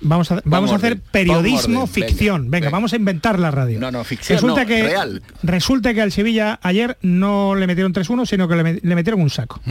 Vamos 0.03 0.31
a, 0.31 0.41
vamos 0.45 0.71
a 0.71 0.75
hacer 0.75 0.93
orden, 0.93 1.03
periodismo 1.11 1.81
venga, 1.81 1.87
ficción. 1.87 2.51
Venga, 2.51 2.69
vamos 2.69 2.93
a 2.93 2.95
inventar 2.97 3.39
la 3.39 3.51
radio. 3.51 3.79
No, 3.79 3.89
no, 3.91 4.03
ficción 4.03 4.35
resulta 4.37 4.61
no, 4.61 4.67
que 4.67 4.83
real. 4.83 5.21
resulta 5.43 5.93
que 5.93 6.01
al 6.01 6.11
Sevilla 6.11 6.59
ayer 6.61 6.97
no 7.01 7.55
le 7.55 7.67
metieron 7.67 7.93
3-1, 7.93 8.25
sino 8.25 8.47
que 8.47 8.55
le, 8.55 8.63
me- 8.63 8.79
le 8.81 8.95
metieron 8.95 9.21
un 9.21 9.29
saco. 9.29 9.61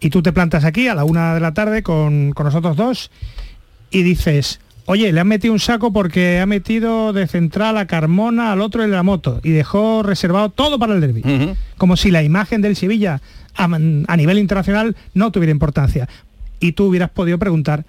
Y 0.00 0.10
tú 0.10 0.22
te 0.22 0.32
plantas 0.32 0.64
aquí 0.64 0.88
a 0.88 0.94
la 0.94 1.04
una 1.04 1.34
de 1.34 1.40
la 1.40 1.52
tarde 1.54 1.82
con, 1.82 2.32
con 2.32 2.46
nosotros 2.46 2.76
dos 2.76 3.10
y 3.90 4.02
dices, 4.02 4.60
oye, 4.86 5.12
le 5.12 5.20
han 5.20 5.28
metido 5.28 5.52
un 5.52 5.60
saco 5.60 5.92
porque 5.92 6.38
ha 6.40 6.46
metido 6.46 7.12
de 7.12 7.26
central 7.26 7.76
a 7.78 7.86
Carmona, 7.86 8.52
al 8.52 8.60
otro 8.60 8.84
en 8.84 8.90
la 8.92 9.02
moto 9.02 9.40
y 9.42 9.50
dejó 9.50 10.02
reservado 10.02 10.50
todo 10.50 10.78
para 10.78 10.94
el 10.94 11.00
derby. 11.00 11.22
Como 11.76 11.96
si 11.96 12.10
la 12.10 12.22
imagen 12.22 12.62
del 12.62 12.76
Sevilla 12.76 13.20
a, 13.56 13.64
a 13.64 14.16
nivel 14.16 14.38
internacional 14.38 14.94
no 15.14 15.32
tuviera 15.32 15.50
importancia. 15.50 16.08
Y 16.60 16.72
tú 16.72 16.84
hubieras 16.86 17.10
podido 17.10 17.38
preguntar, 17.38 17.84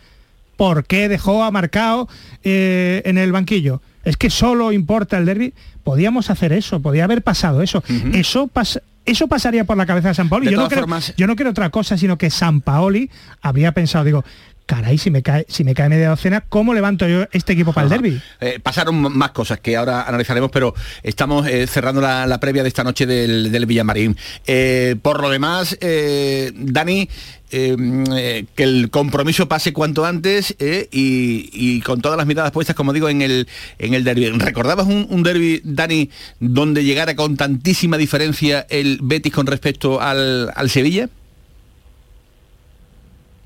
¿por 0.58 0.86
qué 0.86 1.08
dejó 1.08 1.44
a 1.44 1.52
Marcao 1.52 2.10
eh, 2.44 3.02
en 3.06 3.18
el 3.18 3.32
banquillo? 3.32 3.82
Es 4.04 4.18
que 4.18 4.30
solo 4.30 4.72
importa 4.72 5.18
el 5.18 5.26
derby. 5.26 5.54
Podíamos 5.84 6.30
hacer 6.30 6.52
eso, 6.52 6.82
podía 6.82 7.06
haber 7.06 7.22
pasado 7.22 7.62
eso. 7.62 7.84
Eso 8.14 8.48
pasa. 8.48 8.82
Eso 9.06 9.28
pasaría 9.30 9.64
por 9.64 9.78
la 9.78 9.86
cabeza 9.86 10.10
de 10.10 10.16
San 10.16 10.28
Paoli. 10.28 10.48
De 10.48 10.52
Yo 10.52 10.58
no, 10.60 10.68
creo, 10.68 10.82
formas- 10.82 11.14
yo 11.16 11.28
no 11.28 11.38
quiero 11.38 11.52
otra 11.52 11.70
cosa, 11.70 11.98
sino 11.98 12.18
que 12.18 12.30
San 12.30 12.60
Paoli 12.60 13.10
habría 13.42 13.72
pensado, 13.72 14.04
digo, 14.04 14.26
caray, 14.68 15.00
si 15.00 15.10
me 15.10 15.24
cae, 15.24 15.48
si 15.50 15.64
me 15.64 15.74
cae 15.74 15.90
media 15.90 16.10
docena, 16.10 16.42
¿cómo 16.42 16.76
levanto 16.76 17.08
yo 17.08 17.26
este 17.32 17.54
equipo 17.54 17.74
para 17.74 17.86
el 17.86 17.90
derby? 17.90 18.22
Eh, 18.40 18.60
pasaron 18.62 18.96
más 19.18 19.32
cosas 19.32 19.60
que 19.60 19.76
ahora 19.76 20.04
analizaremos, 20.04 20.52
pero 20.52 20.76
estamos 21.02 21.48
eh, 21.48 21.66
cerrando 21.66 22.02
la, 22.02 22.28
la 22.28 22.40
previa 22.40 22.62
de 22.62 22.70
esta 22.70 22.84
noche 22.84 23.08
del, 23.08 23.52
del 23.52 23.66
Villamarín. 23.66 24.16
Eh, 24.46 24.96
por 25.02 25.22
lo 25.22 25.32
demás, 25.32 25.76
Dani, 25.80 27.10
eh, 27.50 27.78
eh, 28.12 28.46
que 28.56 28.64
el 28.64 28.90
compromiso 28.90 29.48
pase 29.48 29.72
cuanto 29.72 30.06
antes 30.06 30.54
eh, 30.60 30.90
y, 30.92 31.50
y 31.54 31.80
con 31.82 32.02
todas 32.02 32.18
las 32.18 32.28
miradas 32.28 32.52
puestas, 32.52 32.76
como 32.76 32.92
digo, 32.92 33.08
en 33.08 33.22
el, 33.22 33.48
en 33.80 33.94
el 33.94 34.04
derby. 34.04 34.30
¿Recordabas 34.32 34.86
un, 34.86 35.08
un 35.10 35.24
derby, 35.24 35.62
Dani, 35.64 36.10
donde 36.42 36.84
llegara 36.84 37.16
con 37.16 37.38
tantísima 37.38 37.98
diferencia 37.98 38.68
el 38.70 39.00
Betis 39.02 39.32
con 39.32 39.48
respecto 39.48 40.02
al, 40.02 40.52
al 40.54 40.70
Sevilla? 40.70 41.10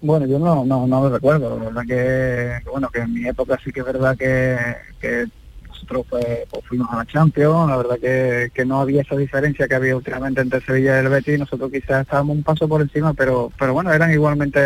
Bueno, 0.02 0.26
yo 0.26 0.40
no, 0.40 0.66
no, 0.66 0.88
no 0.88 1.02
lo 1.04 1.10
recuerdo, 1.12 1.60
la 1.60 1.66
verdad 1.66 1.82
que, 1.82 2.64
que, 2.64 2.70
bueno, 2.70 2.90
que 2.90 3.00
en 3.00 3.14
mi 3.14 3.28
época 3.28 3.60
sí 3.64 3.72
que 3.72 3.82
es 3.82 3.86
verdad 3.86 4.18
que, 4.18 4.58
que 5.00 5.28
nosotros 5.68 6.06
pues, 6.10 6.26
pues, 6.50 6.66
fuimos 6.66 6.90
a 6.92 6.98
la 6.98 7.06
Champions, 7.06 7.70
la 7.70 7.78
verdad 7.78 8.00
que, 8.00 8.52
que 8.52 8.66
no 8.66 8.82
había 8.82 9.04
esa 9.04 9.16
diferencia 9.16 9.68
que 9.68 9.76
había 9.76 9.96
últimamente 9.96 10.42
entre 10.42 10.62
Sevilla 10.62 10.96
y 10.96 11.06
el 11.06 11.10
Betis, 11.10 11.38
nosotros 11.40 11.72
quizás 11.72 12.02
estábamos 12.02 12.36
un 12.36 12.44
paso 12.44 12.68
por 12.68 12.82
encima, 12.82 13.14
pero 13.14 13.52
pero 13.60 13.74
bueno, 13.74 13.94
eran 13.94 14.12
igualmente. 14.12 14.60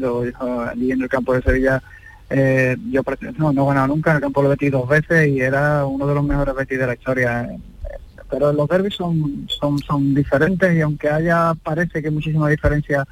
Yo, 0.00 0.22
allí 0.70 0.92
en 0.92 1.02
el 1.02 1.08
campo 1.08 1.34
de 1.34 1.42
Sevilla 1.42 1.82
eh, 2.30 2.76
yo 2.90 3.02
no, 3.36 3.52
no 3.52 3.64
he 3.64 3.68
ganado 3.68 3.88
nunca 3.88 4.10
en 4.10 4.16
el 4.16 4.22
campo 4.22 4.40
del 4.40 4.50
Betis 4.50 4.70
dos 4.70 4.88
veces 4.88 5.28
y 5.28 5.40
era 5.40 5.84
uno 5.84 6.06
de 6.06 6.14
los 6.14 6.24
mejores 6.24 6.54
Betis 6.54 6.78
de 6.78 6.86
la 6.86 6.94
historia. 6.94 7.48
Pero 8.30 8.52
los 8.52 8.68
derbis 8.68 8.94
son, 8.94 9.46
son, 9.48 9.78
son 9.80 10.14
diferentes 10.14 10.74
y 10.74 10.80
aunque 10.80 11.08
haya, 11.08 11.54
parece 11.62 12.02
que 12.02 12.10
muchísima 12.10 12.48
diferencia 12.48 13.04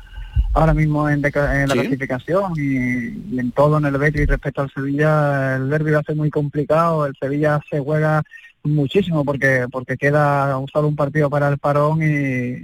ahora 0.54 0.74
mismo 0.74 1.08
en, 1.08 1.24
en 1.24 1.32
la 1.68 1.74
Sí. 1.74 1.80
clasificación 1.80 2.52
y, 2.56 3.34
y 3.34 3.38
en 3.38 3.50
todo 3.52 3.78
en 3.78 3.86
el 3.86 3.96
Betis 3.98 4.26
respecto 4.26 4.62
al 4.62 4.70
Sevilla, 4.72 5.56
el 5.56 5.70
derbi 5.70 5.90
va 5.92 6.00
a 6.00 6.02
ser 6.04 6.16
muy 6.16 6.30
complicado, 6.30 7.06
el 7.06 7.14
Sevilla 7.20 7.60
se 7.70 7.78
juega 7.80 8.22
muchísimo 8.64 9.24
porque 9.24 9.66
porque 9.72 9.96
queda 9.96 10.56
solo 10.72 10.86
un 10.88 10.94
partido 10.96 11.28
para 11.28 11.48
el 11.48 11.58
parón 11.58 12.00
y, 12.00 12.04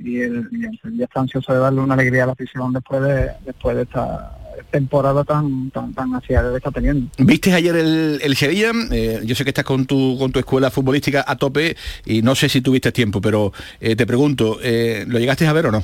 y 0.08 0.20
el, 0.20 0.48
y 0.52 0.64
el 0.64 0.78
Sevilla 0.80 1.04
está 1.06 1.20
ansioso 1.20 1.52
de 1.52 1.58
darle 1.58 1.80
una 1.80 1.94
alegría 1.94 2.22
a 2.22 2.26
la 2.26 2.32
afición 2.32 2.72
después 2.72 3.02
de 3.02 3.30
después 3.44 3.74
de 3.76 3.82
esta 3.82 4.32
temporada 4.70 5.24
tan 5.24 5.70
tan 5.70 5.92
tan 5.94 6.14
hacia 6.14 6.42
que 6.50 6.56
está 6.56 6.70
teniendo. 6.70 7.08
¿Viste 7.18 7.52
ayer 7.52 7.74
el, 7.76 8.20
el 8.22 8.36
Sevilla? 8.36 8.70
Eh, 8.92 9.20
yo 9.24 9.34
sé 9.34 9.42
que 9.44 9.50
estás 9.50 9.64
con 9.64 9.86
tu, 9.86 10.16
con 10.18 10.30
tu 10.30 10.38
escuela 10.38 10.70
futbolística 10.70 11.24
a 11.26 11.36
tope 11.36 11.76
y 12.04 12.22
no 12.22 12.34
sé 12.34 12.48
si 12.48 12.60
tuviste 12.60 12.92
tiempo, 12.92 13.20
pero 13.20 13.52
eh, 13.80 13.96
te 13.96 14.06
pregunto, 14.06 14.58
eh, 14.62 15.04
¿lo 15.08 15.18
llegaste 15.18 15.46
a 15.46 15.52
ver 15.52 15.66
o 15.66 15.72
no? 15.72 15.82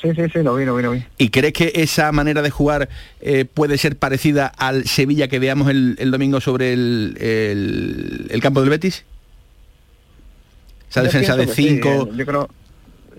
Sí, 0.00 0.10
sí, 0.14 0.22
sí, 0.32 0.42
lo 0.42 0.54
vi, 0.56 0.64
lo 0.64 0.74
vi, 0.76 0.82
lo 0.82 0.90
vi. 0.92 1.04
¿Y 1.18 1.30
crees 1.30 1.52
que 1.52 1.72
esa 1.76 2.10
manera 2.12 2.42
de 2.42 2.50
jugar 2.50 2.88
eh, 3.20 3.44
puede 3.44 3.78
ser 3.78 3.96
parecida 3.96 4.46
al 4.46 4.84
Sevilla 4.86 5.28
que 5.28 5.38
veamos 5.38 5.68
el, 5.68 5.96
el 5.98 6.10
domingo 6.10 6.40
sobre 6.40 6.72
el, 6.72 7.16
el- 7.20 8.26
el 8.30 8.40
campo 8.40 8.60
del 8.60 8.70
Betis? 8.70 9.04
Esa 10.90 11.00
Yo 11.00 11.06
defensa 11.06 11.36
de 11.36 11.44
pienso 11.46 11.54
que 11.62 11.62
sí, 11.68 11.68
cinco. 11.74 12.08
eh, 12.12 12.16
yo 12.16 12.26
creo 12.26 12.48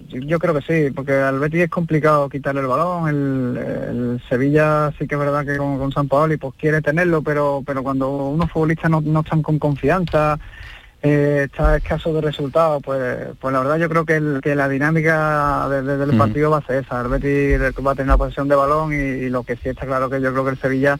yo- 0.09 0.39
creo 0.39 0.53
que 0.53 0.61
sí, 0.61 0.91
porque 0.93 1.13
al 1.13 1.39
Betis 1.39 1.61
es 1.61 1.69
complicado 1.69 2.29
quitarle 2.29 2.61
el 2.61 2.67
balón, 2.67 3.07
el, 3.09 3.57
el 3.57 4.23
Sevilla 4.29 4.91
sí 4.99 5.07
que 5.07 5.15
es 5.15 5.19
verdad 5.19 5.45
que 5.45 5.57
con, 5.57 5.77
con 5.79 5.91
San 5.91 6.07
Paoli 6.07 6.37
pues 6.37 6.53
quiere 6.59 6.81
tenerlo, 6.81 7.21
pero 7.21 7.63
pero 7.65 7.81
cuando 7.83 8.09
unos 8.27 8.51
futbolistas 8.51 8.91
no, 8.91 9.01
no 9.01 9.21
están 9.21 9.41
con 9.41 9.57
confianza, 9.59 10.37
eh, 11.07 11.43
está 11.45 11.75
escaso 11.77 12.13
de 12.13 12.21
resultados, 12.21 12.81
pues 12.83 13.27
pues 13.39 13.53
la 13.53 13.59
verdad 13.59 13.77
yo 13.77 13.87
creo 13.89 14.05
que, 14.05 14.15
el- 14.15 14.39
que 14.41 14.55
la 14.55 14.67
dinámica 14.67 15.67
de- 15.69 15.81
de- 15.83 15.97
del 15.97 16.13
Mm. 16.13 16.17
partido 16.17 16.49
va 16.51 16.57
a 16.57 16.65
ser 16.65 16.83
esa, 16.83 17.01
el 17.01 17.07
Betis 17.09 17.59
va 17.85 17.91
a 17.91 17.95
tener 17.95 18.07
la 18.09 18.17
posición 18.17 18.47
de 18.47 18.55
balón 18.55 18.91
y, 18.93 18.95
y 18.95 19.29
lo 19.29 19.43
que 19.43 19.55
sí 19.55 19.69
está 19.69 19.85
claro 19.85 20.09
que 20.09 20.19
yo 20.21 20.31
creo 20.31 20.43
que 20.45 20.51
el 20.51 20.57
Sevilla 20.59 20.97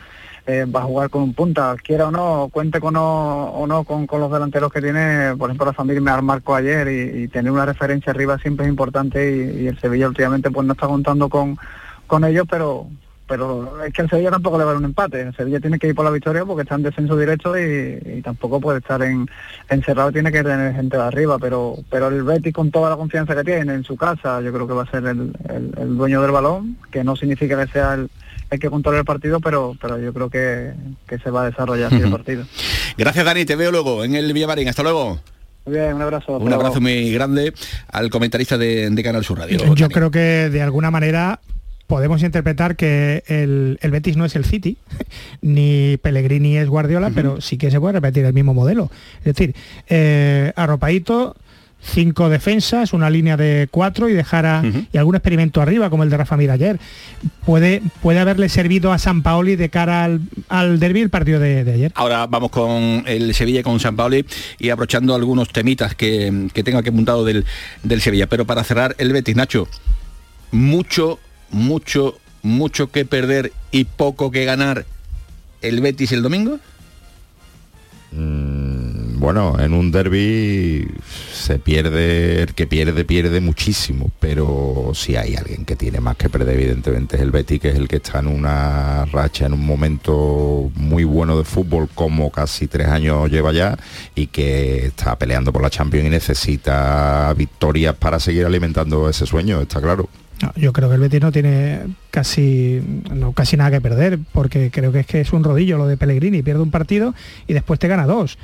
eh, 0.47 0.65
va 0.65 0.81
a 0.81 0.83
jugar 0.83 1.09
con 1.09 1.23
un 1.23 1.33
punta, 1.33 1.75
quiera 1.83 2.07
o 2.07 2.11
no, 2.11 2.49
cuente 2.53 2.79
con 2.79 2.95
o, 2.95 3.45
o 3.45 3.65
no 3.65 3.83
con, 3.83 4.05
con 4.05 4.21
los 4.21 4.31
delanteros 4.31 4.71
que 4.71 4.79
tiene, 4.81 5.33
por 5.37 5.49
ejemplo 5.49 5.65
la 5.65 5.73
familia 5.73 6.01
me 6.01 6.21
marcó 6.21 6.53
ayer 6.55 6.87
y, 6.87 7.23
y 7.23 7.27
tener 7.29 7.51
una 7.51 7.65
referencia 7.65 8.11
arriba 8.11 8.37
siempre 8.37 8.65
es 8.67 8.69
importante 8.69 9.31
y, 9.31 9.63
y 9.63 9.67
el 9.67 9.79
Sevilla 9.79 10.07
últimamente 10.07 10.51
pues 10.51 10.67
no 10.67 10.73
está 10.73 10.85
contando 10.85 11.29
con, 11.29 11.57
con 12.05 12.23
ellos, 12.25 12.45
pero 12.47 12.85
pero 13.27 13.83
es 13.83 13.93
que 13.93 14.01
el 14.03 14.09
Sevilla 14.09 14.29
tampoco 14.31 14.57
le 14.57 14.63
va 14.65 14.71
a 14.71 14.73
dar 14.73 14.79
un 14.79 14.85
empate, 14.85 15.21
el 15.21 15.35
Sevilla 15.35 15.59
tiene 15.59 15.79
que 15.79 15.87
ir 15.87 15.95
por 15.95 16.05
la 16.05 16.11
victoria 16.11 16.45
porque 16.45 16.61
está 16.63 16.75
en 16.75 16.83
descenso 16.83 17.17
directo 17.17 17.57
y, 17.57 17.99
y 18.17 18.21
tampoco 18.21 18.59
puede 18.61 18.79
estar 18.79 19.01
en 19.01 19.27
encerrado, 19.69 20.11
tiene 20.11 20.31
que 20.31 20.43
tener 20.43 20.75
gente 20.75 20.95
de 20.97 21.03
arriba, 21.03 21.37
pero 21.39 21.75
pero 21.89 22.07
el 22.09 22.23
Betis 22.23 22.53
con 22.53 22.69
toda 22.71 22.89
la 22.89 22.97
confianza 22.97 23.35
que 23.35 23.43
tiene 23.43 23.73
en 23.73 23.83
su 23.83 23.95
casa, 23.97 24.41
yo 24.41 24.53
creo 24.53 24.67
que 24.67 24.73
va 24.73 24.83
a 24.83 24.91
ser 24.91 25.05
el, 25.05 25.31
el- 25.49 25.73
el 25.77 25.97
dueño 25.97 26.21
del 26.21 26.31
balón, 26.31 26.77
que 26.91 27.03
no 27.03 27.15
significa 27.15 27.63
que 27.65 27.71
sea 27.71 27.95
el, 27.95 28.09
el 28.51 28.59
que 28.59 28.69
controle 28.69 28.99
el 28.99 29.05
partido, 29.05 29.39
pero 29.39 29.75
pero 29.81 29.97
yo 29.99 30.13
creo 30.13 30.29
que, 30.29 30.71
que 31.07 31.17
se 31.19 31.31
va 31.31 31.43
a 31.43 31.49
desarrollar 31.49 31.93
así 31.93 32.03
el 32.03 32.11
partido. 32.19 32.45
Gracias 32.97 33.25
Dani, 33.25 33.45
te 33.45 33.55
veo 33.55 33.71
luego 33.71 34.03
en 34.03 34.15
el 34.15 34.31
Villamarín. 34.33 34.67
Hasta 34.69 34.83
luego. 34.83 35.19
Muy 35.65 35.75
bien, 35.77 35.95
un 35.95 36.01
abrazo. 36.03 36.37
Un 36.37 36.53
abrazo 36.53 36.79
luego. 36.79 36.81
muy 36.81 37.11
grande 37.11 37.51
al 37.91 38.11
comentarista 38.11 38.55
de, 38.55 38.87
de 38.91 39.03
Canal 39.03 39.23
Sur 39.25 39.39
Radio. 39.39 39.73
Yo 39.73 39.89
creo 39.89 40.11
que 40.11 40.19
de 40.51 40.61
alguna 40.61 40.91
manera 40.91 41.39
podemos 41.87 42.23
interpretar 42.23 42.75
que 42.75 43.23
el, 43.27 43.77
el 43.81 43.91
Betis 43.91 44.17
no 44.17 44.25
es 44.25 44.35
el 44.35 44.45
City, 44.45 44.77
ni 45.41 45.97
Pellegrini 45.97 46.57
es 46.57 46.67
Guardiola, 46.67 47.11
pero 47.13 47.41
sí 47.41 47.57
que 47.57 47.71
se 47.71 47.79
puede 47.79 47.93
repetir 47.93 48.25
el 48.25 48.33
mismo 48.33 48.53
modelo. 48.53 48.89
Es 49.19 49.35
decir, 49.35 49.55
eh, 49.87 50.51
arropadito, 50.55 51.35
cinco 51.81 52.29
defensas, 52.29 52.93
una 52.93 53.09
línea 53.09 53.37
de 53.37 53.67
cuatro 53.69 54.09
y 54.09 54.13
dejar 54.13 54.45
a, 54.45 54.63
y 54.91 54.97
algún 54.97 55.15
experimento 55.15 55.61
arriba, 55.61 55.89
como 55.89 56.03
el 56.03 56.09
de 56.09 56.17
Rafa 56.17 56.37
Mir 56.37 56.51
ayer. 56.51 56.79
Puede, 57.45 57.81
puede 58.01 58.19
haberle 58.19 58.49
servido 58.49 58.91
a 58.91 58.97
San 58.97 59.21
Paoli 59.21 59.55
de 59.55 59.69
cara 59.69 60.03
al, 60.03 60.21
al 60.49 60.79
derby 60.79 61.01
el 61.01 61.09
partido 61.09 61.39
de, 61.39 61.63
de 61.63 61.73
ayer. 61.73 61.91
Ahora 61.95 62.25
vamos 62.27 62.49
con 62.49 63.03
el 63.05 63.33
Sevilla 63.35 63.59
y 63.59 63.63
con 63.63 63.79
San 63.79 63.95
Paoli 63.95 64.25
y 64.57 64.69
abrochando 64.69 65.13
algunos 65.13 65.49
temitas 65.49 65.95
que, 65.95 66.47
que 66.53 66.63
tengo 66.63 66.79
aquí 66.79 66.89
apuntado 66.89 67.23
del, 67.23 67.45
del 67.83 68.01
Sevilla. 68.01 68.27
Pero 68.27 68.45
para 68.45 68.63
cerrar 68.63 68.95
el 68.97 69.13
Betis, 69.13 69.35
Nacho, 69.35 69.67
mucho, 70.51 71.19
mucho, 71.51 72.17
mucho 72.43 72.91
que 72.91 73.05
perder 73.05 73.51
y 73.71 73.85
poco 73.85 74.31
que 74.31 74.45
ganar 74.45 74.85
el 75.61 75.81
Betis 75.81 76.11
el 76.11 76.21
domingo. 76.21 76.59
Mm, 78.11 78.64
Bueno, 79.25 79.59
en 79.59 79.73
un 79.73 79.91
derby 79.91 80.87
se 81.33 81.57
pierde, 81.57 82.43
el 82.43 82.53
que 82.53 82.67
pierde, 82.67 83.03
pierde 83.05 83.41
muchísimo, 83.41 84.11
pero 84.19 84.91
si 84.93 85.15
hay 85.15 85.35
alguien 85.35 85.65
que 85.65 85.75
tiene 85.75 85.99
más 85.99 86.15
que 86.15 86.29
perder, 86.29 86.59
evidentemente 86.59 87.15
es 87.15 87.23
el 87.23 87.31
Betis, 87.31 87.59
que 87.59 87.69
es 87.69 87.75
el 87.75 87.87
que 87.87 87.95
está 87.95 88.19
en 88.19 88.27
una 88.27 89.03
racha, 89.05 89.47
en 89.47 89.53
un 89.53 89.65
momento 89.65 90.69
muy 90.75 91.05
bueno 91.05 91.39
de 91.39 91.43
fútbol, 91.43 91.89
como 91.95 92.29
casi 92.29 92.67
tres 92.67 92.87
años 92.87 93.31
lleva 93.31 93.51
ya, 93.51 93.75
y 94.13 94.27
que 94.27 94.85
está 94.85 95.17
peleando 95.17 95.51
por 95.51 95.63
la 95.63 95.71
Champions 95.71 96.05
y 96.05 96.09
necesita 96.11 97.33
victorias 97.35 97.95
para 97.95 98.19
seguir 98.19 98.45
alimentando 98.45 99.09
ese 99.09 99.25
sueño, 99.25 99.59
está 99.59 99.81
claro. 99.81 100.07
Yo 100.55 100.73
creo 100.73 100.89
que 100.89 100.95
el 100.95 101.01
Betis 101.01 101.21
no 101.21 101.31
tiene 101.31 101.79
casi 102.11 102.81
casi 103.33 103.57
nada 103.57 103.71
que 103.71 103.81
perder, 103.81 104.19
porque 104.33 104.69
creo 104.69 104.91
que 104.91 104.99
es 104.99 105.07
que 105.07 105.21
es 105.21 105.33
un 105.33 105.43
rodillo 105.43 105.77
lo 105.77 105.87
de 105.87 105.97
Pellegrini, 105.97 106.43
pierde 106.43 106.61
un 106.61 106.71
partido 106.71 107.15
y 107.47 107.53
después 107.53 107.79
te 107.79 107.87
gana 107.87 108.05
dos. 108.05 108.37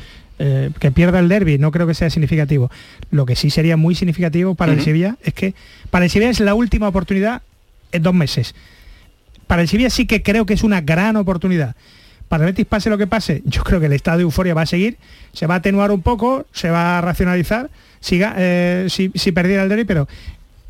Eh, 0.43 0.71
que 0.79 0.91
pierda 0.91 1.19
el 1.19 1.29
derby 1.29 1.59
no 1.59 1.69
creo 1.69 1.85
que 1.85 1.93
sea 1.93 2.09
significativo. 2.09 2.71
Lo 3.11 3.27
que 3.27 3.35
sí 3.35 3.51
sería 3.51 3.77
muy 3.77 3.93
significativo 3.93 4.55
para 4.55 4.73
el. 4.73 4.81
Sevilla 4.81 5.15
es 5.21 5.35
que 5.35 5.53
para 5.91 6.05
el 6.05 6.09
Sevilla 6.09 6.31
es 6.31 6.39
la 6.39 6.55
última 6.55 6.87
oportunidad 6.87 7.43
en 7.91 8.01
dos 8.01 8.15
meses. 8.15 8.55
Para 9.45 9.61
el 9.61 9.67
Sevilla 9.67 9.91
sí 9.91 10.07
que 10.07 10.23
creo 10.23 10.47
que 10.47 10.55
es 10.55 10.63
una 10.63 10.81
gran 10.81 11.15
oportunidad. 11.15 11.75
Para 12.27 12.45
el 12.45 12.53
Betis 12.53 12.65
pase 12.65 12.89
lo 12.89 12.97
que 12.97 13.05
pase, 13.05 13.43
yo 13.45 13.63
creo 13.63 13.79
que 13.79 13.85
el 13.85 13.93
estado 13.93 14.17
de 14.17 14.23
euforia 14.23 14.55
va 14.55 14.63
a 14.63 14.65
seguir, 14.65 14.97
se 15.31 15.45
va 15.45 15.55
a 15.55 15.57
atenuar 15.57 15.91
un 15.91 16.01
poco, 16.01 16.47
se 16.53 16.71
va 16.71 16.97
a 16.97 17.01
racionalizar, 17.01 17.69
siga, 17.99 18.33
eh, 18.35 18.87
si, 18.89 19.11
si 19.13 19.31
perdiera 19.31 19.61
el 19.61 19.69
derby, 19.69 19.83
pero 19.83 20.07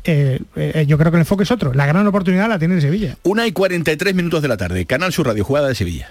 eh, 0.04 0.38
eh, 0.54 0.84
yo 0.86 0.98
creo 0.98 1.10
que 1.10 1.16
el 1.16 1.22
enfoque 1.22 1.44
es 1.44 1.50
otro. 1.50 1.72
La 1.72 1.86
gran 1.86 2.06
oportunidad 2.06 2.46
la 2.46 2.58
tiene 2.58 2.74
el 2.74 2.82
Sevilla. 2.82 3.16
Una 3.22 3.46
y 3.46 3.52
43 3.52 4.14
minutos 4.14 4.42
de 4.42 4.48
la 4.48 4.58
tarde. 4.58 4.84
Canal 4.84 5.14
Sur 5.14 5.28
Radio, 5.28 5.44
jugada 5.44 5.68
de 5.68 5.74
Sevilla. 5.74 6.10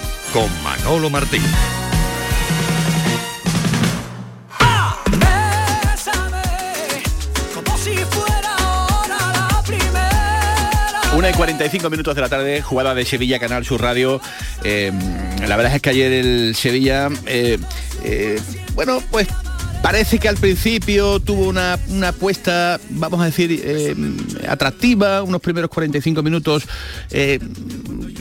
con 0.33 0.49
Manolo 0.63 1.09
Martín. 1.09 1.41
Una 11.13 11.29
y 11.29 11.33
45 11.33 11.89
minutos 11.89 12.15
de 12.15 12.21
la 12.21 12.29
tarde, 12.29 12.61
jugada 12.61 12.95
de 12.95 13.05
Sevilla, 13.05 13.39
Canal 13.39 13.65
Sur 13.65 13.81
Radio. 13.81 14.21
Eh, 14.63 14.91
la 15.45 15.57
verdad 15.57 15.75
es 15.75 15.81
que 15.81 15.89
ayer 15.89 16.11
el 16.11 16.55
Sevilla, 16.55 17.09
eh, 17.25 17.57
eh, 18.03 18.39
bueno, 18.73 19.03
pues 19.11 19.27
Parece 19.81 20.19
que 20.19 20.29
al 20.29 20.37
principio 20.37 21.19
tuvo 21.19 21.47
una, 21.47 21.79
una 21.89 22.09
apuesta, 22.09 22.79
vamos 22.91 23.19
a 23.21 23.25
decir, 23.25 23.61
eh, 23.63 23.95
atractiva, 24.47 25.23
unos 25.23 25.41
primeros 25.41 25.69
45 25.69 26.21
minutos, 26.21 26.63
eh, 27.09 27.39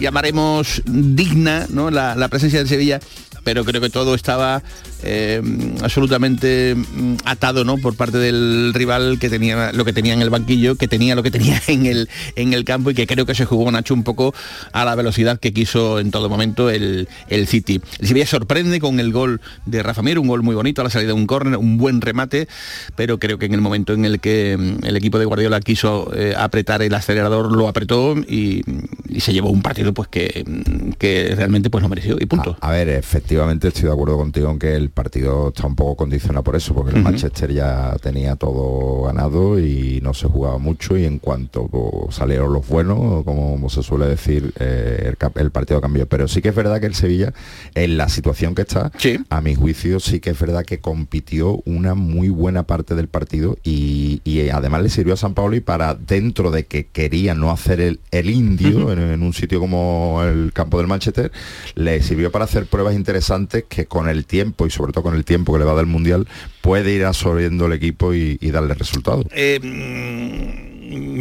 llamaremos 0.00 0.82
digna, 0.86 1.66
¿no? 1.68 1.90
La, 1.90 2.14
la 2.16 2.28
presencia 2.28 2.58
del 2.58 2.68
Sevilla 2.68 3.00
pero 3.44 3.64
creo 3.64 3.80
que 3.80 3.90
todo 3.90 4.14
estaba 4.14 4.62
eh, 5.02 5.42
absolutamente 5.82 6.74
mm, 6.74 7.16
atado 7.24 7.64
¿no? 7.64 7.78
por 7.78 7.96
parte 7.96 8.18
del 8.18 8.72
rival 8.74 9.18
que 9.18 9.28
tenía 9.28 9.72
lo 9.72 9.84
que 9.84 9.92
tenía 9.92 10.14
en 10.14 10.22
el 10.22 10.30
banquillo, 10.30 10.76
que 10.76 10.88
tenía 10.88 11.14
lo 11.14 11.22
que 11.22 11.30
tenía 11.30 11.60
en 11.66 11.86
el, 11.86 12.08
en 12.36 12.52
el 12.52 12.64
campo 12.64 12.90
y 12.90 12.94
que 12.94 13.06
creo 13.06 13.26
que 13.26 13.34
se 13.34 13.44
jugó 13.44 13.70
Nacho 13.70 13.94
un 13.94 14.04
poco 14.04 14.34
a 14.72 14.84
la 14.84 14.94
velocidad 14.94 15.38
que 15.38 15.52
quiso 15.52 15.98
en 15.98 16.10
todo 16.10 16.28
momento 16.28 16.70
el, 16.70 17.08
el 17.28 17.46
City. 17.46 17.80
El 17.98 18.08
Sevilla 18.08 18.26
sorprende 18.26 18.80
con 18.80 19.00
el 19.00 19.12
gol 19.12 19.40
de 19.66 19.82
Rafa 19.82 20.02
Mir, 20.02 20.18
un 20.18 20.28
gol 20.28 20.42
muy 20.42 20.54
bonito 20.54 20.80
a 20.80 20.84
la 20.84 20.90
salida 20.90 21.08
de 21.08 21.14
un 21.14 21.26
córner, 21.26 21.56
un 21.56 21.78
buen 21.78 22.00
remate, 22.00 22.48
pero 22.96 23.18
creo 23.18 23.38
que 23.38 23.46
en 23.46 23.54
el 23.54 23.60
momento 23.60 23.92
en 23.92 24.04
el 24.04 24.20
que 24.20 24.56
mm, 24.58 24.84
el 24.84 24.96
equipo 24.96 25.18
de 25.18 25.24
Guardiola 25.24 25.60
quiso 25.60 26.10
eh, 26.14 26.34
apretar 26.36 26.82
el 26.82 26.94
acelerador, 26.94 27.52
lo 27.52 27.68
apretó 27.68 28.16
y, 28.16 28.62
y 29.08 29.20
se 29.20 29.32
llevó 29.32 29.50
un 29.50 29.62
partido 29.62 29.92
pues 29.94 30.08
que, 30.08 30.44
mm, 30.46 30.92
que 30.92 31.34
realmente 31.36 31.70
pues 31.70 31.82
no 31.82 31.88
mereció 31.88 32.16
y 32.20 32.26
punto. 32.26 32.56
A, 32.60 32.68
a 32.68 32.72
ver, 32.72 32.88
efectivamente 32.88 33.68
estoy 33.68 33.84
de 33.84 33.92
acuerdo 33.92 34.16
contigo 34.16 34.50
en 34.50 34.58
que 34.58 34.74
el 34.74 34.89
partido 34.90 35.48
está 35.48 35.66
un 35.66 35.76
poco 35.76 35.96
condicionado 35.96 36.44
por 36.44 36.56
eso, 36.56 36.74
porque 36.74 36.96
el. 36.96 37.02
Manchester 37.02 37.52
ya 37.52 37.96
tenía 38.02 38.36
todo 38.36 39.04
ganado 39.04 39.58
y 39.58 40.00
no 40.02 40.14
se 40.14 40.26
jugaba 40.26 40.58
mucho 40.58 40.96
y 40.96 41.04
en 41.04 41.18
cuanto 41.18 41.66
pues, 41.66 42.14
salieron 42.14 42.52
los 42.52 42.66
buenos, 42.66 43.24
como 43.24 43.68
se 43.68 43.82
suele 43.82 44.06
decir, 44.06 44.52
eh, 44.58 45.12
el, 45.12 45.42
el 45.42 45.50
partido 45.50 45.80
cambió. 45.80 46.06
Pero 46.08 46.28
sí 46.28 46.42
que 46.42 46.50
es 46.50 46.54
verdad 46.54 46.80
que 46.80 46.86
el 46.86 46.94
Sevilla, 46.94 47.32
en 47.74 47.96
la 47.96 48.08
situación 48.08 48.54
que 48.54 48.62
está, 48.62 48.90
a 49.28 49.40
mi 49.40 49.54
juicio 49.54 50.00
sí 50.00 50.20
que 50.20 50.30
es 50.30 50.38
verdad 50.38 50.64
que 50.64 50.80
compitió 50.80 51.62
una 51.64 51.94
muy 51.94 52.28
buena 52.28 52.64
parte 52.64 52.94
del 52.94 53.08
partido 53.08 53.56
y, 53.62 54.20
y 54.24 54.48
además 54.50 54.82
le 54.82 54.88
sirvió 54.88 55.14
a 55.14 55.16
San 55.16 55.34
Paoli 55.34 55.60
para, 55.60 55.94
dentro 55.94 56.50
de 56.50 56.66
que 56.66 56.86
quería 56.86 57.34
no 57.34 57.50
hacer 57.50 57.80
el, 57.80 58.00
el 58.10 58.30
indio 58.30 58.92
en 58.92 59.22
un 59.22 59.32
sitio 59.32 59.60
como 59.60 60.22
el 60.24 60.52
campo 60.52 60.78
del 60.78 60.86
Manchester, 60.86 61.30
le 61.74 62.02
sirvió 62.02 62.30
para 62.30 62.44
hacer 62.44 62.66
pruebas 62.66 62.94
interesantes 62.94 63.64
que 63.68 63.86
con 63.86 64.08
el 64.08 64.26
tiempo 64.26 64.66
y 64.66 64.70
sobre 64.70 64.79
todo 64.92 65.02
con 65.04 65.14
el 65.14 65.24
tiempo 65.24 65.52
que 65.52 65.58
le 65.58 65.64
va 65.64 65.74
del 65.76 65.86
Mundial 65.86 66.26
puede 66.62 66.92
ir 66.94 67.04
absorbiendo 67.04 67.66
el 67.66 67.72
equipo 67.74 68.14
y, 68.14 68.38
y 68.40 68.50
darle 68.50 68.74
resultados. 68.74 69.26
Eh, 69.32 69.60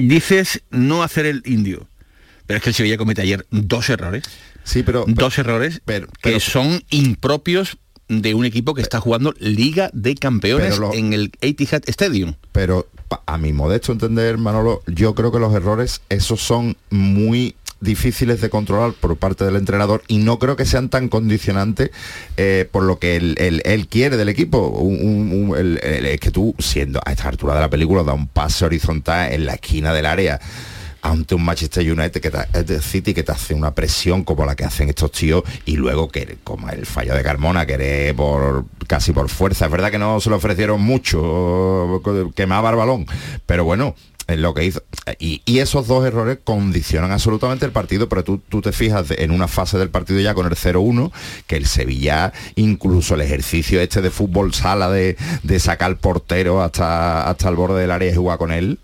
dices 0.08 0.62
no 0.72 1.04
hacer 1.04 1.26
el 1.26 1.44
indio. 1.46 1.88
Pero 2.48 2.58
es 2.58 2.64
que 2.64 2.70
el 2.70 2.76
Sevilla 2.76 2.98
comete 2.98 3.22
ayer 3.22 3.46
dos 3.52 3.90
errores. 3.90 4.24
Sí, 4.64 4.84
pero... 4.84 5.06
dos 5.08 5.38
errores 5.38 5.82
que 6.22 6.40
son 6.40 6.82
impropios 6.90 7.78
de 8.08 8.34
un 8.34 8.44
equipo 8.46 8.74
que 8.74 8.82
está 8.82 9.00
jugando 9.00 9.34
Liga 9.40 9.92
de 9.94 10.16
Campeones 10.16 10.80
lo- 10.80 10.94
en 10.94 11.14
el 11.14 11.32
Etihad 11.42 11.84
Stadium. 11.88 12.34
pero 12.52 12.88
a 13.28 13.38
mi 13.38 13.54
modesto 13.54 13.92
entender, 13.92 14.38
Manolo, 14.40 14.82
yo 14.88 15.14
creo 15.16 15.32
que 15.32 15.40
los 15.40 15.54
errores 15.54 16.02
esos 16.10 16.42
son 16.42 16.76
muy 16.90 17.56
difíciles 17.82 18.42
de 18.42 18.50
controlar 18.50 18.94
por 18.94 19.16
parte 19.18 19.46
del 19.46 19.56
entrenador 19.56 20.04
y 20.08 20.18
no 20.18 20.38
creo 20.40 20.56
que 20.56 20.66
sean 20.66 20.90
tan 20.90 21.08
condicionantes 21.10 21.92
eh, 22.38 22.68
por 22.72 22.84
lo 22.84 23.00
que 23.00 23.16
él, 23.16 23.36
él- 23.38 23.88
quiere 23.88 24.18
del 24.18 24.30
equipo. 24.30 24.68
Un- 24.68 25.54
el- 25.58 25.80
es 26.06 26.20
que 26.20 26.32
tú, 26.32 26.54
siendo 26.60 27.00
a 27.06 27.12
esta 27.12 27.30
altura 27.30 27.56
de 27.56 27.62
la 27.62 27.70
película, 27.70 28.04
da 28.04 28.14
un 28.14 28.28
pase 28.28 28.66
horizontal 28.66 29.32
en 29.32 29.46
la 29.46 29.54
esquina 29.54 29.94
del 29.94 30.06
área 30.06 30.40
ante 31.02 31.34
un 31.34 31.46
Manchester 31.46 31.90
United 31.90 32.20
que 32.22 32.30
te, 32.30 32.82
City 32.82 33.14
que 33.14 33.24
te 33.24 33.32
hace 33.32 33.54
una 33.54 33.74
presión 33.74 34.26
como 34.26 34.46
la 34.46 34.58
que 34.58 34.66
hacen 34.66 34.90
estos 34.90 35.14
tíos 35.14 35.44
y 35.66 35.78
luego 35.78 36.10
que 36.10 36.36
como 36.44 36.70
el 36.70 36.86
fallo 36.86 37.16
de 37.16 37.24
Carmona 37.24 37.66
que 37.66 37.76
eres 37.76 38.14
por 38.16 38.66
casi 38.86 39.14
por 39.14 39.30
fuerza 39.30 39.64
es 39.68 39.72
verdad 39.72 39.92
que 39.92 39.98
no 39.98 40.20
se 40.20 40.30
lo 40.30 40.36
ofrecieron 40.36 40.82
mucho 40.82 42.02
quemaba 42.36 42.70
el 42.72 42.76
balón 42.76 43.06
pero 43.46 43.64
bueno 43.64 43.96
lo 44.38 44.54
que 44.54 44.66
hizo. 44.66 44.84
Y, 45.18 45.42
esos 45.60 45.88
dos 45.88 46.06
errores 46.06 46.40
condicionan 46.42 47.12
absolutamente 47.12 47.66
el 47.66 47.74
partido 47.74 48.08
pero 48.08 48.24
tú, 48.24 48.38
tú 48.38 48.62
te 48.62 48.72
fijas 48.72 49.12
en 49.12 49.32
una 49.32 49.50
fase 49.50 49.78
del 49.78 49.90
partido 49.90 50.22
ya 50.22 50.34
con 50.34 50.46
el 50.46 50.54
0-1 50.54 51.12
que 51.48 51.58
el 51.58 51.66
Sevilla 51.66 52.32
incluso 52.56 53.16
el 53.16 53.22
ejercicio 53.22 53.82
este 53.82 54.02
de 54.02 54.10
fútbol 54.10 54.54
sala 54.54 54.90
de, 54.90 55.18
de 55.44 55.60
sacar 55.60 55.98
portero 55.98 56.62
hasta, 56.62 57.30
hasta 57.30 57.50
el 57.50 57.56
borde 57.56 57.82
del 57.82 57.92
área 57.92 58.10
y 58.10 58.16
jugar 58.16 58.38
con 58.38 58.54
él 58.54 58.80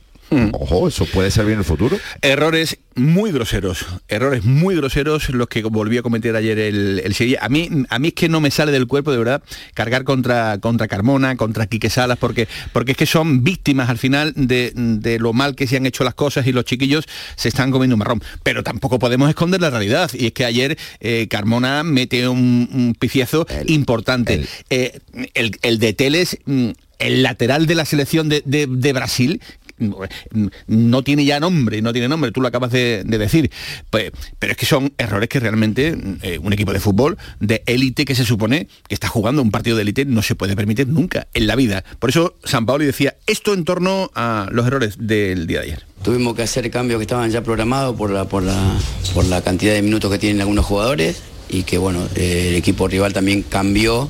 Ojo, 0.54 0.88
eso 0.88 1.06
puede 1.06 1.32
servir 1.32 1.54
en 1.54 1.60
el 1.60 1.66
futuro. 1.66 1.98
Errores 2.22 2.78
muy 2.96 3.32
groseros, 3.32 3.86
errores 4.08 4.44
muy 4.44 4.76
groseros 4.76 5.30
los 5.30 5.48
que 5.48 5.64
volvió 5.64 6.00
a 6.00 6.04
cometer 6.04 6.36
ayer 6.36 6.58
el, 6.60 7.02
el 7.04 7.14
Sevilla. 7.14 7.40
A 7.42 7.50
mí, 7.50 7.70
a 7.90 8.00
mí 8.00 8.08
es 8.10 8.14
que 8.14 8.28
no 8.30 8.42
me 8.42 8.52
sale 8.52 8.72
del 8.72 8.88
cuerpo 8.88 9.12
de 9.12 9.18
verdad 9.18 9.44
cargar 9.74 10.04
contra, 10.04 10.58
contra 10.60 10.88
Carmona, 10.88 11.36
contra 11.36 11.68
Quique 11.68 11.90
Salas, 11.90 12.18
porque, 12.18 12.48
porque 12.74 12.92
es 12.94 12.98
que 12.98 13.06
son 13.06 13.44
víctimas 13.44 13.90
al 13.90 13.98
final 13.98 14.34
de, 14.36 14.72
de 14.76 15.20
lo 15.20 15.34
mal 15.34 15.56
que 15.56 15.68
se 15.68 15.78
han 15.78 15.86
hecho 15.86 16.04
las 16.04 16.16
cosas 16.16 16.48
y 16.48 16.52
los 16.52 16.66
chiquillos 16.66 17.06
se 17.36 17.50
están 17.50 17.72
comiendo 17.72 17.96
un 17.96 18.00
marrón. 18.00 18.24
Pero 18.44 18.64
tampoco 18.64 19.00
podemos 19.00 19.30
esconder 19.30 19.62
la 19.62 19.70
realidad. 19.70 20.10
Y 20.14 20.28
es 20.28 20.32
que 20.34 20.46
ayer 20.46 20.78
eh, 21.02 21.28
Carmona 21.30 21.84
mete 21.84 22.28
un, 22.28 22.70
un 22.74 22.96
piciazo 22.98 23.46
importante. 23.68 24.46
Eh, 24.70 25.00
el, 25.34 25.58
el 25.62 25.80
de 25.80 25.94
Teles, 25.94 26.38
mm, 26.46 26.70
el 27.00 27.24
lateral 27.24 27.66
de 27.68 27.76
la 27.76 27.86
selección 27.86 28.30
de, 28.30 28.42
de- 28.46 28.68
de 28.68 28.94
Brasil, 28.94 29.42
mm, 29.42 29.65
no 29.78 31.04
tiene 31.04 31.26
ya 31.26 31.40
nombre, 31.40 31.82
no 31.82 31.92
tiene 31.94 32.08
nombre, 32.08 32.32
tú 32.32 32.42
lo 32.42 32.48
acabas 32.48 32.72
de, 32.72 33.04
de 33.06 33.18
decir. 33.18 33.52
Pues, 33.90 34.12
pero 34.40 34.52
es 34.52 34.58
que 34.58 34.66
son 34.66 34.94
errores 34.98 35.30
que 35.30 35.40
realmente 35.40 35.98
eh, 36.22 36.40
un 36.40 36.54
equipo 36.54 36.74
de 36.74 36.80
fútbol 36.80 37.18
de 37.40 37.64
élite 37.66 38.06
que 38.06 38.16
se 38.16 38.26
supone 38.26 38.68
que 38.88 38.94
está 38.94 39.08
jugando 39.08 39.42
un 39.42 39.52
partido 39.52 39.76
de 39.76 39.84
élite 39.84 40.06
no 40.06 40.22
se 40.22 40.36
puede 40.36 40.56
permitir 40.56 40.88
nunca 40.88 41.28
en 41.34 41.48
la 41.48 41.56
vida. 41.56 41.84
Por 42.00 42.10
eso 42.10 42.38
San 42.44 42.66
Paoli 42.66 42.86
decía 42.86 43.16
esto 43.28 43.54
en 43.54 43.64
torno 43.66 44.12
a 44.16 44.48
los 44.52 44.66
errores 44.66 44.96
del 45.00 45.48
día 45.48 45.60
de 45.60 45.66
ayer. 45.66 45.84
Tuvimos 46.04 46.36
que 46.36 46.44
hacer 46.44 46.70
cambios 46.70 47.00
que 47.00 47.04
estaban 47.04 47.30
ya 47.32 47.42
programados 47.42 47.96
por 47.96 48.12
la, 48.12 48.26
por 48.26 48.44
la, 48.44 48.78
por 49.14 49.26
la 49.26 49.42
cantidad 49.42 49.74
de 49.74 49.82
minutos 49.82 50.12
que 50.12 50.20
tienen 50.20 50.42
algunos 50.42 50.66
jugadores 50.66 51.22
y 51.50 51.64
que 51.64 51.78
bueno, 51.78 52.08
eh, 52.16 52.50
el 52.50 52.56
equipo 52.56 52.88
rival 52.88 53.14
también 53.14 53.42
cambió 53.42 54.10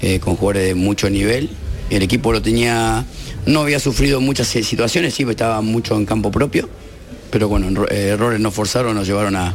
eh, 0.00 0.20
con 0.20 0.36
jugadores 0.36 0.68
de 0.68 0.74
mucho 0.74 1.10
nivel. 1.10 1.50
El 1.90 2.02
equipo 2.02 2.32
lo 2.32 2.42
tenía, 2.42 3.04
no 3.46 3.60
había 3.60 3.80
sufrido 3.80 4.20
muchas 4.20 4.54
eh, 4.56 4.62
situaciones, 4.62 5.14
sí, 5.14 5.24
estaba 5.28 5.60
mucho 5.60 5.96
en 5.96 6.06
campo 6.06 6.30
propio, 6.30 6.68
pero 7.30 7.48
bueno, 7.48 7.84
eh, 7.90 8.08
errores 8.12 8.40
nos 8.40 8.54
forzaron, 8.54 8.94
nos 8.94 9.06
llevaron 9.06 9.36
a, 9.36 9.54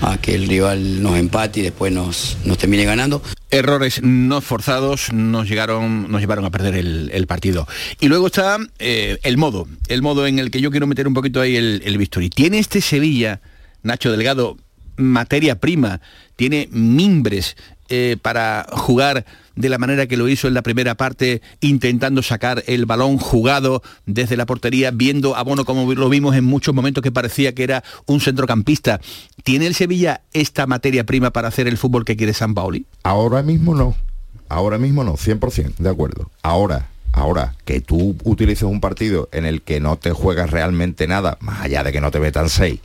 a 0.00 0.18
que 0.18 0.34
el 0.34 0.48
rival 0.48 1.02
nos 1.02 1.16
empate 1.18 1.60
y 1.60 1.62
después 1.62 1.92
nos, 1.92 2.36
nos 2.44 2.58
termine 2.58 2.84
ganando. 2.84 3.22
Errores 3.50 4.02
no 4.02 4.40
forzados 4.40 5.12
nos 5.12 5.48
llegaron, 5.48 6.10
nos 6.10 6.20
llevaron 6.20 6.44
a 6.44 6.50
perder 6.50 6.74
el, 6.74 7.26
partido. 7.26 7.66
Y 8.00 8.08
luego 8.08 8.26
está 8.26 8.58
eh, 8.78 9.18
el 9.22 9.36
modo, 9.36 9.66
el 9.88 10.02
modo 10.02 10.26
en 10.26 10.38
el 10.38 10.50
que 10.50 10.60
yo 10.60 10.70
quiero 10.70 10.86
meter 10.86 11.06
un 11.06 11.14
poquito 11.14 11.40
ahí 11.40 11.56
el, 11.56 11.82
el. 11.84 12.30
¿Tiene 12.30 12.58
este 12.58 12.80
Sevilla, 12.80 13.40
Nacho 13.82 14.10
Delgado, 14.10 14.56
materia 14.96 15.60
prima? 15.60 16.00
¿Tiene 16.36 16.68
mimbres 16.72 17.56
eh, 17.88 18.16
para 18.22 18.66
jugar 18.72 19.26
de 19.56 19.68
la 19.68 19.78
manera 19.78 20.06
que 20.06 20.16
lo 20.16 20.28
hizo 20.28 20.48
en 20.48 20.54
la 20.54 20.62
primera 20.62 20.94
parte, 20.94 21.42
intentando 21.60 22.22
sacar 22.22 22.64
el 22.66 22.86
balón 22.86 23.18
jugado 23.18 23.82
desde 24.06 24.36
la 24.36 24.46
portería, 24.46 24.90
viendo 24.90 25.36
a 25.36 25.42
Bono 25.42 25.64
como 25.64 25.92
lo 25.92 26.08
vimos 26.08 26.34
en 26.34 26.44
muchos 26.44 26.74
momentos 26.74 27.02
que 27.02 27.12
parecía 27.12 27.54
que 27.54 27.62
era 27.62 27.84
un 28.06 28.20
centrocampista? 28.20 29.00
¿Tiene 29.42 29.66
el 29.66 29.74
Sevilla 29.74 30.22
esta 30.32 30.66
materia 30.66 31.04
prima 31.04 31.30
para 31.30 31.48
hacer 31.48 31.68
el 31.68 31.76
fútbol 31.76 32.04
que 32.04 32.16
quiere 32.16 32.32
San 32.32 32.54
Paoli? 32.54 32.86
Ahora 33.02 33.42
mismo 33.42 33.74
no. 33.74 33.94
Ahora 34.48 34.78
mismo 34.78 35.04
no, 35.04 35.14
100%, 35.14 35.76
de 35.76 35.90
acuerdo. 35.90 36.30
Ahora, 36.42 36.88
ahora, 37.12 37.54
que 37.64 37.80
tú 37.80 38.16
utilices 38.24 38.64
un 38.64 38.80
partido 38.80 39.28
en 39.32 39.44
el 39.44 39.62
que 39.62 39.80
no 39.80 39.96
te 39.96 40.12
juegas 40.12 40.50
realmente 40.50 41.06
nada, 41.06 41.36
más 41.40 41.60
allá 41.60 41.82
de 41.84 41.92
que 41.92 42.00
no 42.00 42.10
te 42.10 42.20
metan 42.20 42.48
seis, 42.48 42.80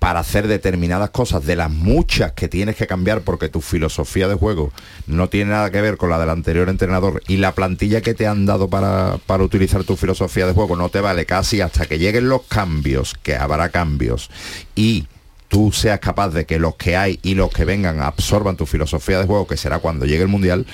para 0.00 0.20
hacer 0.20 0.48
determinadas 0.48 1.10
cosas 1.10 1.44
de 1.44 1.54
las 1.56 1.70
muchas 1.70 2.32
que 2.32 2.48
tienes 2.48 2.74
que 2.74 2.86
cambiar 2.86 3.20
porque 3.20 3.50
tu 3.50 3.60
filosofía 3.60 4.28
de 4.28 4.34
juego 4.34 4.72
no 5.06 5.28
tiene 5.28 5.50
nada 5.50 5.70
que 5.70 5.82
ver 5.82 5.98
con 5.98 6.08
la 6.08 6.18
del 6.18 6.30
anterior 6.30 6.70
entrenador 6.70 7.22
y 7.28 7.36
la 7.36 7.54
plantilla 7.54 8.00
que 8.00 8.14
te 8.14 8.26
han 8.26 8.46
dado 8.46 8.68
para, 8.68 9.18
para 9.26 9.44
utilizar 9.44 9.84
tu 9.84 9.96
filosofía 9.96 10.46
de 10.46 10.54
juego 10.54 10.74
no 10.74 10.88
te 10.88 11.02
vale 11.02 11.26
casi 11.26 11.60
hasta 11.60 11.84
que 11.84 11.98
lleguen 11.98 12.30
los 12.30 12.42
cambios, 12.44 13.14
que 13.22 13.36
habrá 13.36 13.68
cambios, 13.68 14.30
y 14.74 15.06
tú 15.50 15.72
seas 15.72 15.98
capaz 15.98 16.28
de 16.30 16.46
que 16.46 16.58
los 16.60 16.76
que 16.76 16.96
hay 16.96 17.18
y 17.22 17.34
los 17.34 17.50
que 17.50 17.64
vengan 17.64 18.00
absorban 18.00 18.56
tu 18.56 18.66
filosofía 18.66 19.18
de 19.18 19.26
juego, 19.26 19.46
que 19.48 19.56
será 19.56 19.80
cuando 19.80 20.06
llegue 20.06 20.22
el 20.22 20.28
Mundial, 20.28 20.64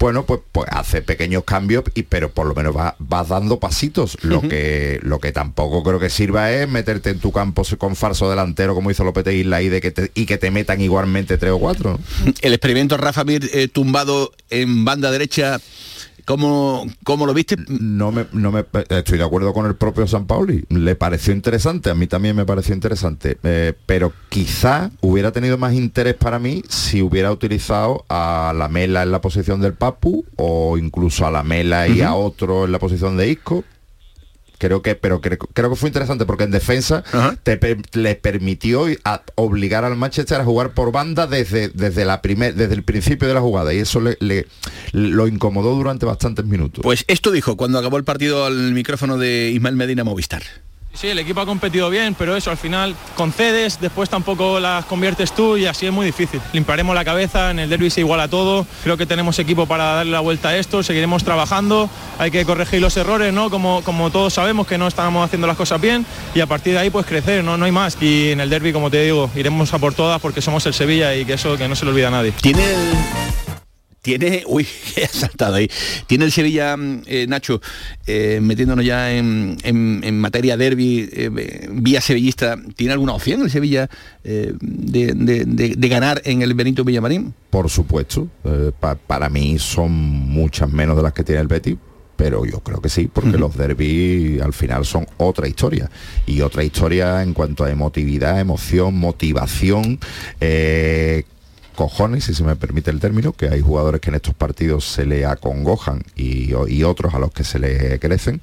bueno, 0.00 0.26
pues, 0.26 0.40
pues 0.52 0.68
hace 0.70 1.00
pequeños 1.00 1.44
cambios, 1.44 1.84
y, 1.94 2.02
pero 2.02 2.30
por 2.32 2.46
lo 2.46 2.54
menos 2.54 2.76
va- 2.76 2.96
vas 2.98 3.28
dando 3.28 3.60
pasitos. 3.60 4.18
Lo, 4.22 4.42
que, 4.42 4.98
lo 5.02 5.20
que 5.20 5.30
tampoco 5.32 5.82
creo 5.84 6.00
que 6.00 6.10
sirva 6.10 6.50
es 6.50 6.68
meterte 6.68 7.10
en 7.10 7.20
tu 7.20 7.30
campo 7.30 7.62
con 7.78 7.94
falso 7.96 8.28
delantero, 8.28 8.74
como 8.74 8.90
hizo 8.90 9.04
Lopetegui 9.04 9.44
la 9.44 9.60
de 9.60 9.80
que 9.80 9.92
te- 9.92 10.10
y 10.14 10.26
que 10.26 10.36
te 10.38 10.50
metan 10.50 10.80
igualmente 10.80 11.38
tres 11.38 11.52
o 11.52 11.58
cuatro. 11.58 11.98
El 12.42 12.52
experimento 12.52 12.96
Rafa 12.96 13.22
Mir 13.24 13.48
eh, 13.54 13.68
tumbado 13.68 14.32
en 14.50 14.84
banda 14.84 15.10
derecha 15.12 15.60
¿Cómo, 16.26 16.84
cómo 17.04 17.24
lo 17.24 17.32
viste? 17.32 17.56
No 17.68 18.10
me, 18.10 18.26
no 18.32 18.50
me 18.50 18.64
estoy 18.88 19.16
de 19.16 19.24
acuerdo 19.24 19.54
con 19.54 19.64
el 19.64 19.76
propio 19.76 20.08
San 20.08 20.26
Pauli. 20.26 20.64
Le 20.70 20.96
pareció 20.96 21.32
interesante, 21.32 21.88
a 21.88 21.94
mí 21.94 22.08
también 22.08 22.34
me 22.34 22.44
pareció 22.44 22.74
interesante, 22.74 23.38
eh, 23.44 23.74
pero 23.86 24.12
quizá 24.28 24.90
hubiera 25.00 25.30
tenido 25.30 25.56
más 25.56 25.74
interés 25.74 26.14
para 26.14 26.40
mí 26.40 26.64
si 26.68 27.00
hubiera 27.00 27.30
utilizado 27.30 28.04
a 28.08 28.52
la 28.56 28.68
Mela 28.68 29.04
en 29.04 29.12
la 29.12 29.20
posición 29.20 29.60
del 29.60 29.74
Papu 29.74 30.24
o 30.34 30.76
incluso 30.76 31.26
a 31.26 31.30
la 31.30 31.44
Mela 31.44 31.86
y 31.86 32.00
a 32.00 32.14
otro 32.14 32.64
en 32.64 32.72
la 32.72 32.80
posición 32.80 33.16
de 33.16 33.30
Isco 33.30 33.62
creo 34.58 34.82
que 34.82 34.94
pero 34.94 35.20
creo, 35.20 35.38
creo 35.38 35.70
que 35.70 35.76
fue 35.76 35.88
interesante 35.88 36.24
porque 36.26 36.44
en 36.44 36.50
defensa 36.50 37.02
te 37.42 37.58
le 37.92 38.14
permitió 38.14 38.86
a- 39.04 39.22
obligar 39.34 39.84
al 39.84 39.96
Manchester 39.96 40.40
a 40.40 40.44
jugar 40.44 40.70
por 40.70 40.92
banda 40.92 41.26
desde 41.26 41.68
desde 41.68 42.04
la 42.04 42.22
primer 42.22 42.54
desde 42.54 42.74
el 42.74 42.82
principio 42.82 43.28
de 43.28 43.34
la 43.34 43.40
jugada 43.40 43.72
y 43.74 43.78
eso 43.78 44.00
le, 44.00 44.16
le- 44.20 44.46
lo 44.92 45.26
incomodó 45.28 45.74
durante 45.74 46.06
bastantes 46.06 46.44
minutos 46.44 46.82
Pues 46.82 47.04
esto 47.08 47.30
dijo 47.30 47.56
cuando 47.56 47.78
acabó 47.78 47.96
el 47.96 48.04
partido 48.04 48.44
al 48.46 48.72
micrófono 48.72 49.18
de 49.18 49.50
Ismael 49.50 49.76
Medina 49.76 50.04
Movistar. 50.04 50.42
Sí, 50.96 51.08
el 51.08 51.18
equipo 51.18 51.42
ha 51.42 51.46
competido 51.46 51.90
bien, 51.90 52.14
pero 52.14 52.34
eso 52.36 52.50
al 52.50 52.56
final 52.56 52.96
concedes, 53.16 53.78
después 53.78 54.08
tampoco 54.08 54.58
las 54.58 54.86
conviertes 54.86 55.30
tú 55.32 55.58
y 55.58 55.66
así 55.66 55.84
es 55.84 55.92
muy 55.92 56.06
difícil. 56.06 56.40
Limpiaremos 56.54 56.94
la 56.94 57.04
cabeza, 57.04 57.50
en 57.50 57.58
el 57.58 57.68
derby 57.68 57.90
se 57.90 58.00
iguala 58.00 58.28
todo, 58.28 58.66
creo 58.82 58.96
que 58.96 59.04
tenemos 59.04 59.38
equipo 59.38 59.66
para 59.66 59.84
darle 59.96 60.12
la 60.12 60.20
vuelta 60.20 60.48
a 60.48 60.56
esto, 60.56 60.82
seguiremos 60.82 61.22
trabajando, 61.22 61.90
hay 62.18 62.30
que 62.30 62.46
corregir 62.46 62.80
los 62.80 62.96
errores, 62.96 63.30
¿no? 63.34 63.50
Como, 63.50 63.82
como 63.82 64.10
todos 64.10 64.32
sabemos 64.32 64.66
que 64.66 64.78
no 64.78 64.88
estábamos 64.88 65.22
haciendo 65.22 65.46
las 65.46 65.58
cosas 65.58 65.82
bien 65.82 66.06
y 66.34 66.40
a 66.40 66.46
partir 66.46 66.72
de 66.72 66.78
ahí 66.78 66.88
pues 66.88 67.04
crecer, 67.04 67.44
no, 67.44 67.58
no 67.58 67.66
hay 67.66 67.72
más. 67.72 67.98
Y 68.00 68.30
en 68.30 68.40
el 68.40 68.48
derby, 68.48 68.72
como 68.72 68.90
te 68.90 69.02
digo, 69.02 69.30
iremos 69.36 69.74
a 69.74 69.78
por 69.78 69.92
todas 69.92 70.18
porque 70.22 70.40
somos 70.40 70.64
el 70.64 70.72
Sevilla 70.72 71.14
y 71.14 71.26
que 71.26 71.34
eso 71.34 71.58
que 71.58 71.68
no 71.68 71.76
se 71.76 71.84
le 71.84 71.90
olvida 71.90 72.08
a 72.08 72.12
nadie. 72.12 72.32
Tiene. 72.40 72.64
Tiene, 74.06 74.44
uy, 74.46 74.66
ha 75.04 75.08
saltado 75.08 75.56
ahí. 75.56 75.68
Tiene 76.06 76.24
el 76.26 76.32
Sevilla, 76.32 76.76
mm, 76.76 77.02
eh, 77.06 77.26
Nacho, 77.28 77.60
eh, 78.06 78.38
metiéndonos 78.40 78.84
ya 78.84 79.12
en, 79.12 79.56
en- 79.64 80.00
en 80.04 80.18
materia 80.20 80.56
derby, 80.56 81.08
eh, 81.12 81.68
vía 81.72 82.00
sevillista, 82.00 82.56
¿tiene 82.76 82.92
alguna 82.92 83.12
opción 83.14 83.42
el 83.42 83.50
Sevilla 83.50 83.90
de, 84.22 84.54
de- 84.62 85.44
de- 85.44 85.74
de 85.76 85.88
ganar 85.88 86.22
en 86.24 86.42
el 86.42 86.54
Benito 86.54 86.84
Villamarín? 86.84 87.34
por 87.50 87.68
supuesto 87.70 88.28
pa- 88.80 88.94
para 88.96 89.28
mí 89.28 89.58
son 89.58 89.90
muchas 89.92 90.70
menos 90.70 90.96
de 90.96 91.02
las 91.02 91.12
que 91.12 91.24
tiene 91.24 91.40
el 91.40 91.48
Betis 91.48 91.76
pero 92.16 92.46
yo 92.46 92.60
creo 92.60 92.80
que 92.80 92.88
sí, 92.88 93.10
porque 93.12 93.36
los 93.36 93.56
derbis 93.58 94.40
al 94.40 94.54
final 94.54 94.86
son 94.86 95.06
otra 95.18 95.46
historia. 95.48 95.90
Y 96.26 96.40
otra 96.40 96.64
historia 96.64 97.22
en 97.22 97.34
cuanto 97.34 97.62
a 97.64 97.70
emotividad, 97.70 98.40
emoción, 98.40 98.94
motivación, 98.98 99.98
eh, 100.40 101.24
cojones, 101.76 102.24
si 102.24 102.34
se 102.34 102.42
me 102.42 102.56
permite 102.56 102.90
el 102.90 102.98
término, 102.98 103.32
que 103.32 103.48
hay 103.48 103.60
jugadores 103.60 104.00
que 104.00 104.08
en 104.08 104.16
estos 104.16 104.34
partidos 104.34 104.84
se 104.84 105.06
le 105.06 105.24
acongojan 105.24 106.02
y, 106.16 106.50
y 106.68 106.82
otros 106.82 107.14
a 107.14 107.20
los 107.20 107.30
que 107.30 107.44
se 107.44 107.60
le 107.60 108.00
crecen. 108.00 108.40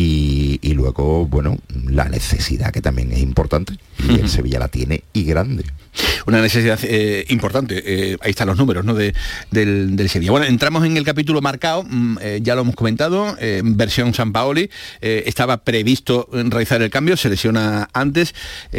Y, 0.00 0.58
y 0.62 0.72
luego, 0.72 1.26
bueno, 1.26 1.58
la 1.86 2.08
necesidad 2.08 2.72
que 2.72 2.80
también 2.80 3.12
es 3.12 3.18
importante. 3.20 3.74
Y 4.08 4.18
el 4.18 4.30
Sevilla 4.30 4.58
la 4.58 4.68
tiene 4.68 5.04
y 5.12 5.24
grande. 5.24 5.64
Una 6.26 6.40
necesidad 6.40 6.78
eh, 6.84 7.26
importante. 7.28 7.82
eh, 7.84 8.16
ahí 8.22 8.30
están 8.30 8.48
los 8.48 8.56
números 8.56 8.82
¿no? 8.84 8.94
de, 8.94 9.12
del, 9.50 9.96
del 9.96 10.08
Sevilla. 10.08 10.30
Bueno, 10.30 10.46
entramos 10.46 10.86
en 10.86 10.96
el 10.96 11.04
capítulo 11.04 11.42
marcado, 11.42 11.84
mm, 11.86 12.18
eh, 12.22 12.40
ya 12.42 12.54
lo 12.54 12.62
hemos 12.62 12.76
comentado, 12.76 13.36
versión 13.62 14.14
San 14.14 14.32
Paoli. 14.32 14.70
estaba 15.00 15.58
previsto 15.64 16.28
realizar 16.32 16.80
el 16.80 16.88
cambio, 16.88 17.16
se 17.16 17.28
lesiona 17.28 17.88
antes. 17.92 18.34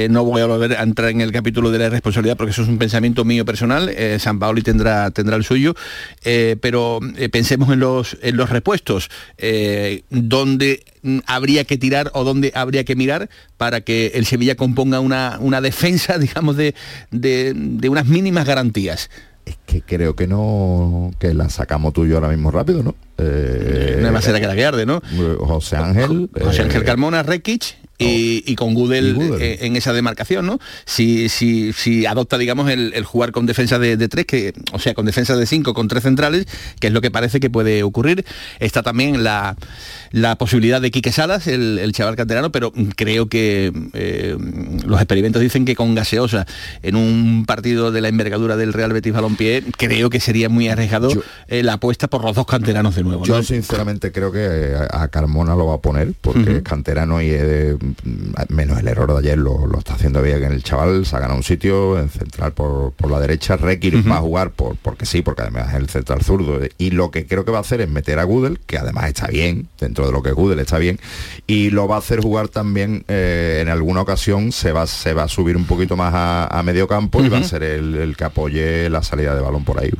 no 0.09 0.23
voy 0.23 0.41
a 0.41 0.47
volver 0.47 0.75
a 0.77 0.83
entrar 0.83 1.09
en 1.09 1.21
el 1.21 1.31
capítulo 1.31 1.69
de 1.69 1.79
la 1.79 1.89
responsabilidad 1.89 2.37
porque 2.37 2.51
eso 2.51 2.63
es 2.63 2.67
un 2.67 2.79
pensamiento 2.79 3.25
mío 3.25 3.45
personal. 3.45 3.93
San 4.19 4.39
Paoli 4.39 4.63
tendrá, 4.63 5.11
tendrá 5.11 5.35
el 5.35 5.43
suyo. 5.43 5.75
pero 6.61 6.99
pensemos 7.31 7.71
en 7.71 7.79
los, 7.79 8.17
en 8.21 8.37
los 8.37 8.49
repuestos. 8.49 9.09
donde 10.09 10.83
habría 11.25 11.63
que 11.63 11.77
tirar 11.77 12.11
o 12.13 12.23
dónde 12.23 12.51
habría 12.55 12.83
que 12.83 12.95
mirar 12.95 13.29
para 13.57 13.81
que 13.81 14.11
el 14.15 14.25
Sevilla 14.25 14.55
componga 14.55 14.99
una, 14.99 15.37
una 15.39 15.61
defensa, 15.61 16.17
digamos, 16.19 16.55
de, 16.57 16.75
de- 17.11 17.53
de 17.55 17.89
unas 17.89 18.05
mínimas 18.05 18.45
garantías. 18.45 19.09
que 19.65 19.81
creo 19.81 20.15
que 20.15 20.27
no 20.27 21.11
que 21.19 21.33
la 21.33 21.49
sacamos 21.49 21.93
tú 21.93 22.05
y 22.05 22.09
yo 22.09 22.15
ahora 22.17 22.29
mismo 22.29 22.51
rápido, 22.51 22.83
¿no? 22.83 22.95
Eh, 23.17 24.07
más 24.11 24.27
era 24.27 24.39
que 24.39 24.47
la 24.47 24.55
que 24.55 24.65
arde, 24.65 24.85
¿no? 24.85 25.01
José 25.39 25.77
Ángel. 25.77 26.29
José 26.39 26.61
eh, 26.61 26.65
Ángel 26.65 26.83
Carmona, 26.83 27.23
Rekic 27.23 27.77
y, 28.05 28.43
y 28.45 28.55
con 28.55 28.73
Gudel, 28.73 29.17
eh, 29.39 29.59
en 29.61 29.75
esa 29.75 29.91
demarcación, 29.91 30.45
¿no? 30.45 30.59
Si, 30.85 31.29
si, 31.29 31.73
si 31.73 32.05
adopta, 32.05 32.37
digamos, 32.37 32.69
el, 32.69 32.93
el 32.95 33.03
jugar 33.03 33.31
con 33.31 33.45
defensa 33.45 33.79
de, 33.79 33.97
de 33.97 34.07
tres, 34.07 34.25
que, 34.25 34.53
o 34.71 34.79
sea, 34.79 34.93
con 34.93 35.05
defensa 35.05 35.35
de 35.35 35.45
cinco, 35.45 35.73
con 35.73 35.87
tres 35.87 36.03
centrales, 36.03 36.45
que 36.79 36.87
es 36.87 36.93
lo 36.93 37.01
que 37.01 37.11
parece 37.11 37.39
que 37.39 37.49
puede 37.49 37.83
ocurrir. 37.83 38.25
Está 38.59 38.83
también 38.83 39.23
la, 39.23 39.55
la 40.11 40.37
posibilidad 40.37 40.81
de 40.81 40.91
Quique 40.91 41.11
Salas, 41.11 41.47
el, 41.47 41.79
el 41.79 41.91
chaval 41.91 42.15
canterano, 42.15 42.51
pero 42.51 42.71
creo 42.95 43.27
que 43.27 43.71
eh, 43.93 44.37
los 44.85 44.99
experimentos 44.99 45.41
dicen 45.41 45.65
que 45.65 45.75
con 45.75 45.93
gaseosa 45.95 46.45
en 46.83 46.95
un 46.95 47.45
partido 47.45 47.91
de 47.91 48.01
la 48.01 48.07
envergadura 48.07 48.55
del 48.55 48.71
Real 48.73 48.93
Betis 48.93 49.13
Balompié, 49.13 49.63
creo 49.77 50.09
que 50.09 50.19
sería 50.19 50.47
muy 50.47 50.69
arriesgado 50.69 51.11
eh, 51.47 51.63
la 51.63 51.73
apuesta 51.73 52.07
por 52.07 52.23
los 52.23 52.35
dos 52.35 52.45
canteranos 52.45 52.95
de 52.95 53.03
nuevo. 53.03 53.25
Yo 53.25 53.43
sinceramente 53.43 54.11
creo 54.11 54.31
que 54.31 54.75
a 54.89 55.01
a 55.01 55.07
Carmona 55.07 55.55
lo 55.55 55.65
va 55.65 55.75
a 55.75 55.77
poner 55.79 56.13
porque 56.21 56.57
es 56.57 56.61
canterano 56.61 57.21
y 57.21 57.29
eh, 57.31 57.75
mm, 57.79 57.90
menos 58.49 58.79
el 58.79 58.87
error 58.87 59.11
de 59.13 59.19
ayer 59.19 59.37
lo, 59.37 59.67
lo 59.67 59.79
está 59.79 59.93
haciendo 59.95 60.21
bien 60.21 60.43
el 60.43 60.63
chaval, 60.63 61.05
se 61.05 61.15
ha 61.15 61.19
ganado 61.19 61.37
un 61.37 61.43
sitio 61.43 61.99
en 61.99 62.09
central 62.09 62.53
por, 62.53 62.91
por 62.93 63.11
la 63.11 63.19
derecha, 63.19 63.57
Rekir 63.57 64.09
va 64.09 64.17
a 64.17 64.21
jugar 64.21 64.51
por, 64.51 64.75
porque 64.77 65.05
sí, 65.05 65.21
porque 65.21 65.43
además 65.43 65.69
es 65.69 65.75
el 65.75 65.89
central 65.89 66.21
zurdo 66.23 66.59
y 66.77 66.91
lo 66.91 67.11
que 67.11 67.25
creo 67.25 67.45
que 67.45 67.51
va 67.51 67.59
a 67.59 67.61
hacer 67.61 67.81
es 67.81 67.89
meter 67.89 68.19
a 68.19 68.23
Gudel, 68.23 68.59
que 68.65 68.77
además 68.77 69.07
está 69.07 69.27
bien, 69.27 69.67
dentro 69.79 70.05
de 70.05 70.11
lo 70.11 70.21
que 70.23 70.29
es 70.29 70.35
Gudel 70.35 70.59
está 70.59 70.77
bien, 70.77 70.99
y 71.47 71.69
lo 71.69 71.87
va 71.87 71.95
a 71.95 71.99
hacer 71.99 72.21
jugar 72.21 72.47
también 72.47 73.03
eh, 73.07 73.59
en 73.61 73.69
alguna 73.69 74.01
ocasión 74.01 74.51
se 74.51 74.71
va, 74.71 74.87
se 74.87 75.13
va 75.13 75.23
a 75.23 75.27
subir 75.27 75.57
un 75.57 75.65
poquito 75.65 75.95
más 75.95 76.13
a, 76.13 76.47
a 76.47 76.63
medio 76.63 76.87
campo 76.87 77.23
y 77.23 77.29
va 77.29 77.39
a 77.39 77.43
ser 77.43 77.63
el, 77.63 77.95
el 77.95 78.17
que 78.17 78.23
apoye 78.23 78.89
la 78.89 79.03
salida 79.03 79.35
de 79.35 79.41
balón 79.41 79.63
por 79.63 79.79
ahí. 79.79 79.91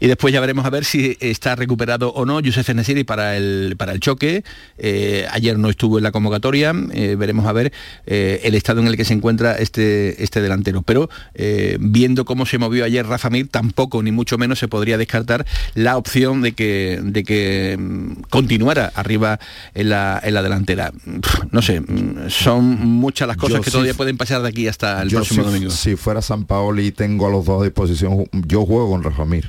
Y 0.00 0.06
después 0.06 0.32
ya 0.32 0.40
veremos 0.40 0.64
a 0.64 0.70
ver 0.70 0.84
si 0.84 1.16
está 1.20 1.56
recuperado 1.56 2.12
o 2.12 2.24
no 2.24 2.40
Yusef 2.40 2.68
Nesiri 2.74 3.04
para 3.04 3.36
el, 3.36 3.74
para 3.76 3.92
el 3.92 4.00
choque. 4.00 4.44
Eh, 4.78 5.26
ayer 5.30 5.58
no 5.58 5.68
estuvo 5.70 5.98
en 5.98 6.04
la 6.04 6.12
convocatoria. 6.12 6.72
eh, 6.92 7.16
veremos 7.18 7.37
a 7.46 7.52
ver 7.52 7.72
eh, 8.06 8.40
el 8.44 8.54
estado 8.54 8.80
en 8.80 8.86
el 8.86 8.96
que 8.96 9.04
se 9.04 9.14
encuentra 9.14 9.56
este, 9.56 10.22
este 10.22 10.40
delantero. 10.40 10.82
Pero 10.82 11.08
eh, 11.34 11.76
viendo 11.80 12.24
cómo 12.24 12.46
se 12.46 12.58
movió 12.58 12.84
ayer 12.84 13.06
Rafa 13.06 13.30
Mir, 13.30 13.48
tampoco 13.48 14.02
ni 14.02 14.12
mucho 14.12 14.38
menos 14.38 14.58
se 14.58 14.68
podría 14.68 14.98
descartar 14.98 15.46
la 15.74 15.96
opción 15.96 16.42
de 16.42 16.52
que, 16.52 17.00
de 17.02 17.24
que 17.24 17.76
mm, 17.78 18.22
continuara 18.30 18.92
arriba 18.94 19.38
en 19.74 19.90
la, 19.90 20.20
en 20.22 20.34
la 20.34 20.42
delantera. 20.42 20.92
Pff, 20.92 21.40
No 21.52 21.62
sé, 21.62 21.80
mm, 21.80 22.28
son 22.28 22.64
muchas 22.86 23.28
las 23.28 23.36
cosas 23.36 23.56
Yo 23.58 23.62
que 23.62 23.70
todavía 23.70 23.94
pueden 23.94 24.16
pasar 24.16 24.42
de 24.42 24.48
aquí 24.48 24.68
hasta 24.68 25.02
el 25.02 25.08
Yo 25.10 25.18
próximo 25.18 25.44
si, 25.44 25.50
domingo. 25.50 25.70
si 25.70 25.96
fuera 25.96 26.22
San 26.22 26.44
Paolo 26.44 26.80
y 26.80 26.90
tengo 26.92 27.26
a 27.26 27.30
los 27.30 27.44
dos 27.44 27.62
a 27.62 27.64
disposición, 27.64 28.24
yo 28.32 28.64
juego 28.64 28.90
con 28.90 29.02
Rafa 29.02 29.24
Mir. 29.24 29.48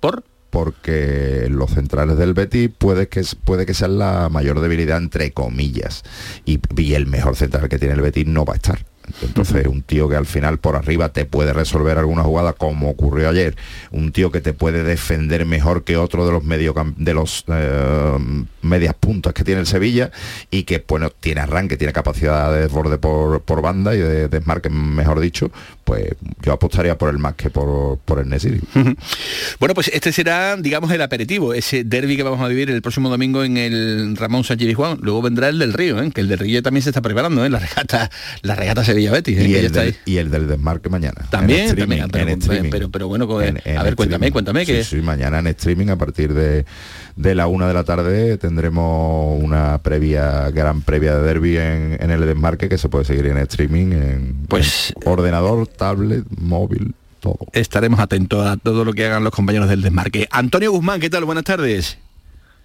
¿Por? 0.00 0.24
Porque 0.52 1.48
los 1.50 1.70
centrales 1.70 2.18
del 2.18 2.34
Betis 2.34 2.70
puede 2.76 3.08
que, 3.08 3.22
puede 3.44 3.64
que 3.64 3.72
sean 3.72 3.98
la 3.98 4.28
mayor 4.28 4.60
debilidad 4.60 4.98
entre 4.98 5.32
comillas. 5.32 6.04
Y, 6.44 6.60
y 6.76 6.92
el 6.92 7.06
mejor 7.06 7.36
central 7.36 7.70
que 7.70 7.78
tiene 7.78 7.94
el 7.94 8.02
Betis 8.02 8.26
no 8.26 8.44
va 8.44 8.52
a 8.52 8.56
estar. 8.56 8.84
Entonces, 9.20 9.66
un 9.66 9.82
tío 9.82 10.08
que 10.08 10.16
al 10.16 10.26
final 10.26 10.58
por 10.58 10.76
arriba 10.76 11.10
te 11.10 11.24
puede 11.24 11.52
resolver 11.52 11.98
alguna 11.98 12.22
jugada 12.22 12.52
como 12.52 12.90
ocurrió 12.90 13.28
ayer, 13.28 13.56
un 13.90 14.12
tío 14.12 14.30
que 14.30 14.40
te 14.40 14.52
puede 14.52 14.84
defender 14.84 15.44
mejor 15.44 15.84
que 15.84 15.96
otro 15.96 16.24
de 16.24 16.32
los 16.32 16.44
medio 16.44 16.74
de 16.96 17.14
los 17.14 17.44
eh, 17.48 18.18
medias 18.62 18.94
puntas 18.94 19.34
que 19.34 19.44
tiene 19.44 19.60
el 19.60 19.66
Sevilla 19.66 20.10
y 20.50 20.62
que 20.64 20.84
bueno, 20.86 21.10
tiene 21.10 21.40
arranque, 21.40 21.76
tiene 21.76 21.92
capacidad 21.92 22.52
de 22.52 22.62
desborde 22.62 22.98
por, 22.98 23.42
por 23.42 23.60
banda 23.60 23.94
y 23.94 23.98
de 23.98 24.28
desmarque, 24.28 24.70
mejor 24.70 25.20
dicho, 25.20 25.50
pues 25.92 26.06
yo 26.42 26.52
apostaría 26.52 26.96
por 26.96 27.10
el 27.10 27.18
más 27.18 27.34
que 27.34 27.50
por, 27.50 27.98
por 27.98 28.18
el 28.18 28.28
Nesiri. 28.28 28.60
Bueno, 29.60 29.74
pues 29.74 29.88
este 29.92 30.10
será, 30.12 30.56
digamos, 30.56 30.90
el 30.90 31.02
aperitivo, 31.02 31.52
ese 31.54 31.84
derby 31.84 32.16
que 32.16 32.22
vamos 32.22 32.40
a 32.40 32.48
vivir 32.48 32.70
el 32.70 32.80
próximo 32.82 33.08
domingo 33.10 33.44
en 33.44 33.56
el 33.56 34.16
Ramón 34.16 34.42
Sánchez 34.44 34.68
y 34.70 34.74
Juan. 34.74 34.98
Luego 35.02 35.20
vendrá 35.22 35.48
el 35.48 35.58
del 35.58 35.72
Río, 35.72 36.02
¿eh? 36.02 36.10
que 36.10 36.20
el 36.22 36.28
del 36.28 36.38
Río 36.38 36.62
también 36.62 36.82
se 36.82 36.90
está 36.90 37.02
preparando, 37.02 37.44
¿eh? 37.44 37.50
la 37.50 37.58
regata, 37.58 38.10
la 38.42 38.54
regata 38.54 38.84
Sevilla 38.84 39.12
Betis. 39.12 39.38
¿eh? 39.38 39.48
Y 39.48 39.54
el, 39.54 39.72
del, 39.72 39.96
y 40.06 40.16
el 40.16 40.30
del 40.30 40.48
desmarque 40.48 40.88
mañana. 40.88 41.26
También, 41.30 41.68
En 41.70 41.76
también, 41.76 42.08
pero, 42.10 42.28
en 42.30 42.38
streaming. 42.40 42.70
pero, 42.70 42.90
pero 42.90 43.08
bueno, 43.08 43.40
En- 43.42 43.60
en 43.64 43.76
a 43.78 43.82
ver, 43.82 43.94
cuéntame, 43.94 44.26
streaming. 44.28 44.32
cuéntame 44.32 44.60
Sí, 44.66 44.72
que 44.72 44.84
sí, 44.84 44.96
mañana 44.96 45.38
en 45.40 45.46
streaming 45.48 45.88
a 45.88 45.96
partir 45.96 46.32
de, 46.32 46.64
de 47.16 47.34
la 47.34 47.46
una 47.46 47.68
de 47.68 47.74
la 47.74 47.84
tarde 47.84 48.38
tendremos 48.38 49.42
una 49.42 49.78
previa, 49.78 50.50
gran 50.50 50.80
previa 50.82 51.16
de 51.16 51.22
derby 51.22 51.56
en, 51.58 51.96
en 52.00 52.10
el 52.10 52.20
desmarque 52.26 52.68
que 52.68 52.78
se 52.78 52.88
puede 52.88 53.04
seguir 53.04 53.26
en 53.26 53.38
streaming, 53.38 53.92
en, 53.92 54.36
Pues- 54.48 54.94
en 55.00 55.08
ordenador, 55.12 55.66
tablet, 55.66 56.24
móvil, 56.40 56.94
todo. 57.20 57.38
estaremos 57.52 58.00
atentos 58.00 58.46
a 58.46 58.56
todo 58.56 58.84
lo 58.84 58.92
que 58.92 59.06
hagan 59.06 59.24
los 59.24 59.32
compañeros 59.32 59.68
del 59.68 59.82
desmarque. 59.82 60.26
Antonio 60.30 60.72
Guzmán, 60.72 61.00
¿qué 61.00 61.10
tal? 61.10 61.24
Buenas 61.24 61.44
tardes. 61.44 61.98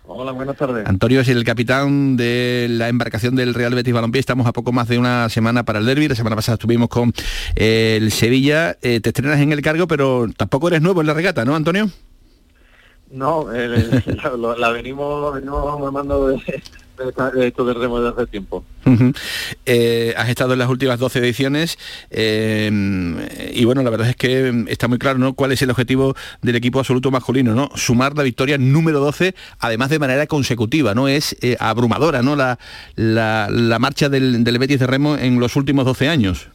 Hola, 0.10 0.32
buenas 0.32 0.56
tardes. 0.56 0.88
Antonio 0.88 1.20
es 1.20 1.28
el 1.28 1.44
capitán 1.44 2.16
de 2.16 2.68
la 2.70 2.88
embarcación 2.88 3.36
del 3.36 3.54
Real 3.54 3.76
Betis 3.76 3.94
Balompié. 3.94 4.22
Estamos 4.22 4.48
a 4.48 4.54
poco 4.54 4.72
más 4.72 4.88
de 4.88 4.98
una 4.98 5.28
semana 5.28 5.64
para 5.64 5.80
el 5.80 5.86
derby. 5.86 6.08
La 6.08 6.16
semana 6.16 6.38
pasada 6.38 6.54
estuvimos 6.54 6.88
con 6.88 7.14
eh, 7.58 7.98
el 8.02 8.14
Sevilla. 8.14 8.78
Eh, 8.82 9.02
te 9.02 9.10
estrenas 9.10 9.42
en 9.42 9.52
el 9.52 9.62
cargo, 9.62 9.86
pero 9.86 10.28
tampoco 10.38 10.70
eres 10.70 10.82
nuevo 10.82 11.02
en 11.02 11.08
la 11.08 11.14
regata, 11.14 11.44
¿no, 11.44 11.58
Antonio? 11.58 11.92
No, 13.12 13.54
eh, 13.54 13.68
la, 14.24 14.30
lo- 14.32 14.58
la 14.58 14.70
venimos, 14.72 15.34
venimos 15.36 15.80
mamando 15.80 16.28
de, 16.28 16.36
de, 16.98 17.40
de 17.40 17.48
esto 17.48 17.64
del 17.64 17.76
remo 17.76 18.02
desde 18.02 18.22
hace 18.22 18.32
tiempo. 18.32 18.66
Eh, 19.66 20.14
has 20.18 20.30
estado 20.30 20.54
en 20.54 20.60
las 20.60 20.70
últimas 20.70 21.00
12 21.00 21.20
ediciones 21.20 21.78
eh, 22.10 22.70
y 23.54 23.66
bueno, 23.66 23.84
la 23.84 23.90
verdad 23.90 24.10
es 24.10 24.16
que 24.16 24.66
está 24.68 24.88
muy 24.88 24.98
claro 24.98 25.20
¿no? 25.20 25.34
cuál 25.34 25.52
es 25.52 25.62
el 25.62 25.70
objetivo 25.70 26.16
del 26.42 26.56
equipo 26.56 26.80
absoluto 26.80 27.12
masculino, 27.12 27.54
¿no? 27.54 27.70
Sumar 27.76 28.16
la 28.16 28.24
victoria 28.24 28.58
número 28.58 29.00
12, 29.00 29.36
además 29.60 29.90
de 29.90 30.00
manera 30.00 30.28
consecutiva, 30.28 30.94
¿no? 30.94 31.08
Es 31.08 31.36
eh, 31.42 31.56
abrumadora, 31.60 32.22
¿no? 32.22 32.36
La, 32.36 32.60
la, 32.96 33.48
la 33.50 33.80
marcha 33.80 34.10
del, 34.10 34.44
del 34.44 34.58
Betis 34.60 34.80
de 34.80 34.88
Remo 34.88 35.16
en 35.18 35.40
los 35.40 35.56
últimos 35.56 35.86
12 35.86 36.10
años. 36.10 36.50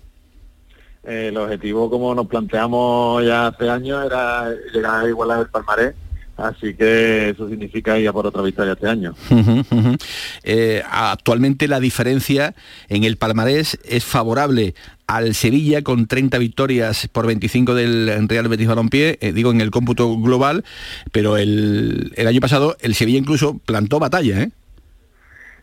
El 1.04 1.36
objetivo, 1.36 1.90
como 1.90 2.14
nos 2.14 2.26
planteamos 2.28 3.24
ya 3.24 3.48
hace 3.48 3.68
años, 3.68 4.04
era 4.06 4.50
llegar 4.72 5.04
a 5.04 5.08
igualar 5.08 5.40
el 5.40 5.46
palmarés, 5.48 5.94
así 6.36 6.74
que 6.74 7.30
eso 7.30 7.48
significa 7.48 7.98
ir 7.98 8.08
a 8.08 8.12
por 8.12 8.26
otra 8.26 8.42
victoria 8.42 8.72
este 8.72 8.88
año. 8.88 9.14
Eh, 10.44 10.82
actualmente 10.90 11.68
la 11.68 11.78
diferencia 11.78 12.54
en 12.88 13.04
el 13.04 13.16
palmarés 13.16 13.78
es 13.84 14.04
favorable 14.04 14.74
al 15.06 15.34
Sevilla 15.34 15.82
con 15.82 16.06
30 16.06 16.38
victorias 16.38 17.08
por 17.12 17.26
25 17.26 17.74
del 17.74 18.28
Real 18.28 18.48
Betis 18.48 18.66
Balompié, 18.66 19.18
eh, 19.20 19.32
digo 19.32 19.50
en 19.50 19.60
el 19.60 19.70
cómputo 19.70 20.16
global, 20.18 20.64
pero 21.12 21.36
el, 21.36 22.12
el 22.16 22.26
año 22.26 22.40
pasado 22.40 22.76
el 22.80 22.94
Sevilla 22.94 23.18
incluso 23.18 23.58
plantó 23.64 23.98
batalla, 23.98 24.42
¿eh? 24.42 24.50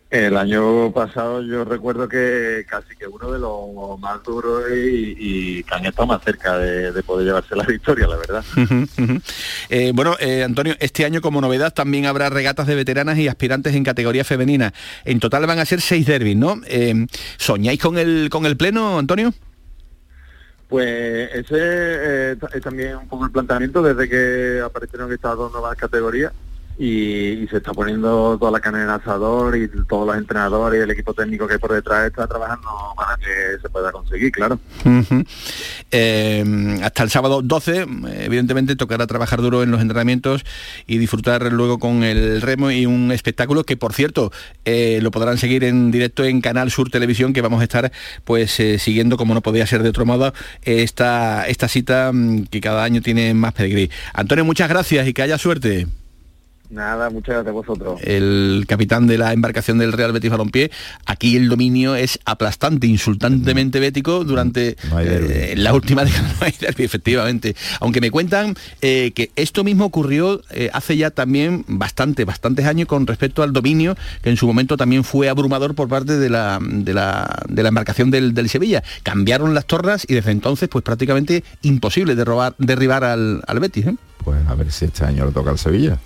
El 0.09 0.37
año 0.37 0.91
pasado 0.91 1.43
yo 1.43 1.63
recuerdo 1.65 2.09
que 2.09 2.65
casi 2.67 2.95
que 2.95 3.05
uno 3.05 3.31
de 3.31 3.37
los 3.37 3.99
más 3.99 4.23
duros 4.23 4.63
y, 4.71 5.15
y 5.19 5.63
que 5.63 5.75
han 5.75 5.85
estado 5.85 6.07
más 6.07 6.23
cerca 6.23 6.57
de, 6.57 6.91
de 6.91 7.03
poder 7.03 7.27
llevarse 7.27 7.55
la 7.55 7.63
victoria, 7.63 8.07
la 8.07 8.17
verdad. 8.17 8.43
Eh, 9.71 9.91
bueno, 9.93 10.15
eh, 10.19 10.43
Antonio, 10.43 10.75
este 10.79 11.05
año 11.05 11.21
como 11.21 11.41
novedad 11.41 11.71
también 11.71 12.07
habrá 12.07 12.29
regatas 12.29 12.65
de 12.65 12.73
veteranas 12.73 13.19
y 13.19 13.27
aspirantes 13.27 13.75
en 13.75 13.83
categoría 13.83 14.23
femenina. 14.23 14.73
En 15.05 15.19
total 15.19 15.45
van 15.45 15.59
a 15.59 15.65
ser 15.65 15.79
seis 15.79 16.07
derbis, 16.07 16.35
¿no? 16.35 16.59
Eh, 16.65 17.05
¿Soñáis 17.37 17.79
con 17.79 17.99
el, 17.99 18.29
con 18.31 18.47
el 18.47 18.57
pleno, 18.57 18.97
Antonio? 18.97 19.31
Pues 20.67 21.29
ese 21.33 22.31
es 22.31 22.63
también 22.63 22.95
un 22.95 23.07
poco 23.07 23.25
el 23.25 23.31
planteamiento 23.31 23.83
desde 23.83 24.09
que 24.09 24.61
aparecieron 24.65 25.13
estas 25.13 25.37
dos 25.37 25.51
nuevas 25.51 25.75
categorías 25.75 26.31
y, 26.79 27.45
se 27.49 27.57
está 27.57 27.73
poniendo 27.73 28.37
toda 28.39 28.51
la 28.51 28.61
carne 28.61 28.83
en 28.83 28.89
asador 28.89 29.57
y 29.57 29.67
todos 29.85 30.07
los 30.07 30.15
entrenadores 30.15 30.79
y 30.79 30.83
el 30.83 30.91
equipo 30.91 31.13
técnico 31.13 31.45
que 31.45 31.55
hay 31.55 31.59
por 31.59 31.73
detrás 31.73 32.07
está 32.07 32.25
trabajando 32.25 32.69
para 32.95 33.17
que 33.17 33.61
se 33.61 33.69
pueda 33.69 33.91
conseguir, 33.91 34.31
claro. 34.31 34.57
Eh, 35.91 36.79
hasta 36.81 37.03
el 37.03 37.09
sábado 37.09 37.41
12, 37.41 37.85
evidentemente 38.21 38.77
tocará 38.77 39.07
trabajar 39.07 39.41
duro 39.41 39.61
en 39.61 39.71
los 39.71 39.81
entrenamientos 39.81 40.45
y 40.87 40.99
disfrutar 40.99 41.51
luego 41.51 41.79
con 41.79 42.03
el 42.03 42.41
remo 42.41 42.71
y 42.71 42.85
un 42.85 43.11
espectáculo 43.11 43.65
que, 43.65 43.75
por 43.75 43.93
cierto, 43.93 44.31
eh, 44.63 44.99
lo 45.01 45.11
podrán 45.11 45.37
seguir 45.37 45.65
en 45.65 45.91
directo 45.91 46.23
en 46.23 46.39
Canal 46.39 46.71
Sur 46.71 46.89
Televisión, 46.89 47.33
que 47.33 47.41
vamos 47.41 47.59
a 47.59 47.63
estar 47.63 47.91
pues 48.23 48.57
eh, 48.61 48.79
siguiendo, 48.79 49.17
como 49.17 49.33
no 49.33 49.41
podía 49.41 49.67
ser 49.67 49.83
de 49.83 49.89
otro 49.89 50.05
modo, 50.05 50.33
esta, 50.61 51.45
esta 51.47 51.67
cita 51.67 52.11
mm, 52.13 52.45
que 52.45 52.61
cada 52.61 52.85
año 52.85 53.01
tiene 53.01 53.33
más 53.33 53.51
pedigrí. 53.51 53.91
Antonio, 54.13 54.45
muchas 54.45 54.69
gracias 54.69 55.05
y 55.07 55.13
que 55.13 55.23
haya 55.23 55.37
suerte. 55.37 55.87
Nada, 56.69 57.09
muchas 57.09 57.33
gracias 57.33 57.49
a 57.49 57.51
vosotros. 57.51 57.99
el 58.03 58.65
capitán 58.67 59.07
de 59.07 59.17
la 59.17 59.33
embarcación 59.33 59.79
del 59.79 59.91
Real 59.91 60.11
Betis 60.11 60.29
Balompié. 60.29 60.69
Aquí 61.05 61.35
el 61.35 61.49
dominio 61.49 61.95
es 61.95 62.19
aplastante, 62.25 62.85
insultantemente 62.85 63.79
bético 63.79 64.23
durante 64.23 64.77
eh, 64.99 65.55
la 65.57 65.73
última 65.73 66.05
década. 66.05 66.27
No 66.39 66.45
hay 66.45 66.53
derbi, 66.59 66.83
efectivamente. 66.83 67.55
Aunque 67.79 68.01
me 68.01 68.11
cuentan 68.11 68.55
eh, 68.81 69.11
que 69.15 69.31
esto 69.35 69.63
mismo 69.63 69.85
ocurrió 69.85 70.41
eh, 70.51 70.69
hace 70.71 70.95
ya 70.95 71.09
también 71.09 71.65
bastante, 71.67 72.23
bastantes 72.23 72.65
años 72.67 72.87
con 72.87 73.07
respecto 73.07 73.41
al 73.41 73.51
dominio, 73.51 73.97
que 74.21 74.29
en 74.29 74.37
su 74.37 74.45
momento 74.45 74.77
también 74.77 75.03
fue 75.03 75.27
abrumador 75.27 75.73
por 75.73 75.89
parte 75.89 76.17
de 76.17 76.29
la, 76.29 76.59
de 76.61 76.93
la, 76.93 77.43
de 77.49 77.63
la 77.63 77.69
embarcación 77.69 78.11
del, 78.11 78.35
del 78.35 78.47
Sevilla. 78.47 78.83
Cambiaron 79.01 79.55
las 79.55 79.65
tornas 79.65 80.05
y 80.07 80.13
desde 80.13 80.29
entonces 80.29 80.69
pues 80.69 80.83
prácticamente 80.83 81.43
imposible 81.63 82.13
derrobar, 82.13 82.53
derribar 82.59 83.03
al, 83.03 83.41
al 83.47 83.59
Betis. 83.59 83.87
¿eh? 83.87 83.95
Pues 84.23 84.39
a 84.47 84.53
ver 84.53 84.71
si 84.71 84.85
este 84.85 85.03
año 85.03 85.25
le 85.25 85.31
toca 85.31 85.49
al 85.49 85.57
Sevilla. 85.57 85.97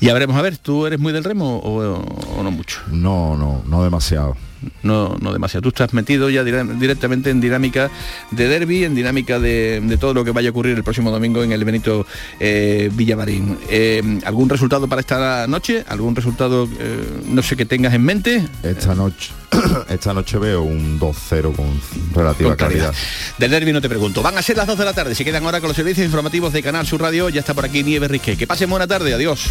Ya 0.00 0.12
veremos, 0.14 0.36
a 0.36 0.42
ver, 0.42 0.56
¿tú 0.58 0.86
eres 0.86 0.98
muy 0.98 1.12
del 1.12 1.24
remo 1.24 1.58
o, 1.58 2.02
o 2.38 2.42
no 2.42 2.50
mucho? 2.50 2.80
No, 2.88 3.36
no, 3.36 3.62
no 3.66 3.82
demasiado. 3.82 4.36
No, 4.82 5.16
no 5.20 5.32
demasiado. 5.32 5.62
Tú 5.62 5.68
estás 5.68 5.92
metido 5.94 6.30
ya 6.30 6.42
dire- 6.44 6.78
directamente 6.78 7.30
en 7.30 7.40
dinámica 7.40 7.90
de 8.30 8.48
derby, 8.48 8.84
en 8.84 8.94
dinámica 8.94 9.38
de, 9.38 9.80
de 9.82 9.96
todo 9.98 10.14
lo 10.14 10.24
que 10.24 10.30
vaya 10.32 10.48
a 10.48 10.50
ocurrir 10.50 10.76
el 10.76 10.82
próximo 10.84 11.10
domingo 11.10 11.42
en 11.42 11.52
el 11.52 11.64
Benito 11.64 12.06
eh, 12.40 12.90
Villamarín. 12.94 13.58
Eh, 13.70 14.20
¿Algún 14.24 14.48
resultado 14.48 14.88
para 14.88 15.00
esta 15.00 15.46
noche? 15.46 15.84
¿Algún 15.88 16.16
resultado, 16.16 16.68
eh, 16.78 17.04
no 17.26 17.42
sé, 17.42 17.56
que 17.56 17.66
tengas 17.66 17.94
en 17.94 18.02
mente? 18.02 18.48
Esta 18.62 18.94
noche, 18.94 19.30
esta 19.88 20.12
noche 20.14 20.38
veo 20.38 20.62
un 20.62 20.98
2-0 20.98 21.54
con 21.54 21.66
relativa 22.14 22.50
Con 22.50 22.56
claridad. 22.56 22.90
claridad. 22.90 22.94
Del 23.38 23.50
derby 23.50 23.72
no 23.72 23.80
te 23.80 23.88
pregunto. 23.88 24.22
Van 24.22 24.36
a 24.38 24.42
ser 24.42 24.56
las 24.56 24.66
2 24.66 24.78
de 24.78 24.84
la 24.84 24.92
tarde. 24.92 25.14
Se 25.14 25.24
quedan 25.24 25.44
ahora 25.44 25.60
con 25.60 25.68
los 25.68 25.76
servicios 25.76 26.04
informativos 26.04 26.52
de 26.52 26.62
Canal 26.62 26.86
Sur 26.86 27.00
Radio. 27.00 27.28
Ya 27.28 27.40
está 27.40 27.54
por 27.54 27.64
aquí 27.64 27.82
Nieves 27.84 28.10
Risque. 28.10 28.36
Que 28.36 28.46
pasen 28.46 28.68
buena 28.70 28.86
tarde. 28.86 29.14
Adiós. 29.14 29.46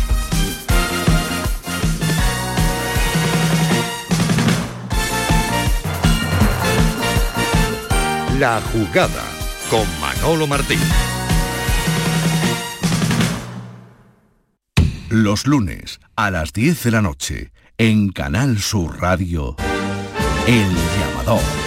La 8.39 8.61
jugada 8.61 9.23
con 9.67 9.88
Manolo 9.99 10.45
Martín. 10.45 10.79
Los 15.09 15.47
lunes 15.47 15.99
a 16.15 16.29
las 16.29 16.53
10 16.53 16.83
de 16.83 16.91
la 16.91 17.01
noche 17.01 17.51
en 17.79 18.09
Canal 18.09 18.59
Sur 18.59 19.01
Radio. 19.01 19.55
El 20.45 20.69
llamador. 20.69 21.66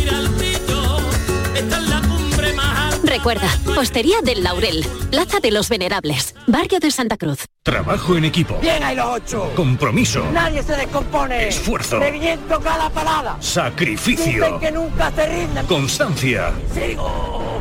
Recuerda, 3.11 3.53
Hostería 3.77 4.21
del 4.23 4.41
Laurel, 4.41 4.85
Plaza 5.09 5.41
de 5.41 5.51
los 5.51 5.67
Venerables, 5.67 6.33
Barrio 6.47 6.79
de 6.79 6.91
Santa 6.91 7.17
Cruz. 7.17 7.39
Trabajo 7.61 8.15
en 8.15 8.23
equipo. 8.23 8.57
Bien 8.61 8.81
ahí 8.81 8.95
los 8.95 9.05
ocho. 9.05 9.51
Compromiso. 9.53 10.23
Nadie 10.31 10.63
se 10.63 10.77
descompone. 10.77 11.49
Esfuerzo. 11.49 11.99
Reviento 11.99 12.61
cada 12.61 12.89
parada. 12.89 13.35
Sacrificio. 13.41 14.45
Dicen 14.45 14.59
que 14.61 14.71
nunca 14.71 15.11
se 15.11 15.27
rinden. 15.27 15.65
Constancia. 15.65 16.53
Sigo. 16.73 17.59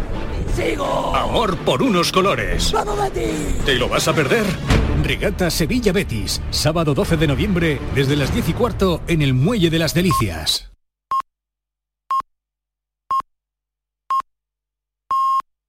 Sigo. 0.55 1.17
Amor 1.17 1.57
por 1.59 1.83
unos 1.83 2.13
colores. 2.13 2.71
¡Vamos, 2.71 2.97
Betis! 3.01 3.65
¿Te 3.65 3.75
lo 3.75 3.89
vas 3.89 4.07
a 4.07 4.13
perder? 4.13 4.47
Regata 5.03 5.51
Sevilla 5.51 5.93
Betis, 5.93 6.41
sábado 6.51 6.95
12 6.95 7.17
de 7.17 7.27
noviembre 7.27 7.81
desde 7.97 8.15
las 8.15 8.33
10 8.33 8.51
y 8.51 8.53
cuarto 8.53 9.03
en 9.09 9.21
el 9.21 9.35
Muelle 9.35 9.69
de 9.69 9.81
las 9.81 9.95
Delicias. 9.95 10.71